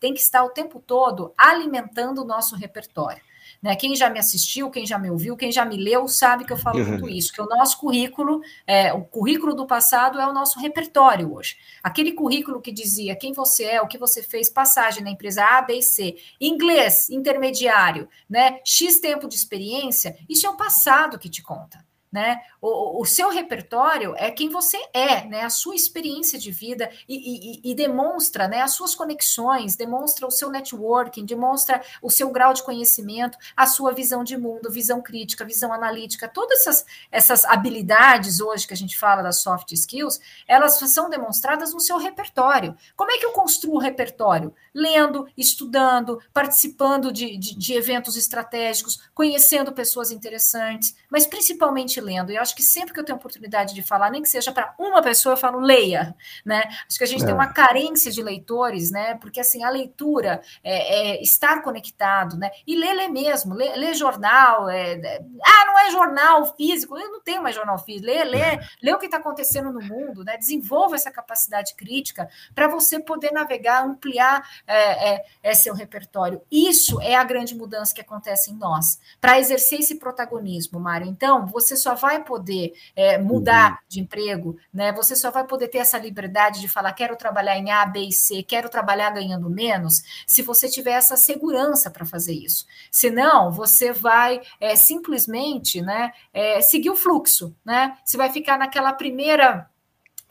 tem 0.00 0.14
que 0.14 0.20
estar 0.20 0.42
o 0.42 0.50
tempo 0.50 0.82
todo 0.84 1.32
alimentando 1.38 2.22
o 2.22 2.26
nosso 2.26 2.56
repertório. 2.56 3.22
Né? 3.62 3.76
Quem 3.76 3.94
já 3.94 4.08
me 4.08 4.18
assistiu, 4.18 4.70
quem 4.70 4.86
já 4.86 4.98
me 4.98 5.10
ouviu, 5.10 5.36
quem 5.36 5.52
já 5.52 5.64
me 5.64 5.76
leu, 5.76 6.08
sabe 6.08 6.44
que 6.44 6.52
eu 6.52 6.56
falo 6.56 6.84
muito 6.84 7.08
isso, 7.08 7.32
que 7.32 7.42
o 7.42 7.46
nosso 7.46 7.78
currículo, 7.78 8.40
é, 8.66 8.92
o 8.92 9.04
currículo 9.04 9.54
do 9.54 9.66
passado 9.66 10.18
é 10.18 10.26
o 10.26 10.32
nosso 10.32 10.58
repertório 10.58 11.34
hoje. 11.34 11.56
Aquele 11.82 12.12
currículo 12.12 12.60
que 12.60 12.72
dizia 12.72 13.14
quem 13.14 13.32
você 13.32 13.64
é, 13.64 13.82
o 13.82 13.86
que 13.86 13.98
você 13.98 14.22
fez, 14.22 14.48
passagem 14.48 15.04
na 15.04 15.10
empresa 15.10 15.44
A, 15.44 15.60
B 15.60 15.74
e 15.74 15.82
C, 15.82 16.16
inglês, 16.40 17.10
intermediário, 17.10 18.08
né? 18.28 18.60
X 18.64 18.98
tempo 18.98 19.28
de 19.28 19.34
experiência, 19.34 20.16
isso 20.28 20.46
é 20.46 20.50
o 20.50 20.56
passado 20.56 21.18
que 21.18 21.28
te 21.28 21.42
conta 21.42 21.89
né? 22.12 22.40
O, 22.60 23.00
o, 23.00 23.04
seu 23.04 23.30
repertório 23.30 24.14
é 24.16 24.30
quem 24.30 24.48
você 24.48 24.76
é, 24.92 25.24
né? 25.26 25.42
A 25.42 25.50
sua 25.50 25.76
experiência 25.76 26.38
de 26.38 26.50
vida 26.50 26.90
e, 27.08 27.60
e, 27.62 27.70
e, 27.70 27.74
demonstra, 27.74 28.48
né? 28.48 28.62
As 28.62 28.72
suas 28.72 28.94
conexões, 28.94 29.76
demonstra 29.76 30.26
o 30.26 30.30
seu 30.30 30.50
networking, 30.50 31.24
demonstra 31.24 31.80
o 32.02 32.10
seu 32.10 32.30
grau 32.30 32.52
de 32.52 32.64
conhecimento, 32.64 33.38
a 33.56 33.66
sua 33.66 33.92
visão 33.92 34.24
de 34.24 34.36
mundo, 34.36 34.72
visão 34.72 35.00
crítica, 35.00 35.44
visão 35.44 35.72
analítica, 35.72 36.26
todas 36.26 36.60
essas, 36.60 36.86
essas 37.12 37.44
habilidades 37.44 38.40
hoje 38.40 38.66
que 38.66 38.74
a 38.74 38.76
gente 38.76 38.98
fala 38.98 39.22
das 39.22 39.42
soft 39.42 39.70
skills, 39.70 40.20
elas 40.48 40.78
são 40.78 41.08
demonstradas 41.08 41.72
no 41.72 41.80
seu 41.80 41.96
repertório. 41.96 42.76
Como 42.96 43.12
é 43.12 43.18
que 43.18 43.26
eu 43.26 43.32
construo 43.32 43.76
o 43.76 43.80
repertório? 43.80 44.52
Lendo, 44.74 45.28
estudando, 45.36 46.20
participando 46.32 47.12
de, 47.12 47.36
de, 47.36 47.56
de 47.56 47.74
eventos 47.74 48.16
estratégicos, 48.16 49.00
conhecendo 49.14 49.72
pessoas 49.72 50.10
interessantes, 50.10 50.96
mas 51.08 51.26
principalmente 51.26 51.99
lendo. 52.00 52.30
E 52.30 52.36
eu 52.36 52.42
acho 52.42 52.54
que 52.54 52.62
sempre 52.62 52.92
que 52.92 53.00
eu 53.00 53.04
tenho 53.04 53.16
oportunidade 53.16 53.74
de 53.74 53.82
falar, 53.82 54.10
nem 54.10 54.22
que 54.22 54.28
seja 54.28 54.52
para 54.52 54.74
uma 54.78 55.02
pessoa, 55.02 55.34
eu 55.34 55.36
falo 55.36 55.60
leia, 55.60 56.14
né? 56.44 56.62
Acho 56.88 56.98
que 56.98 57.04
a 57.04 57.06
gente 57.06 57.22
é. 57.22 57.26
tem 57.26 57.34
uma 57.34 57.52
carência 57.52 58.10
de 58.10 58.22
leitores, 58.22 58.90
né? 58.90 59.14
Porque 59.16 59.40
assim, 59.40 59.62
a 59.62 59.70
leitura 59.70 60.40
é, 60.62 61.16
é 61.16 61.22
estar 61.22 61.62
conectado, 61.62 62.36
né? 62.36 62.50
E 62.66 62.76
ler, 62.76 62.94
ler 62.94 63.08
mesmo, 63.08 63.54
ler, 63.54 63.76
ler 63.76 63.94
jornal, 63.94 64.68
é, 64.68 64.92
é, 64.92 65.22
ah, 65.42 65.66
não 65.66 65.78
é 65.78 65.90
jornal 65.90 66.56
físico, 66.56 66.98
eu 66.98 67.10
não 67.10 67.20
tenho 67.20 67.42
mais 67.42 67.54
jornal 67.54 67.78
físico, 67.78 68.06
lê, 68.06 68.24
lê, 68.24 68.60
lê 68.82 68.92
o 68.92 68.98
que 68.98 69.06
está 69.06 69.18
acontecendo 69.18 69.72
no 69.72 69.80
mundo, 69.80 70.24
né? 70.24 70.36
Desenvolva 70.36 70.96
essa 70.96 71.10
capacidade 71.10 71.74
crítica 71.74 72.28
para 72.54 72.68
você 72.68 72.98
poder 72.98 73.32
navegar, 73.32 73.84
ampliar 73.84 74.48
é, 74.66 75.14
é, 75.14 75.24
é, 75.42 75.54
seu 75.54 75.74
repertório. 75.74 76.40
Isso 76.50 77.00
é 77.00 77.14
a 77.14 77.24
grande 77.24 77.54
mudança 77.54 77.94
que 77.94 78.00
acontece 78.00 78.50
em 78.50 78.54
nós, 78.54 79.00
para 79.20 79.38
exercer 79.38 79.80
esse 79.80 79.96
protagonismo, 79.96 80.78
Mário. 80.80 81.06
Então, 81.06 81.46
você 81.46 81.76
só 81.76 81.89
só 81.90 81.94
vai 81.94 82.22
poder 82.22 82.72
é, 82.94 83.18
mudar 83.18 83.72
uhum. 83.72 83.78
de 83.88 84.00
emprego, 84.00 84.56
né? 84.72 84.92
Você 84.92 85.16
só 85.16 85.30
vai 85.30 85.44
poder 85.44 85.68
ter 85.68 85.78
essa 85.78 85.98
liberdade 85.98 86.60
de 86.60 86.68
falar 86.68 86.92
quero 86.92 87.16
trabalhar 87.16 87.56
em 87.56 87.70
A, 87.70 87.84
B 87.84 88.00
e 88.06 88.12
C, 88.12 88.42
quero 88.42 88.68
trabalhar 88.68 89.10
ganhando 89.10 89.50
menos, 89.50 90.02
se 90.26 90.42
você 90.42 90.68
tiver 90.68 90.92
essa 90.92 91.16
segurança 91.16 91.90
para 91.90 92.06
fazer 92.06 92.34
isso. 92.34 92.66
Senão, 92.90 93.50
você 93.50 93.92
vai 93.92 94.40
é, 94.60 94.76
simplesmente, 94.76 95.82
né, 95.82 96.12
é, 96.32 96.60
seguir 96.60 96.90
o 96.90 96.96
fluxo, 96.96 97.54
né? 97.64 97.96
Você 98.04 98.16
vai 98.16 98.30
ficar 98.30 98.58
naquela 98.58 98.92
primeira, 98.92 99.68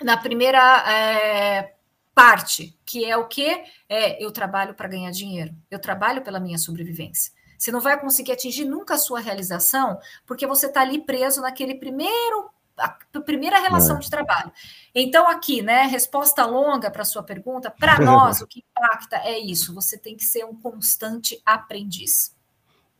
na 0.01 0.15
primeira 0.15 0.59
é, 0.89 1.73
parte, 2.15 2.77
que 2.85 3.03
é 3.03 3.17
o 3.17 3.27
que 3.27 3.63
é, 3.89 4.23
eu 4.23 4.31
trabalho 4.31 4.73
para 4.73 4.87
ganhar 4.87 5.11
dinheiro, 5.11 5.53
eu 5.69 5.79
trabalho 5.79 6.21
pela 6.21 6.39
minha 6.39 6.57
sobrevivência. 6.57 7.33
Você 7.59 7.71
não 7.71 7.81
vai 7.81 7.99
conseguir 7.99 8.31
atingir 8.31 8.63
nunca 8.63 8.95
a 8.95 8.97
sua 8.97 9.19
realização, 9.19 9.99
porque 10.25 10.47
você 10.47 10.67
está 10.67 10.81
ali 10.81 11.01
preso 11.01 11.41
naquele 11.41 11.75
primeiro 11.75 12.49
a 12.79 13.19
primeira 13.19 13.59
relação 13.59 13.97
é. 13.97 13.99
de 13.99 14.09
trabalho. 14.09 14.51
Então, 14.95 15.27
aqui, 15.29 15.61
né, 15.61 15.83
resposta 15.83 16.45
longa 16.45 16.89
para 16.89 17.01
a 17.01 17.05
sua 17.05 17.21
pergunta, 17.21 17.69
para 17.69 17.99
nós, 17.99 18.41
o 18.41 18.47
que 18.47 18.63
impacta 18.71 19.17
é 19.17 19.37
isso: 19.37 19.75
você 19.75 19.97
tem 19.97 20.15
que 20.15 20.23
ser 20.23 20.45
um 20.45 20.55
constante 20.55 21.41
aprendiz. 21.45 22.33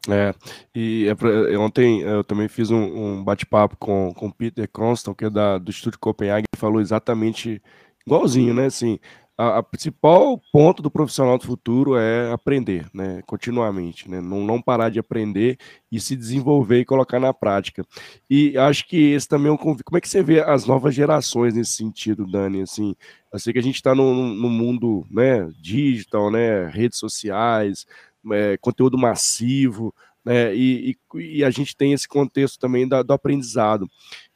É, 0.09 0.33
e 0.73 1.07
é 1.07 1.15
pra, 1.15 1.29
ontem 1.59 2.01
eu 2.01 2.23
também 2.23 2.47
fiz 2.47 2.71
um, 2.71 2.81
um 2.81 3.23
bate-papo 3.23 3.77
com 3.77 4.09
o 4.09 4.33
Peter 4.33 4.67
Constant, 4.69 5.15
que 5.15 5.25
é 5.25 5.29
da, 5.29 5.57
do 5.57 5.69
Instituto 5.69 5.99
Copenhague, 5.99 6.45
que 6.53 6.59
falou 6.59 6.81
exatamente 6.81 7.61
igualzinho, 8.05 8.53
né? 8.53 8.65
Assim, 8.65 8.99
a, 9.39 9.59
a, 9.59 9.63
principal 9.63 10.37
ponto 10.51 10.83
do 10.83 10.91
profissional 10.91 11.37
do 11.37 11.45
futuro 11.45 11.95
é 11.95 12.29
aprender, 12.29 12.85
né, 12.93 13.21
continuamente, 13.25 14.09
né, 14.09 14.19
não, 14.19 14.43
não 14.43 14.61
parar 14.61 14.89
de 14.89 14.99
aprender 14.99 15.57
e 15.89 15.97
se 15.97 16.13
desenvolver 16.13 16.81
e 16.81 16.85
colocar 16.85 17.21
na 17.21 17.33
prática. 17.33 17.85
E 18.29 18.57
acho 18.57 18.85
que 18.85 19.13
esse 19.13 19.29
também 19.29 19.47
é 19.47 19.53
um 19.53 19.57
convite. 19.57 19.85
Como 19.85 19.97
é 19.97 20.01
que 20.01 20.09
você 20.09 20.21
vê 20.21 20.41
as 20.41 20.65
novas 20.65 20.93
gerações 20.93 21.53
nesse 21.53 21.71
sentido, 21.71 22.29
Dani? 22.29 22.63
Assim, 22.63 22.93
eu 23.31 23.39
sei 23.39 23.53
que 23.53 23.59
a 23.59 23.63
gente 23.63 23.75
está 23.75 23.95
no, 23.95 24.13
no, 24.13 24.49
mundo, 24.49 25.07
né, 25.09 25.49
digital, 25.61 26.29
né, 26.29 26.67
redes 26.67 26.99
sociais, 26.99 27.85
é, 28.33 28.57
conteúdo 28.57 28.97
massivo, 28.97 29.95
né, 30.25 30.53
e, 30.53 30.97
e, 31.15 31.37
e, 31.37 31.43
a 31.45 31.49
gente 31.49 31.77
tem 31.77 31.93
esse 31.93 32.09
contexto 32.09 32.59
também 32.59 32.85
da, 32.85 33.01
do 33.01 33.13
aprendizado. 33.13 33.89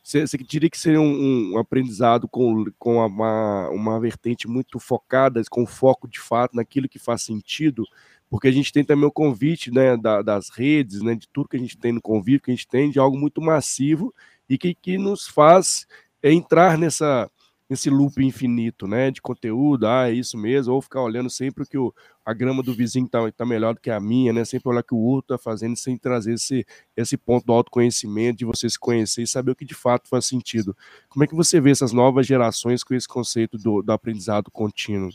Você, 0.04 0.26
diria 0.38 0.70
que 0.70 0.78
seria 0.78 0.99
um, 0.99 1.54
um, 1.54 1.58
aprendizado 1.58 2.28
com, 2.28 2.66
com 2.78 2.97
uma, 2.97 3.70
uma 3.70 3.99
vertente 4.01 4.49
muito 4.49 4.78
focada, 4.78 5.41
com 5.49 5.66
foco 5.66 6.10
de 6.10 6.20
fato 6.20 6.58
naquilo 6.58 6.89
que 6.89 6.99
faz 6.99 7.22
sentido, 7.22 7.86
porque 8.30 8.49
a 8.49 8.51
gente 8.51 8.74
tem 8.74 8.84
também 8.84 9.06
o 9.06 9.12
convite 9.12 9.72
né, 9.72 9.95
da, 9.95 10.22
das 10.22 10.49
redes, 10.49 11.01
né, 11.01 11.16
de 11.16 11.28
tudo 11.30 11.47
que 11.47 11.56
a 11.56 11.60
gente 11.60 11.78
tem 11.78 11.93
no 11.93 12.01
convívio, 12.01 12.41
que 12.41 12.51
a 12.51 12.54
gente 12.54 12.68
tem 12.68 12.91
de 12.91 12.99
algo 12.99 13.18
muito 13.18 13.41
massivo 13.41 14.14
e 14.49 14.58
que, 14.58 14.76
que 14.76 14.97
nos 14.97 15.26
faz 15.26 15.88
é, 16.22 16.34
entrar 16.34 16.78
nessa, 16.78 17.32
nesse 17.70 17.89
loop 17.89 18.24
infinito, 18.24 18.88
né, 18.88 19.09
de 19.09 19.22
conteúdo, 19.22 19.88
ah, 19.88 20.09
é 20.09 20.14
isso 20.14 20.38
mesmo, 20.38 20.74
ou 20.74 20.82
ficar 20.82 21.01
olhando 21.01 21.30
sempre 21.30 21.66
que 21.66 21.78
o, 21.78 21.93
a 22.26 22.34
grama 22.34 22.61
do 22.61 22.74
vizinho 22.74 23.07
tá, 23.07 23.32
tá 23.32 23.45
melhor 23.45 23.74
do 23.74 23.82
que 23.82 23.89
a 23.89 23.99
minha, 23.99 24.34
né, 24.34 24.45
sempre 24.45 24.70
olhar 24.70 24.82
o 24.82 24.84
que 24.84 24.93
o 24.93 24.99
outro 24.99 25.38
tá 25.38 25.41
fazendo, 25.41 25.76
sem 25.76 25.97
trazer 25.97 26.34
esse, 26.34 26.66
esse 26.95 27.18
ponto 27.18 27.45
do 27.45 27.53
autoconhecimento, 27.53 28.39
de 28.39 28.45
você 28.45 28.70
se 28.70 28.78
conhecer 28.78 29.24
e 29.24 29.28
saber 29.28 29.51
o 29.51 29.55
que 29.55 29.66
de 29.66 29.76
fato 29.76 30.09
faz 30.09 30.26
sentido. 30.26 30.76
Como 31.09 31.24
é 31.24 31.28
que 31.28 31.36
você 31.36 31.59
vê 31.59 31.72
essas 31.72 31.91
novas 31.91 32.28
gerações 32.28 32.84
com 32.84 32.93
esse 32.93 33.07
conceito 33.07 33.57
do, 33.57 33.82
do 33.82 33.91
aprendizado 33.91 34.51
contínuo? 34.51 35.09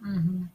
Uhum. 0.00 0.46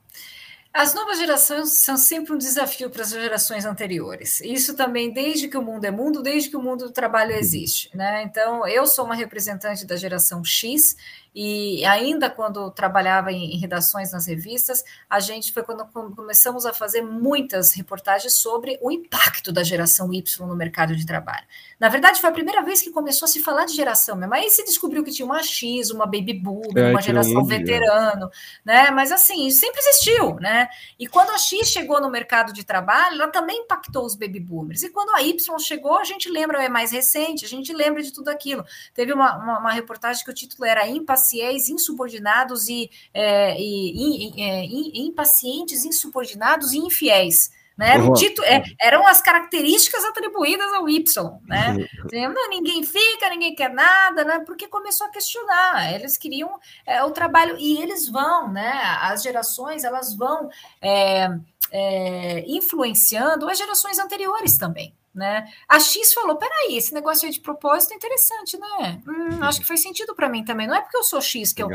As 0.73 0.95
novas 0.95 1.19
gerações 1.19 1.69
são 1.69 1.95
sempre 1.95 2.33
um 2.33 2.37
desafio 2.37 2.89
para 2.89 3.03
as 3.03 3.11
gerações 3.11 3.63
anteriores. 3.63 4.41
Isso 4.41 4.75
também 4.75 5.13
desde 5.13 5.47
que 5.47 5.55
o 5.55 5.61
mundo 5.61 5.85
é 5.85 5.91
mundo, 5.91 6.23
desde 6.23 6.49
que 6.49 6.57
o 6.57 6.61
mundo 6.61 6.85
do 6.85 6.91
trabalho 6.91 7.31
existe. 7.31 7.95
Né? 7.95 8.23
Então, 8.23 8.67
eu 8.67 8.87
sou 8.87 9.05
uma 9.05 9.13
representante 9.13 9.85
da 9.85 9.95
geração 9.95 10.43
X 10.43 10.97
e 11.35 11.83
ainda 11.85 12.29
quando 12.29 12.69
trabalhava 12.69 13.31
em, 13.31 13.55
em, 13.55 13.57
redações 13.57 14.11
nas 14.11 14.27
revistas, 14.27 14.83
a 15.09 15.19
gente 15.19 15.51
foi 15.51 15.63
quando 15.63 15.83
começamos 16.15 16.63
a 16.65 16.73
fazer 16.73 17.01
muitas 17.01 17.73
reportagens 17.73 18.33
sobre 18.33 18.77
o 18.81 18.91
impacto 18.91 19.51
da 19.51 19.63
geração 19.63 20.13
Y 20.13 20.47
no 20.47 20.55
mercado 20.55 20.95
de 20.95 21.05
trabalho. 21.05 21.45
Na 21.79 21.89
verdade, 21.89 22.21
foi 22.21 22.29
a 22.29 22.33
primeira 22.33 22.61
vez 22.61 22.83
que 22.83 22.91
começou 22.91 23.25
a 23.25 23.29
se 23.29 23.39
falar 23.39 23.65
de 23.65 23.73
geração 23.73 24.15
mesmo. 24.15 24.33
Aí 24.33 24.49
se 24.49 24.63
descobriu 24.63 25.03
que 25.03 25.11
tinha 25.11 25.25
uma 25.25 25.41
X, 25.41 25.89
uma 25.89 26.05
baby 26.05 26.33
boomer, 26.33 26.85
é, 26.85 26.91
uma 26.91 27.01
geração 27.01 27.43
veterano, 27.43 28.29
né? 28.63 28.91
Mas 28.91 29.11
assim, 29.11 29.49
sempre 29.49 29.79
existiu, 29.79 30.35
né? 30.35 30.67
E 30.99 31.07
quando 31.07 31.31
a 31.31 31.37
X 31.39 31.67
chegou 31.67 31.99
no 31.99 32.11
mercado 32.11 32.53
de 32.53 32.63
trabalho, 32.63 33.15
ela 33.15 33.31
também 33.31 33.61
impactou 33.61 34.05
os 34.05 34.15
baby 34.15 34.39
boomers. 34.39 34.83
E 34.83 34.89
quando 34.89 35.09
a 35.15 35.21
Y 35.23 35.59
chegou, 35.59 35.97
a 35.97 36.03
gente 36.03 36.29
lembra, 36.29 36.63
é 36.63 36.69
mais 36.69 36.91
recente, 36.91 37.43
a 37.43 37.47
gente 37.47 37.73
lembra 37.73 38.03
de 38.03 38.13
tudo 38.13 38.29
aquilo. 38.29 38.63
Teve 38.93 39.13
uma, 39.13 39.35
uma, 39.37 39.59
uma 39.59 39.71
reportagem 39.71 40.23
que 40.23 40.29
o 40.29 40.33
título 40.33 40.65
era 40.65 40.87
Impaciência 40.87 41.22
impacientes, 41.23 41.69
insubordinados 41.69 42.67
e, 42.67 42.89
é, 43.13 43.55
e, 43.59 44.35
e, 44.35 44.41
é, 44.41 44.65
impacientes, 45.01 45.85
insubordinados 45.85 46.73
e 46.73 46.77
infiéis. 46.77 47.51
Né? 47.75 47.95
Era 47.95 48.03
um 48.03 48.13
título, 48.13 48.47
é, 48.47 48.63
eram 48.79 49.07
as 49.07 49.19
características 49.19 50.03
atribuídas 50.05 50.71
ao 50.73 50.87
Y, 50.87 51.39
né? 51.47 51.75
Não, 52.31 52.49
ninguém 52.49 52.83
fica, 52.83 53.29
ninguém 53.31 53.55
quer 53.55 53.73
nada, 53.73 54.23
né? 54.23 54.39
Porque 54.45 54.67
começou 54.67 55.07
a 55.07 55.09
questionar. 55.09 55.91
Eles 55.91 56.15
queriam 56.15 56.59
é, 56.85 57.03
o 57.03 57.09
trabalho 57.09 57.57
e 57.57 57.81
eles 57.81 58.07
vão, 58.07 58.51
né? 58.51 58.79
As 59.01 59.23
gerações 59.23 59.83
elas 59.83 60.15
vão 60.15 60.51
é, 60.79 61.29
é, 61.71 62.45
influenciando 62.47 63.49
as 63.49 63.57
gerações 63.57 63.97
anteriores 63.97 64.55
também. 64.55 64.93
Né? 65.13 65.47
A 65.69 65.79
X 65.79 66.11
falou: 66.11 66.37
peraí, 66.37 66.75
esse 66.75 66.93
negócio 66.93 67.27
aí 67.27 67.31
de 67.31 67.39
propósito 67.39 67.91
é 67.91 67.95
interessante, 67.95 68.57
né? 68.57 69.01
Hum, 69.07 69.43
acho 69.43 69.59
que 69.61 69.67
faz 69.67 69.81
sentido 69.81 70.15
para 70.15 70.27
mim 70.27 70.43
também. 70.43 70.65
Não 70.65 70.75
é 70.75 70.81
porque 70.81 70.97
eu 70.97 71.03
sou 71.03 71.21
X 71.21 71.53
que 71.53 71.61
eu. 71.61 71.69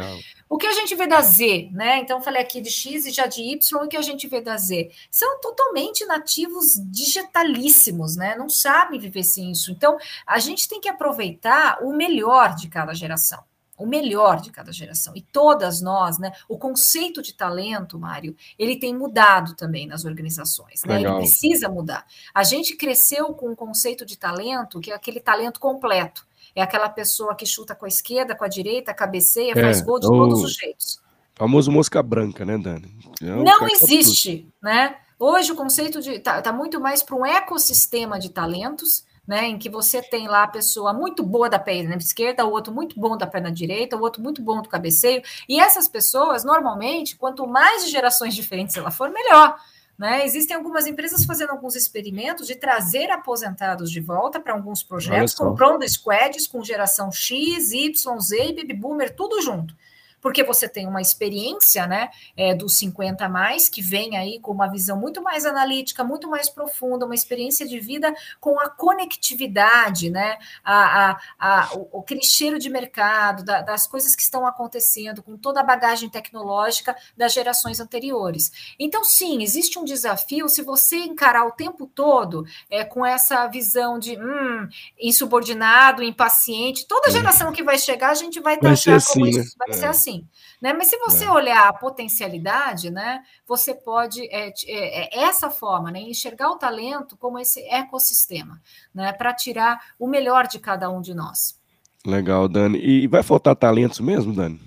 O 0.48 0.58
que 0.58 0.66
a 0.66 0.72
gente 0.72 0.94
vê 0.96 1.06
da 1.06 1.20
Z, 1.20 1.68
né? 1.72 1.98
Então, 1.98 2.20
falei 2.20 2.42
aqui 2.42 2.60
de 2.60 2.70
X 2.70 3.06
e 3.06 3.10
já 3.12 3.26
de 3.26 3.42
Y, 3.42 3.84
o 3.84 3.88
que 3.88 3.96
a 3.96 4.02
gente 4.02 4.26
vê 4.26 4.40
da 4.40 4.56
Z? 4.56 4.90
São 5.10 5.40
totalmente 5.40 6.04
nativos 6.06 6.74
digitalíssimos, 6.90 8.16
né? 8.16 8.34
Não 8.34 8.48
sabem 8.48 8.98
viver 8.98 9.22
sem 9.22 9.52
isso. 9.52 9.70
Então, 9.70 9.96
a 10.26 10.38
gente 10.38 10.68
tem 10.68 10.80
que 10.80 10.88
aproveitar 10.88 11.78
o 11.82 11.92
melhor 11.92 12.54
de 12.56 12.68
cada 12.68 12.92
geração. 12.92 13.47
O 13.78 13.86
melhor 13.86 14.40
de 14.40 14.50
cada 14.50 14.72
geração. 14.72 15.14
E 15.16 15.22
todas 15.22 15.80
nós, 15.80 16.18
né? 16.18 16.32
O 16.48 16.58
conceito 16.58 17.22
de 17.22 17.32
talento, 17.32 17.98
Mário, 17.98 18.36
ele 18.58 18.76
tem 18.76 18.94
mudado 18.94 19.54
também 19.54 19.86
nas 19.86 20.04
organizações, 20.04 20.82
né? 20.84 21.00
Ele 21.00 21.14
precisa 21.14 21.68
mudar. 21.68 22.04
A 22.34 22.42
gente 22.42 22.76
cresceu 22.76 23.32
com 23.34 23.52
o 23.52 23.56
conceito 23.56 24.04
de 24.04 24.18
talento, 24.18 24.80
que 24.80 24.90
é 24.90 24.94
aquele 24.94 25.20
talento 25.20 25.60
completo. 25.60 26.26
É 26.54 26.62
aquela 26.62 26.88
pessoa 26.88 27.34
que 27.36 27.46
chuta 27.46 27.74
com 27.74 27.84
a 27.84 27.88
esquerda, 27.88 28.34
com 28.34 28.44
a 28.44 28.48
direita, 28.48 28.92
cabeceia, 28.92 29.52
é, 29.52 29.60
faz 29.60 29.80
gol 29.80 30.00
de 30.00 30.06
o... 30.06 30.10
todos 30.10 30.42
os 30.42 30.54
jeitos. 30.54 31.00
Famoso 31.34 31.70
mosca 31.70 32.02
branca, 32.02 32.44
né, 32.44 32.58
Dani? 32.58 32.92
É 33.22 33.26
Não 33.26 33.68
existe, 33.68 34.48
né? 34.60 34.96
Hoje 35.16 35.52
o 35.52 35.56
conceito 35.56 36.00
de 36.00 36.18
tá, 36.18 36.42
tá 36.42 36.52
muito 36.52 36.80
mais 36.80 37.02
para 37.02 37.14
um 37.14 37.24
ecossistema 37.24 38.18
de 38.18 38.28
talentos 38.28 39.04
né, 39.28 39.44
em 39.44 39.58
que 39.58 39.68
você 39.68 40.00
tem 40.00 40.26
lá 40.26 40.44
a 40.44 40.48
pessoa 40.48 40.94
muito 40.94 41.22
boa 41.22 41.50
da 41.50 41.58
perna 41.58 41.96
esquerda, 41.96 42.46
o 42.46 42.50
outro 42.50 42.72
muito 42.72 42.98
bom 42.98 43.14
da 43.14 43.26
perna 43.26 43.52
direita, 43.52 43.94
o 43.94 44.00
outro 44.00 44.22
muito 44.22 44.40
bom 44.40 44.62
do 44.62 44.70
cabeceio, 44.70 45.22
e 45.46 45.60
essas 45.60 45.86
pessoas, 45.86 46.44
normalmente, 46.44 47.14
quanto 47.14 47.46
mais 47.46 47.84
de 47.84 47.90
gerações 47.90 48.34
diferentes 48.34 48.74
ela 48.74 48.90
for, 48.90 49.10
melhor. 49.10 49.60
Né? 49.98 50.24
Existem 50.24 50.56
algumas 50.56 50.86
empresas 50.86 51.26
fazendo 51.26 51.50
alguns 51.50 51.76
experimentos 51.76 52.46
de 52.46 52.54
trazer 52.54 53.10
aposentados 53.10 53.90
de 53.90 54.00
volta 54.00 54.40
para 54.40 54.54
alguns 54.54 54.82
projetos, 54.82 55.34
comprando 55.34 55.86
squads 55.86 56.46
com 56.46 56.64
geração 56.64 57.12
X, 57.12 57.72
Y, 57.72 58.18
Z 58.20 58.46
e 58.46 58.54
baby 58.54 58.72
boomer, 58.72 59.14
tudo 59.14 59.42
junto 59.42 59.74
porque 60.20 60.42
você 60.42 60.68
tem 60.68 60.86
uma 60.86 61.00
experiência, 61.00 61.86
né, 61.86 62.10
é, 62.36 62.54
dos 62.54 62.76
50 62.78 63.24
a 63.24 63.28
mais, 63.28 63.68
que 63.68 63.82
vem 63.82 64.16
aí 64.16 64.40
com 64.40 64.52
uma 64.52 64.68
visão 64.68 64.98
muito 64.98 65.22
mais 65.22 65.46
analítica, 65.46 66.02
muito 66.02 66.28
mais 66.28 66.48
profunda, 66.48 67.04
uma 67.04 67.14
experiência 67.14 67.66
de 67.66 67.78
vida 67.78 68.14
com 68.40 68.58
a 68.58 68.68
conectividade, 68.68 70.10
né, 70.10 70.38
a, 70.64 71.10
a, 71.10 71.20
a 71.38 71.74
o, 71.74 72.00
aquele 72.00 72.22
cheiro 72.22 72.58
de 72.58 72.68
mercado, 72.68 73.44
da, 73.44 73.60
das 73.60 73.86
coisas 73.86 74.14
que 74.14 74.22
estão 74.22 74.46
acontecendo, 74.46 75.22
com 75.22 75.36
toda 75.36 75.60
a 75.60 75.64
bagagem 75.64 76.08
tecnológica 76.08 76.96
das 77.16 77.32
gerações 77.32 77.80
anteriores. 77.80 78.74
Então, 78.78 79.04
sim, 79.04 79.42
existe 79.42 79.78
um 79.78 79.84
desafio 79.84 80.48
se 80.48 80.62
você 80.62 80.96
encarar 80.96 81.46
o 81.46 81.52
tempo 81.52 81.86
todo 81.86 82.44
é, 82.70 82.84
com 82.84 83.04
essa 83.04 83.46
visão 83.46 83.98
de 83.98 84.18
hum, 84.18 84.68
insubordinado, 84.98 86.02
impaciente, 86.02 86.86
toda 86.86 87.10
geração 87.10 87.52
que 87.52 87.62
vai 87.62 87.78
chegar, 87.78 88.10
a 88.10 88.14
gente 88.14 88.40
vai 88.40 88.58
taxar 88.58 88.96
assim, 88.96 89.12
como 89.14 89.26
isso, 89.26 89.38
né? 89.38 89.46
vai 89.58 89.70
é. 89.70 89.72
ser 89.72 89.86
assim 89.86 90.07
assim. 90.08 90.26
Né? 90.60 90.72
Mas 90.72 90.88
se 90.88 90.98
você 90.98 91.24
é. 91.24 91.30
olhar 91.30 91.68
a 91.68 91.72
potencialidade, 91.72 92.90
né, 92.90 93.22
você 93.46 93.74
pode, 93.74 94.22
é, 94.30 94.48
é, 94.48 94.52
é, 94.66 95.24
essa 95.24 95.50
forma, 95.50 95.90
né, 95.90 96.00
enxergar 96.00 96.50
o 96.50 96.56
talento 96.56 97.16
como 97.16 97.38
esse 97.38 97.60
ecossistema, 97.68 98.60
né, 98.94 99.12
para 99.12 99.34
tirar 99.34 99.78
o 99.98 100.06
melhor 100.06 100.46
de 100.46 100.58
cada 100.58 100.88
um 100.90 101.00
de 101.00 101.14
nós. 101.14 101.58
Legal, 102.06 102.48
Dani. 102.48 102.78
E 102.78 103.06
vai 103.06 103.22
faltar 103.22 103.54
talentos 103.54 104.00
mesmo, 104.00 104.32
Dani? 104.32 104.60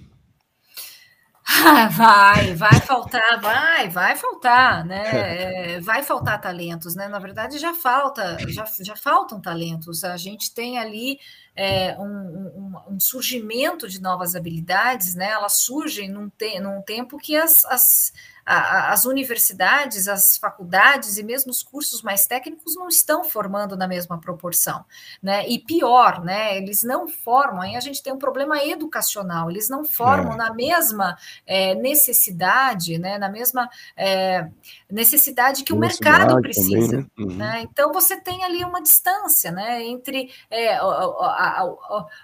vai, 1.91 2.53
vai 2.53 2.79
faltar, 2.81 3.41
vai, 3.41 3.89
vai 3.89 4.15
faltar, 4.15 4.85
né? 4.85 5.75
É, 5.75 5.81
vai 5.81 6.03
faltar 6.03 6.39
talentos, 6.39 6.95
né? 6.95 7.07
Na 7.07 7.19
verdade, 7.19 7.57
já 7.57 7.73
falta, 7.73 8.37
já, 8.47 8.65
já 8.79 8.95
faltam 8.95 9.41
talentos. 9.41 10.03
A 10.03 10.15
gente 10.17 10.53
tem 10.53 10.77
ali 10.77 11.19
é, 11.55 11.97
um, 11.99 12.05
um, 12.05 12.93
um, 12.93 12.99
surgimento 12.99 13.87
de 13.87 14.01
novas 14.01 14.35
habilidades, 14.35 15.15
né? 15.15 15.29
Elas 15.29 15.57
surgem 15.57 16.09
num, 16.09 16.29
te, 16.29 16.59
num 16.59 16.81
tempo 16.81 17.17
que 17.17 17.35
as, 17.35 17.65
as 17.65 18.13
as 18.51 19.05
universidades, 19.05 20.09
as 20.09 20.35
faculdades 20.35 21.17
e 21.17 21.23
mesmo 21.23 21.51
os 21.51 21.63
cursos 21.63 22.01
mais 22.01 22.27
técnicos 22.27 22.75
não 22.75 22.89
estão 22.89 23.23
formando 23.23 23.77
na 23.77 23.87
mesma 23.87 24.19
proporção, 24.19 24.83
né? 25.23 25.47
E 25.47 25.57
pior, 25.57 26.21
né? 26.23 26.57
Eles 26.57 26.83
não 26.83 27.07
formam, 27.07 27.61
aí 27.61 27.77
a 27.77 27.79
gente 27.79 28.03
tem 28.03 28.11
um 28.11 28.17
problema 28.17 28.61
educacional, 28.63 29.49
eles 29.49 29.69
não 29.69 29.85
formam 29.85 30.33
é. 30.33 30.37
na 30.37 30.53
mesma 30.53 31.17
é, 31.45 31.73
necessidade, 31.75 32.97
né? 32.97 33.17
Na 33.17 33.29
mesma 33.29 33.69
é, 33.95 34.49
necessidade 34.89 35.63
que 35.63 35.71
o 35.71 35.77
mercado 35.77 36.41
precisa. 36.41 36.87
Também, 36.87 37.01
né? 37.01 37.07
Uhum. 37.19 37.35
né? 37.35 37.61
Então 37.61 37.93
você 37.93 38.19
tem 38.19 38.43
ali 38.43 38.63
uma 38.65 38.81
distância, 38.81 39.49
né? 39.51 39.81
Entre 39.83 40.29
é, 40.49 40.81
o, 40.83 40.87
a, 40.87 41.65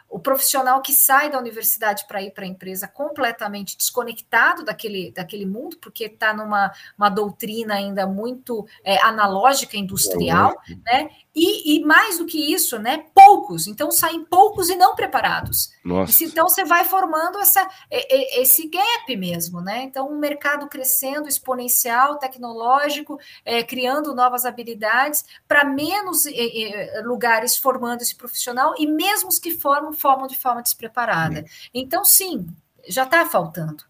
o, 0.09 0.17
o 0.17 0.19
profissional 0.19 0.81
que 0.81 0.91
sai 0.91 1.29
da 1.29 1.39
universidade 1.39 2.05
para 2.05 2.21
ir 2.21 2.31
para 2.31 2.43
a 2.43 2.47
empresa 2.47 2.87
completamente 2.87 3.77
desconectado 3.77 4.65
daquele, 4.65 5.11
daquele 5.11 5.45
mundo, 5.45 5.77
porque 5.77 6.16
está 6.17 6.33
numa 6.33 6.71
uma 6.97 7.09
doutrina 7.09 7.75
ainda 7.75 8.05
muito 8.05 8.67
é, 8.83 8.97
analógica 9.03 9.77
industrial, 9.77 10.55
né? 10.85 11.09
E, 11.33 11.75
e, 11.77 11.85
mais 11.85 12.17
do 12.17 12.25
que 12.25 12.51
isso, 12.51 12.79
né? 12.79 13.05
Poucos, 13.13 13.67
então 13.67 13.91
saem 13.91 14.25
poucos 14.25 14.69
e 14.69 14.75
não 14.75 14.95
preparados. 14.95 15.71
Nossa. 15.85 16.23
Então 16.23 16.49
você 16.49 16.65
vai 16.65 16.83
formando 16.83 17.37
essa, 17.37 17.67
esse 17.91 18.67
gap 18.67 19.15
mesmo, 19.15 19.61
né? 19.61 19.83
Então 19.83 20.11
um 20.11 20.17
mercado 20.17 20.67
crescendo, 20.67 21.27
exponencial, 21.27 22.17
tecnológico, 22.17 23.19
é, 23.45 23.61
criando 23.61 24.15
novas 24.15 24.45
habilidades 24.45 25.23
para 25.47 25.63
menos 25.63 26.25
é, 26.25 27.01
lugares 27.05 27.55
formando 27.55 28.01
esse 28.01 28.15
profissional 28.15 28.73
e 28.77 28.87
mesmo 28.87 29.29
os 29.29 29.37
que 29.37 29.51
formam 29.51 29.93
formam 29.93 30.27
de 30.27 30.37
forma 30.37 30.63
despreparada. 30.63 31.45
Então 31.73 32.03
sim, 32.03 32.47
já 32.87 33.03
está 33.03 33.25
faltando. 33.25 33.83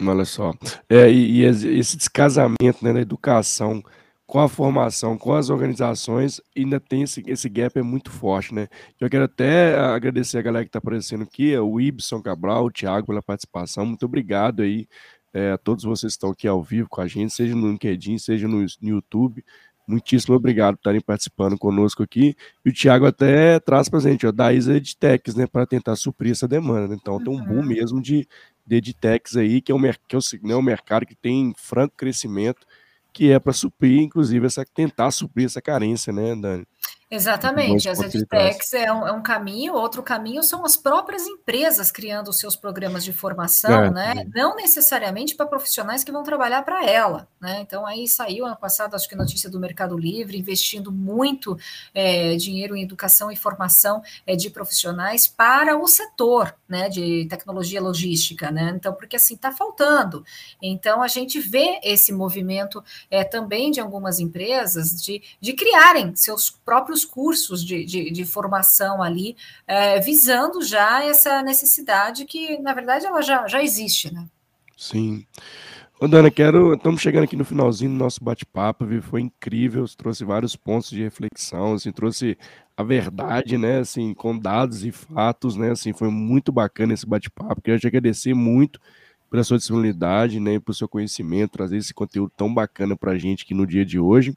Olha 0.00 0.24
só. 0.24 0.52
É, 0.88 1.10
e, 1.10 1.40
e 1.40 1.44
esse 1.44 1.96
descasamento 1.96 2.82
né, 2.84 2.92
na 2.92 3.00
educação 3.00 3.82
com 4.26 4.40
a 4.40 4.48
formação, 4.48 5.16
com 5.16 5.32
as 5.32 5.50
organizações, 5.50 6.40
ainda 6.56 6.80
tem 6.80 7.02
esse, 7.02 7.22
esse 7.26 7.48
gap 7.48 7.78
é 7.78 7.82
muito 7.82 8.10
forte, 8.10 8.52
né? 8.52 8.68
Eu 9.00 9.08
quero 9.08 9.24
até 9.24 9.78
agradecer 9.78 10.38
a 10.38 10.42
galera 10.42 10.64
que 10.64 10.68
está 10.68 10.78
aparecendo 10.80 11.22
aqui, 11.22 11.56
o 11.56 11.80
Ibson 11.80 12.20
Cabral, 12.20 12.64
o 12.64 12.70
Thiago 12.70 13.06
pela 13.06 13.22
participação, 13.22 13.86
muito 13.86 14.04
obrigado 14.04 14.62
aí 14.62 14.88
é, 15.32 15.52
a 15.52 15.58
todos 15.58 15.84
vocês 15.84 16.12
que 16.12 16.16
estão 16.16 16.30
aqui 16.30 16.48
ao 16.48 16.60
vivo 16.60 16.88
com 16.88 17.00
a 17.00 17.06
gente, 17.06 17.32
seja 17.32 17.54
no 17.54 17.70
LinkedIn, 17.70 18.18
seja 18.18 18.48
no, 18.48 18.58
no 18.58 18.88
YouTube, 18.88 19.44
muitíssimo 19.86 20.34
obrigado 20.34 20.74
por 20.74 20.80
estarem 20.80 21.00
participando 21.00 21.56
conosco 21.56 22.02
aqui, 22.02 22.34
e 22.64 22.70
o 22.70 22.72
Thiago 22.72 23.06
até 23.06 23.60
traz 23.60 23.88
para 23.88 24.00
a 24.00 24.02
gente, 24.02 24.26
ó, 24.26 24.32
da 24.32 24.52
Isa 24.52 24.74
Edtechs, 24.74 25.36
né, 25.36 25.46
para 25.46 25.64
tentar 25.66 25.94
suprir 25.94 26.32
essa 26.32 26.48
demanda, 26.48 26.88
né? 26.88 26.96
então 27.00 27.22
tem 27.22 27.32
um 27.32 27.44
boom 27.44 27.60
uhum. 27.60 27.66
mesmo 27.66 28.02
de 28.02 28.26
de 28.66 28.92
aí, 29.36 29.60
que 29.60 29.70
é, 29.70 29.74
o, 29.74 29.78
que 30.08 30.16
é 30.16 30.18
o, 30.18 30.46
né, 30.46 30.54
o 30.54 30.62
mercado 30.62 31.06
que 31.06 31.14
tem 31.14 31.52
franco 31.56 31.94
crescimento, 31.96 32.66
que 33.12 33.30
é 33.30 33.38
para 33.38 33.52
suprir, 33.52 34.02
inclusive, 34.02 34.46
essa, 34.46 34.64
tentar 34.64 35.10
suprir 35.10 35.46
essa 35.46 35.62
carência, 35.62 36.12
né, 36.12 36.34
Dani? 36.34 36.66
Exatamente, 37.08 37.88
as 37.88 38.00
edtechs 38.00 38.72
é 38.72 38.92
um, 38.92 39.06
é 39.06 39.12
um, 39.12 39.22
caminho, 39.22 39.74
outro 39.74 40.02
caminho 40.02 40.42
são 40.42 40.64
as 40.64 40.76
próprias 40.76 41.24
empresas 41.24 41.92
criando 41.92 42.28
os 42.28 42.38
seus 42.38 42.56
programas 42.56 43.04
de 43.04 43.12
formação, 43.12 43.84
é, 43.84 43.90
né? 43.92 44.14
É. 44.18 44.24
Não 44.36 44.56
necessariamente 44.56 45.36
para 45.36 45.46
profissionais 45.46 46.02
que 46.02 46.10
vão 46.10 46.24
trabalhar 46.24 46.62
para 46.62 46.84
ela, 46.84 47.28
né? 47.40 47.60
Então 47.60 47.86
aí 47.86 48.08
saiu 48.08 48.44
ano 48.44 48.56
passado, 48.56 48.96
acho 48.96 49.08
que 49.08 49.14
notícia 49.14 49.48
do 49.48 49.60
Mercado 49.60 49.96
Livre, 49.96 50.36
investindo 50.36 50.90
muito 50.90 51.56
é, 51.94 52.34
dinheiro 52.34 52.74
em 52.74 52.82
educação 52.82 53.30
e 53.30 53.36
formação 53.36 54.02
é, 54.26 54.34
de 54.34 54.50
profissionais 54.50 55.28
para 55.28 55.78
o 55.78 55.86
setor, 55.86 56.56
né? 56.68 56.88
De 56.88 57.24
tecnologia 57.30 57.80
logística, 57.80 58.50
né? 58.50 58.72
Então, 58.74 58.92
porque 58.92 59.14
assim 59.14 59.34
está 59.34 59.52
faltando. 59.52 60.24
Então 60.60 61.00
a 61.00 61.08
gente 61.08 61.38
vê 61.38 61.78
esse 61.84 62.12
movimento 62.12 62.82
é, 63.08 63.22
também 63.22 63.70
de 63.70 63.78
algumas 63.78 64.18
empresas 64.18 65.00
de, 65.00 65.22
de 65.40 65.52
criarem 65.52 66.16
seus 66.16 66.50
próprios 66.50 66.75
vários 66.80 67.04
cursos 67.04 67.64
de, 67.64 67.84
de, 67.84 68.10
de 68.10 68.24
formação 68.24 69.02
ali, 69.02 69.36
é, 69.66 70.00
visando 70.00 70.62
já 70.62 71.04
essa 71.04 71.42
necessidade 71.42 72.24
que, 72.24 72.58
na 72.58 72.74
verdade, 72.74 73.06
ela 73.06 73.22
já, 73.22 73.46
já 73.46 73.62
existe, 73.62 74.12
né? 74.12 74.26
Sim. 74.76 75.24
Ô, 75.98 76.06
Dana, 76.06 76.30
quero. 76.30 76.74
Estamos 76.74 77.00
chegando 77.00 77.24
aqui 77.24 77.36
no 77.36 77.44
finalzinho 77.44 77.90
do 77.90 77.96
nosso 77.96 78.22
bate-papo, 78.22 78.84
viu? 78.84 79.00
Foi 79.00 79.22
incrível, 79.22 79.84
trouxe 79.96 80.24
vários 80.24 80.54
pontos 80.54 80.90
de 80.90 81.02
reflexão, 81.02 81.72
assim, 81.72 81.90
trouxe 81.90 82.36
a 82.76 82.82
verdade, 82.82 83.56
né? 83.56 83.78
Assim, 83.78 84.12
com 84.12 84.38
dados 84.38 84.84
e 84.84 84.92
fatos, 84.92 85.56
né? 85.56 85.70
Assim, 85.70 85.94
foi 85.94 86.10
muito 86.10 86.52
bacana 86.52 86.92
esse 86.92 87.06
bate-papo. 87.06 87.62
Queria 87.62 87.80
te 87.80 87.86
agradecer 87.86 88.34
muito 88.34 88.78
pela 89.30 89.42
sua 89.42 89.58
disponibilidade, 89.58 90.38
né, 90.38 90.58
por 90.58 90.74
seu 90.74 90.88
conhecimento, 90.88 91.52
trazer 91.52 91.76
esse 91.76 91.92
conteúdo 91.92 92.32
tão 92.36 92.52
bacana 92.52 92.96
para 92.96 93.12
a 93.12 93.18
gente 93.18 93.44
aqui 93.44 93.54
no 93.54 93.66
dia 93.66 93.84
de 93.84 93.98
hoje. 93.98 94.36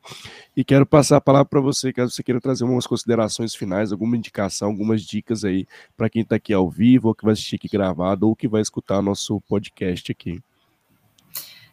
E 0.56 0.64
quero 0.64 0.86
passar 0.86 1.18
a 1.18 1.22
palavra 1.22 1.46
para 1.46 1.62
você, 1.62 1.94
caso 1.94 2.12
você 2.12 2.24
queira 2.24 2.42
trazer 2.42 2.64
algumas 2.64 2.88
considerações 2.88 3.56
finais, 3.56 3.92
alguma 3.92 4.18
indicação, 4.18 4.70
algumas 4.70 5.02
dicas 5.04 5.44
aí 5.44 5.68
para 5.96 6.10
quem 6.10 6.24
está 6.24 6.36
aqui 6.36 6.54
ao 6.54 6.70
vivo, 6.70 7.10
ou 7.10 7.16
que 7.16 7.24
vai 7.24 7.34
assistir 7.34 7.56
aqui 7.56 7.70
gravado, 7.70 8.28
ou 8.28 8.36
que 8.36 8.48
vai 8.48 8.62
escutar 8.62 9.02
nosso 9.02 9.40
podcast 9.42 10.12
aqui. 10.12 10.42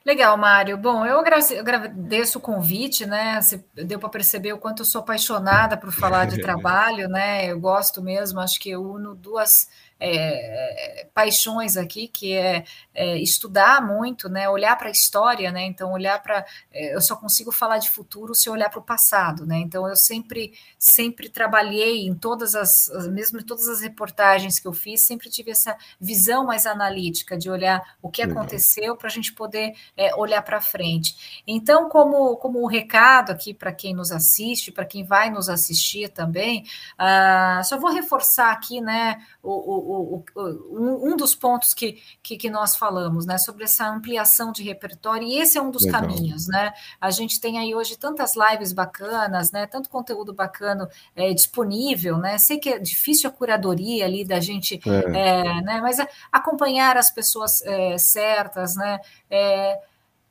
Legal, 0.06 0.36
Mário. 0.36 0.78
Bom, 0.78 1.04
eu 1.04 1.18
agradeço 1.18 2.38
o 2.38 2.40
convite, 2.40 3.04
né? 3.04 3.42
Você 3.42 3.64
deu 3.74 3.98
para 3.98 4.08
perceber 4.08 4.52
o 4.52 4.58
quanto 4.58 4.82
eu 4.82 4.86
sou 4.86 5.00
apaixonada 5.00 5.76
por 5.76 5.90
falar 5.90 6.26
de 6.26 6.38
trabalho, 6.40 7.08
né? 7.08 7.50
Eu 7.50 7.58
gosto 7.58 8.00
mesmo, 8.00 8.38
acho 8.38 8.60
que 8.60 8.70
eu 8.70 8.88
uno 8.88 9.16
duas 9.16 9.68
é, 9.98 11.06
paixões 11.14 11.76
aqui, 11.76 12.08
que 12.08 12.34
é, 12.34 12.64
é, 12.94 13.18
estudar 13.18 13.80
muito, 13.80 14.28
né? 14.28 14.48
Olhar 14.48 14.76
para 14.76 14.88
a 14.88 14.90
história, 14.90 15.50
né? 15.50 15.64
Então, 15.64 15.92
olhar 15.92 16.22
para. 16.22 16.44
É, 16.72 16.94
eu 16.94 17.00
só 17.00 17.16
consigo 17.16 17.50
falar 17.50 17.78
de 17.78 17.90
futuro 17.90 18.34
se 18.34 18.48
eu 18.48 18.52
olhar 18.52 18.68
para 18.68 18.80
o 18.80 18.82
passado, 18.82 19.46
né? 19.46 19.56
Então, 19.58 19.88
eu 19.88 19.96
sempre, 19.96 20.52
sempre 20.78 21.28
trabalhei 21.28 22.06
em 22.06 22.14
todas 22.14 22.54
as, 22.54 22.90
mesmo 23.10 23.40
em 23.40 23.42
todas 23.42 23.68
as 23.68 23.80
reportagens 23.80 24.58
que 24.58 24.68
eu 24.68 24.72
fiz, 24.72 25.02
sempre 25.02 25.30
tive 25.30 25.50
essa 25.50 25.76
visão 26.00 26.44
mais 26.44 26.66
analítica 26.66 27.36
de 27.36 27.50
olhar 27.50 27.96
o 28.02 28.10
que 28.10 28.22
aconteceu 28.22 28.96
para 28.96 29.08
a 29.08 29.10
gente 29.10 29.32
poder 29.32 29.74
é, 29.96 30.14
olhar 30.14 30.42
para 30.42 30.60
frente. 30.60 31.42
Então, 31.46 31.88
como, 31.88 32.36
como 32.36 32.62
um 32.62 32.66
recado 32.66 33.32
aqui 33.32 33.54
para 33.54 33.72
quem 33.72 33.94
nos 33.94 34.12
assiste, 34.12 34.70
para 34.70 34.84
quem 34.84 35.04
vai 35.04 35.30
nos 35.30 35.48
assistir 35.48 36.08
também, 36.08 36.64
uh, 36.98 37.64
só 37.64 37.78
vou 37.78 37.92
reforçar 37.92 38.52
aqui, 38.52 38.80
né? 38.80 39.24
O, 39.48 40.24
o, 40.24 40.24
o, 40.34 41.12
um 41.12 41.16
dos 41.16 41.34
pontos 41.34 41.72
que, 41.72 42.02
que, 42.22 42.36
que, 42.36 42.50
nós 42.50 42.76
falamos, 42.76 43.26
né, 43.26 43.38
sobre 43.38 43.64
essa 43.64 43.88
ampliação 43.88 44.50
de 44.50 44.62
repertório, 44.62 45.26
e 45.26 45.38
esse 45.38 45.56
é 45.56 45.62
um 45.62 45.70
dos 45.70 45.84
Legal. 45.84 46.00
caminhos, 46.00 46.48
né? 46.48 46.72
A 47.00 47.10
gente 47.10 47.40
tem 47.40 47.58
aí 47.58 47.74
hoje 47.74 47.96
tantas 47.96 48.32
lives 48.34 48.72
bacanas, 48.72 49.52
né? 49.52 49.66
Tanto 49.66 49.88
conteúdo 49.88 50.32
bacana 50.32 50.88
é, 51.14 51.32
disponível, 51.32 52.18
né? 52.18 52.38
Sei 52.38 52.58
que 52.58 52.70
é 52.70 52.78
difícil 52.78 53.30
a 53.30 53.32
curadoria 53.32 54.04
ali 54.04 54.24
da 54.24 54.40
gente, 54.40 54.80
é. 54.84 55.40
É, 55.40 55.62
né? 55.62 55.80
Mas 55.80 55.98
acompanhar 56.32 56.96
as 56.96 57.10
pessoas 57.10 57.62
é, 57.62 57.96
certas, 57.98 58.74
né? 58.74 59.00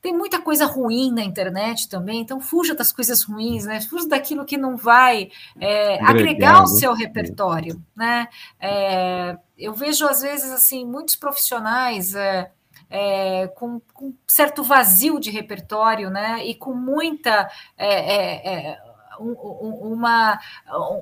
Tem 0.00 0.16
muita 0.16 0.40
coisa 0.40 0.66
ruim 0.66 1.10
na 1.12 1.22
internet 1.22 1.88
também, 1.88 2.20
então 2.20 2.40
fuja 2.40 2.74
das 2.74 2.92
coisas 2.92 3.22
ruins, 3.22 3.64
né? 3.64 3.80
Fuja 3.80 4.08
daquilo 4.08 4.44
que 4.44 4.56
não 4.56 4.76
vai 4.76 5.30
é, 5.60 6.00
agregar 6.04 6.56
ao 6.56 6.66
seu 6.66 6.92
repertório, 6.92 7.82
né? 7.94 8.28
É, 8.60 9.36
eu 9.58 9.74
vejo 9.74 10.06
às 10.06 10.20
vezes 10.20 10.52
assim 10.52 10.84
muitos 10.84 11.16
profissionais 11.16 12.14
é, 12.14 12.50
é 12.88 13.48
com, 13.48 13.80
com, 13.92 14.14
certo 14.26 14.62
vazio 14.62 15.18
de 15.18 15.30
repertório, 15.30 16.10
né? 16.10 16.44
E 16.46 16.54
com 16.54 16.74
muita 16.74 17.50
é, 17.76 17.88
é, 17.88 18.70
é 18.70 18.85
uma, 19.18 20.38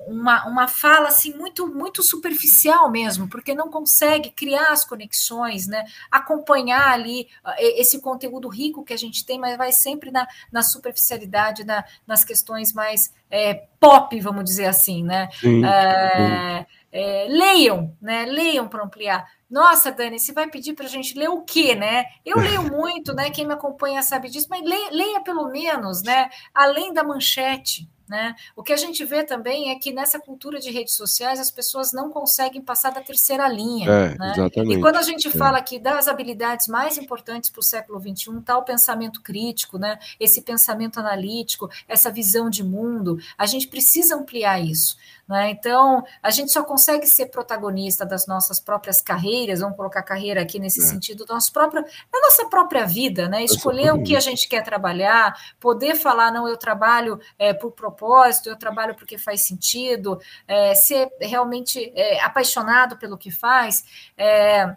uma, 0.07 0.47
uma 0.47 0.69
fala 0.69 1.09
assim 1.09 1.35
muito 1.35 1.67
muito 1.67 2.03
superficial 2.03 2.91
mesmo, 2.91 3.29
porque 3.29 3.55
não 3.55 3.69
consegue 3.69 4.31
criar 4.31 4.73
as 4.73 4.85
conexões, 4.85 5.67
né? 5.67 5.85
acompanhar 6.11 6.89
ali 6.89 7.29
esse 7.59 8.01
conteúdo 8.01 8.49
rico 8.49 8.85
que 8.85 8.93
a 8.93 8.97
gente 8.97 9.25
tem, 9.25 9.39
mas 9.39 9.57
vai 9.57 9.73
sempre 9.73 10.11
na, 10.11 10.27
na 10.51 10.63
superficialidade, 10.63 11.65
na, 11.65 11.85
nas 12.07 12.25
questões 12.25 12.73
mais 12.73 13.13
é, 13.31 13.67
pop, 13.81 14.19
vamos 14.21 14.45
dizer 14.45 14.67
assim, 14.67 15.03
né? 15.03 15.29
Sim, 15.41 15.65
é, 15.65 16.59
sim. 16.61 16.75
É, 16.93 17.27
leiam, 17.29 17.97
né? 18.01 18.25
Leiam 18.25 18.69
para 18.69 18.85
ampliar. 18.85 19.29
Nossa, 19.51 19.91
Dani, 19.91 20.19
você 20.19 20.33
vai 20.33 20.49
pedir 20.49 20.75
para 20.75 20.87
a 20.87 20.89
gente 20.89 21.19
ler 21.19 21.29
o 21.29 21.43
quê, 21.43 21.75
né? 21.75 22.07
Eu 22.25 22.39
leio 22.39 22.63
muito, 22.71 23.13
né? 23.13 23.31
Quem 23.31 23.47
me 23.47 23.53
acompanha 23.53 24.03
sabe 24.03 24.31
disso, 24.31 24.47
mas 24.49 24.63
leia, 24.63 24.91
leia 24.91 25.21
pelo 25.21 25.49
menos, 25.49 26.03
né? 26.03 26.31
Além 26.55 26.93
da 26.93 27.03
manchete, 27.03 27.89
né? 28.09 28.35
O 28.55 28.63
que 28.63 28.73
a 28.73 28.77
gente 28.77 29.05
vê 29.05 29.25
também 29.25 29.71
é 29.71 29.75
que 29.77 29.93
nessa 29.93 30.19
cultura 30.19 30.61
de 30.61 30.71
redes 30.71 30.95
sociais 30.95 31.41
as 31.41 31.51
pessoas 31.51 31.93
não 31.93 32.11
conseguem 32.11 32.61
passar 32.61 32.91
da 32.91 33.01
terceira 33.01 33.49
linha. 33.49 33.91
É, 33.91 34.19
né? 34.19 34.35
E 34.67 34.81
quando 34.81 34.97
a 34.97 35.03
gente 35.03 35.29
é. 35.29 35.31
fala 35.31 35.59
aqui 35.59 35.79
das 35.79 36.09
habilidades 36.09 36.69
mais 36.69 36.99
importantes 36.99 37.51
para 37.51 37.61
o 37.61 37.63
século 37.63 38.01
XXI, 38.01 38.31
o 38.57 38.63
pensamento 38.63 39.23
crítico, 39.23 39.79
né? 39.79 39.99
esse 40.19 40.43
pensamento 40.43 40.99
analítico, 40.99 41.71
essa 41.89 42.11
visão 42.11 42.51
de 42.51 42.63
mundo, 42.63 43.19
a 43.37 43.47
gente 43.47 43.67
precisa 43.67 44.17
ampliar 44.17 44.61
isso. 44.61 44.97
Né? 45.27 45.51
Então, 45.51 46.05
a 46.23 46.31
gente 46.31 46.53
só 46.53 46.63
consegue 46.63 47.07
ser 47.07 47.27
protagonista 47.27 48.05
das 48.05 48.27
nossas 48.27 48.61
próprias 48.61 49.01
carreiras, 49.01 49.61
vamos 49.61 49.77
colocar 49.77 50.03
carreira 50.03 50.43
aqui 50.43 50.59
nesse 50.59 50.81
é. 50.81 50.85
sentido, 50.85 51.25
da 51.25 51.35
nossa 51.35 51.51
própria, 51.51 51.83
da 51.83 52.21
nossa 52.21 52.47
própria 52.49 52.85
vida, 52.85 53.27
né? 53.27 53.43
escolher 53.43 53.95
o 53.95 54.03
que 54.03 54.17
a 54.17 54.21
gente 54.21 54.47
quer 54.49 54.63
trabalhar, 54.63 55.35
poder 55.59 55.97
falar, 55.97 56.31
não, 56.31 56.47
eu 56.47 56.59
trabalho 56.59 57.19
é, 57.39 57.55
por 57.55 57.73
propósito, 57.73 58.51
eu 58.51 58.57
trabalho 58.57 58.95
porque 58.95 59.17
faz 59.17 59.47
sentido, 59.47 60.21
é, 60.47 60.75
ser 60.75 61.11
realmente 61.21 61.93
é, 61.97 62.23
apaixonado 62.23 62.99
pelo 62.99 63.17
que 63.17 63.31
faz. 63.31 64.13
É, 64.19 64.77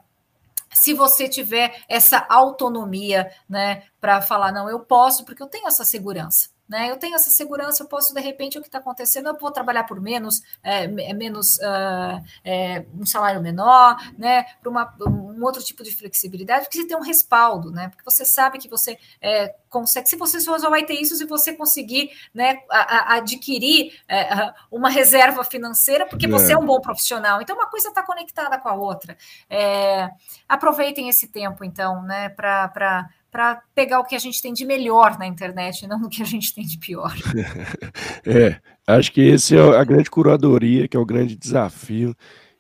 se 0.74 0.94
você 0.94 1.28
tiver 1.28 1.84
essa 1.90 2.26
autonomia, 2.30 3.32
né, 3.50 3.84
para 4.00 4.22
falar, 4.22 4.52
não, 4.52 4.70
eu 4.70 4.80
posso, 4.80 5.26
porque 5.26 5.42
eu 5.42 5.48
tenho 5.48 5.68
essa 5.68 5.84
segurança. 5.84 6.50
Né? 6.68 6.92
Eu 6.92 6.98
tenho 6.98 7.16
essa 7.16 7.30
segurança, 7.30 7.84
eu 7.84 7.88
posso, 7.88 8.14
de 8.14 8.20
repente, 8.20 8.58
o 8.58 8.62
que 8.62 8.68
está 8.68 8.80
acontecendo, 8.80 9.30
eu 9.30 9.38
vou 9.38 9.52
trabalhar 9.52 9.84
por 9.84 10.02
menos, 10.02 10.42
é, 10.62 10.84
é 10.84 11.14
menos 11.14 11.58
uh, 11.58 12.22
é, 12.44 12.86
um 12.94 13.06
salário 13.06 13.42
menor, 13.42 13.96
né? 14.18 14.44
Para 14.62 14.70
um 14.70 15.44
outro 15.44 15.64
tipo 15.64 15.84
de 15.84 15.96
flexibilidade, 15.96 16.66
porque 16.66 16.80
você 16.80 16.88
tem 16.88 16.98
um 16.98 17.02
respaldo, 17.02 17.72
né? 17.72 17.88
Porque 17.90 18.04
você 18.04 18.26
sabe 18.26 18.58
que 18.58 18.68
você 18.68 18.98
é, 19.22 19.56
consegue, 19.70 20.10
se 20.10 20.16
você 20.16 20.40
só 20.40 20.70
vai 20.70 20.84
ter 20.86 20.96
isso 20.96 21.16
se 21.16 21.26
você 21.26 21.54
conseguir 21.54 22.12
né, 22.34 22.60
a, 22.70 23.14
a 23.14 23.16
adquirir 23.18 24.00
é, 24.08 24.54
uma 24.72 24.90
reserva 24.90 25.44
financeira, 25.44 26.06
porque 26.06 26.28
você 26.28 26.54
é 26.54 26.58
um 26.58 26.66
bom 26.66 26.80
profissional. 26.82 27.42
Então, 27.42 27.56
uma 27.56 27.68
coisa 27.70 27.90
está 27.90 28.04
conectada 28.04 28.58
com 28.58 28.70
a 28.70 28.74
outra. 28.74 29.18
É, 29.50 30.10
aproveitem 30.48 31.10
esse 31.10 31.28
tempo, 31.28 31.64
então, 31.64 32.04
né, 32.04 32.30
para 32.30 33.10
para 33.38 33.62
pegar 33.76 34.00
o 34.00 34.04
que 34.04 34.16
a 34.16 34.20
gente 34.20 34.42
tem 34.42 34.52
de 34.52 34.66
melhor 34.66 35.20
na 35.20 35.28
internet, 35.28 35.86
não 35.86 36.02
o 36.02 36.10
que 36.10 36.24
a 36.24 36.26
gente 36.26 36.56
tem 36.56 36.66
de 36.66 36.80
pior. 36.80 37.14
é, 38.26 38.60
acho 38.88 39.12
que 39.12 39.22
esse 39.22 39.56
é 39.56 39.62
a 39.62 39.84
grande 39.84 40.10
curadoria, 40.10 40.88
que 40.88 40.98
é 40.98 41.00
o 41.00 41.06
grande 41.06 41.36
desafio 41.36 42.16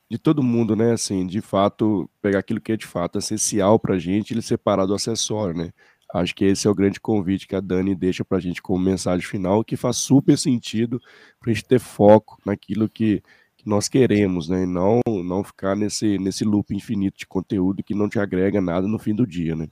de 0.07 0.19
todo 0.19 0.43
mundo, 0.43 0.75
né? 0.75 0.91
Assim, 0.91 1.25
de 1.25 1.41
fato, 1.41 2.07
pegar 2.21 2.38
aquilo 2.38 2.61
que 2.61 2.73
é 2.73 2.78
de 2.78 2.86
fato 2.86 3.17
essencial 3.17 3.80
para 3.80 3.95
a 3.95 3.97
gente 3.97 4.38
e 4.38 4.41
separar 4.43 4.86
do 4.86 4.93
acessório, 4.93 5.57
né? 5.57 5.71
Acho 6.13 6.36
que 6.36 6.45
esse 6.45 6.67
é 6.67 6.69
o 6.69 6.75
grande 6.75 6.99
convite 6.99 7.47
que 7.47 7.55
a 7.55 7.59
Dani 7.59 7.95
deixa 7.95 8.23
para 8.23 8.38
a 8.38 8.41
gente 8.41 8.61
como 8.61 8.78
mensagem 8.78 9.25
final, 9.25 9.63
que 9.63 9.75
faz 9.75 9.97
super 9.97 10.38
sentido 10.38 11.01
para 11.39 11.49
a 11.49 11.53
gente 11.55 11.65
ter 11.65 11.80
foco 11.80 12.39
naquilo 12.45 12.88
que, 12.88 13.23
que, 13.57 13.67
nós 13.67 13.89
queremos, 13.89 14.47
né? 14.47 14.61
E 14.61 14.67
não, 14.67 15.01
não 15.07 15.43
ficar 15.43 15.75
nesse, 15.75 16.19
nesse 16.19 16.45
loop 16.45 16.71
infinito 16.71 17.17
de 17.17 17.25
conteúdo 17.25 17.84
que 17.84 17.95
não 17.95 18.07
te 18.07 18.19
agrega 18.19 18.61
nada 18.61 18.88
no 18.88 18.99
fim 18.99 19.15
do 19.15 19.25
dia, 19.25 19.55
né? 19.55 19.67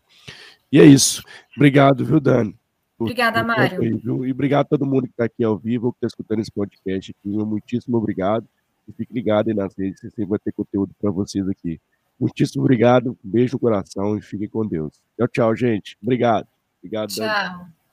E 0.72 0.80
é 0.80 0.86
isso. 0.86 1.24
Obrigado, 1.56 2.06
viu, 2.06 2.20
Dani? 2.20 2.56
Obrigada, 2.98 3.44
Mário. 3.44 3.82
Aí, 3.82 4.02
e 4.28 4.32
obrigado 4.32 4.66
a 4.66 4.70
todo 4.70 4.86
mundo 4.86 5.04
que 5.04 5.12
está 5.12 5.26
aqui 5.26 5.44
ao 5.44 5.58
vivo, 5.58 5.92
que 5.92 5.98
está 5.98 6.08
escutando 6.08 6.40
esse 6.40 6.52
podcast 6.52 7.12
aqui. 7.12 7.30
Muitíssimo 7.30 7.98
obrigado. 7.98 8.48
E 8.88 8.94
fique 8.94 9.14
ligado 9.14 9.50
aí 9.50 9.54
nas 9.54 9.76
redes, 9.78 10.00
você 10.00 10.10
sempre 10.10 10.26
vai 10.26 10.40
ter 10.40 10.52
conteúdo 10.52 10.94
para 11.02 11.12
vocês 11.12 11.48
aqui. 11.50 11.80
Muitíssimo 12.20 12.64
obrigado, 12.64 13.18
beijo 13.24 13.56
no 13.56 13.60
coração 13.60 14.18
e 14.18 14.22
fiquem 14.22 14.48
com 14.48 14.66
Deus. 14.66 15.02
Tchau, 15.18 15.28
tchau, 15.28 15.56
gente. 15.56 15.98
Obrigado. 16.02 16.48
Obrigado, 16.80 17.10
Tchau. 17.10 17.26
Dani. 17.26 17.85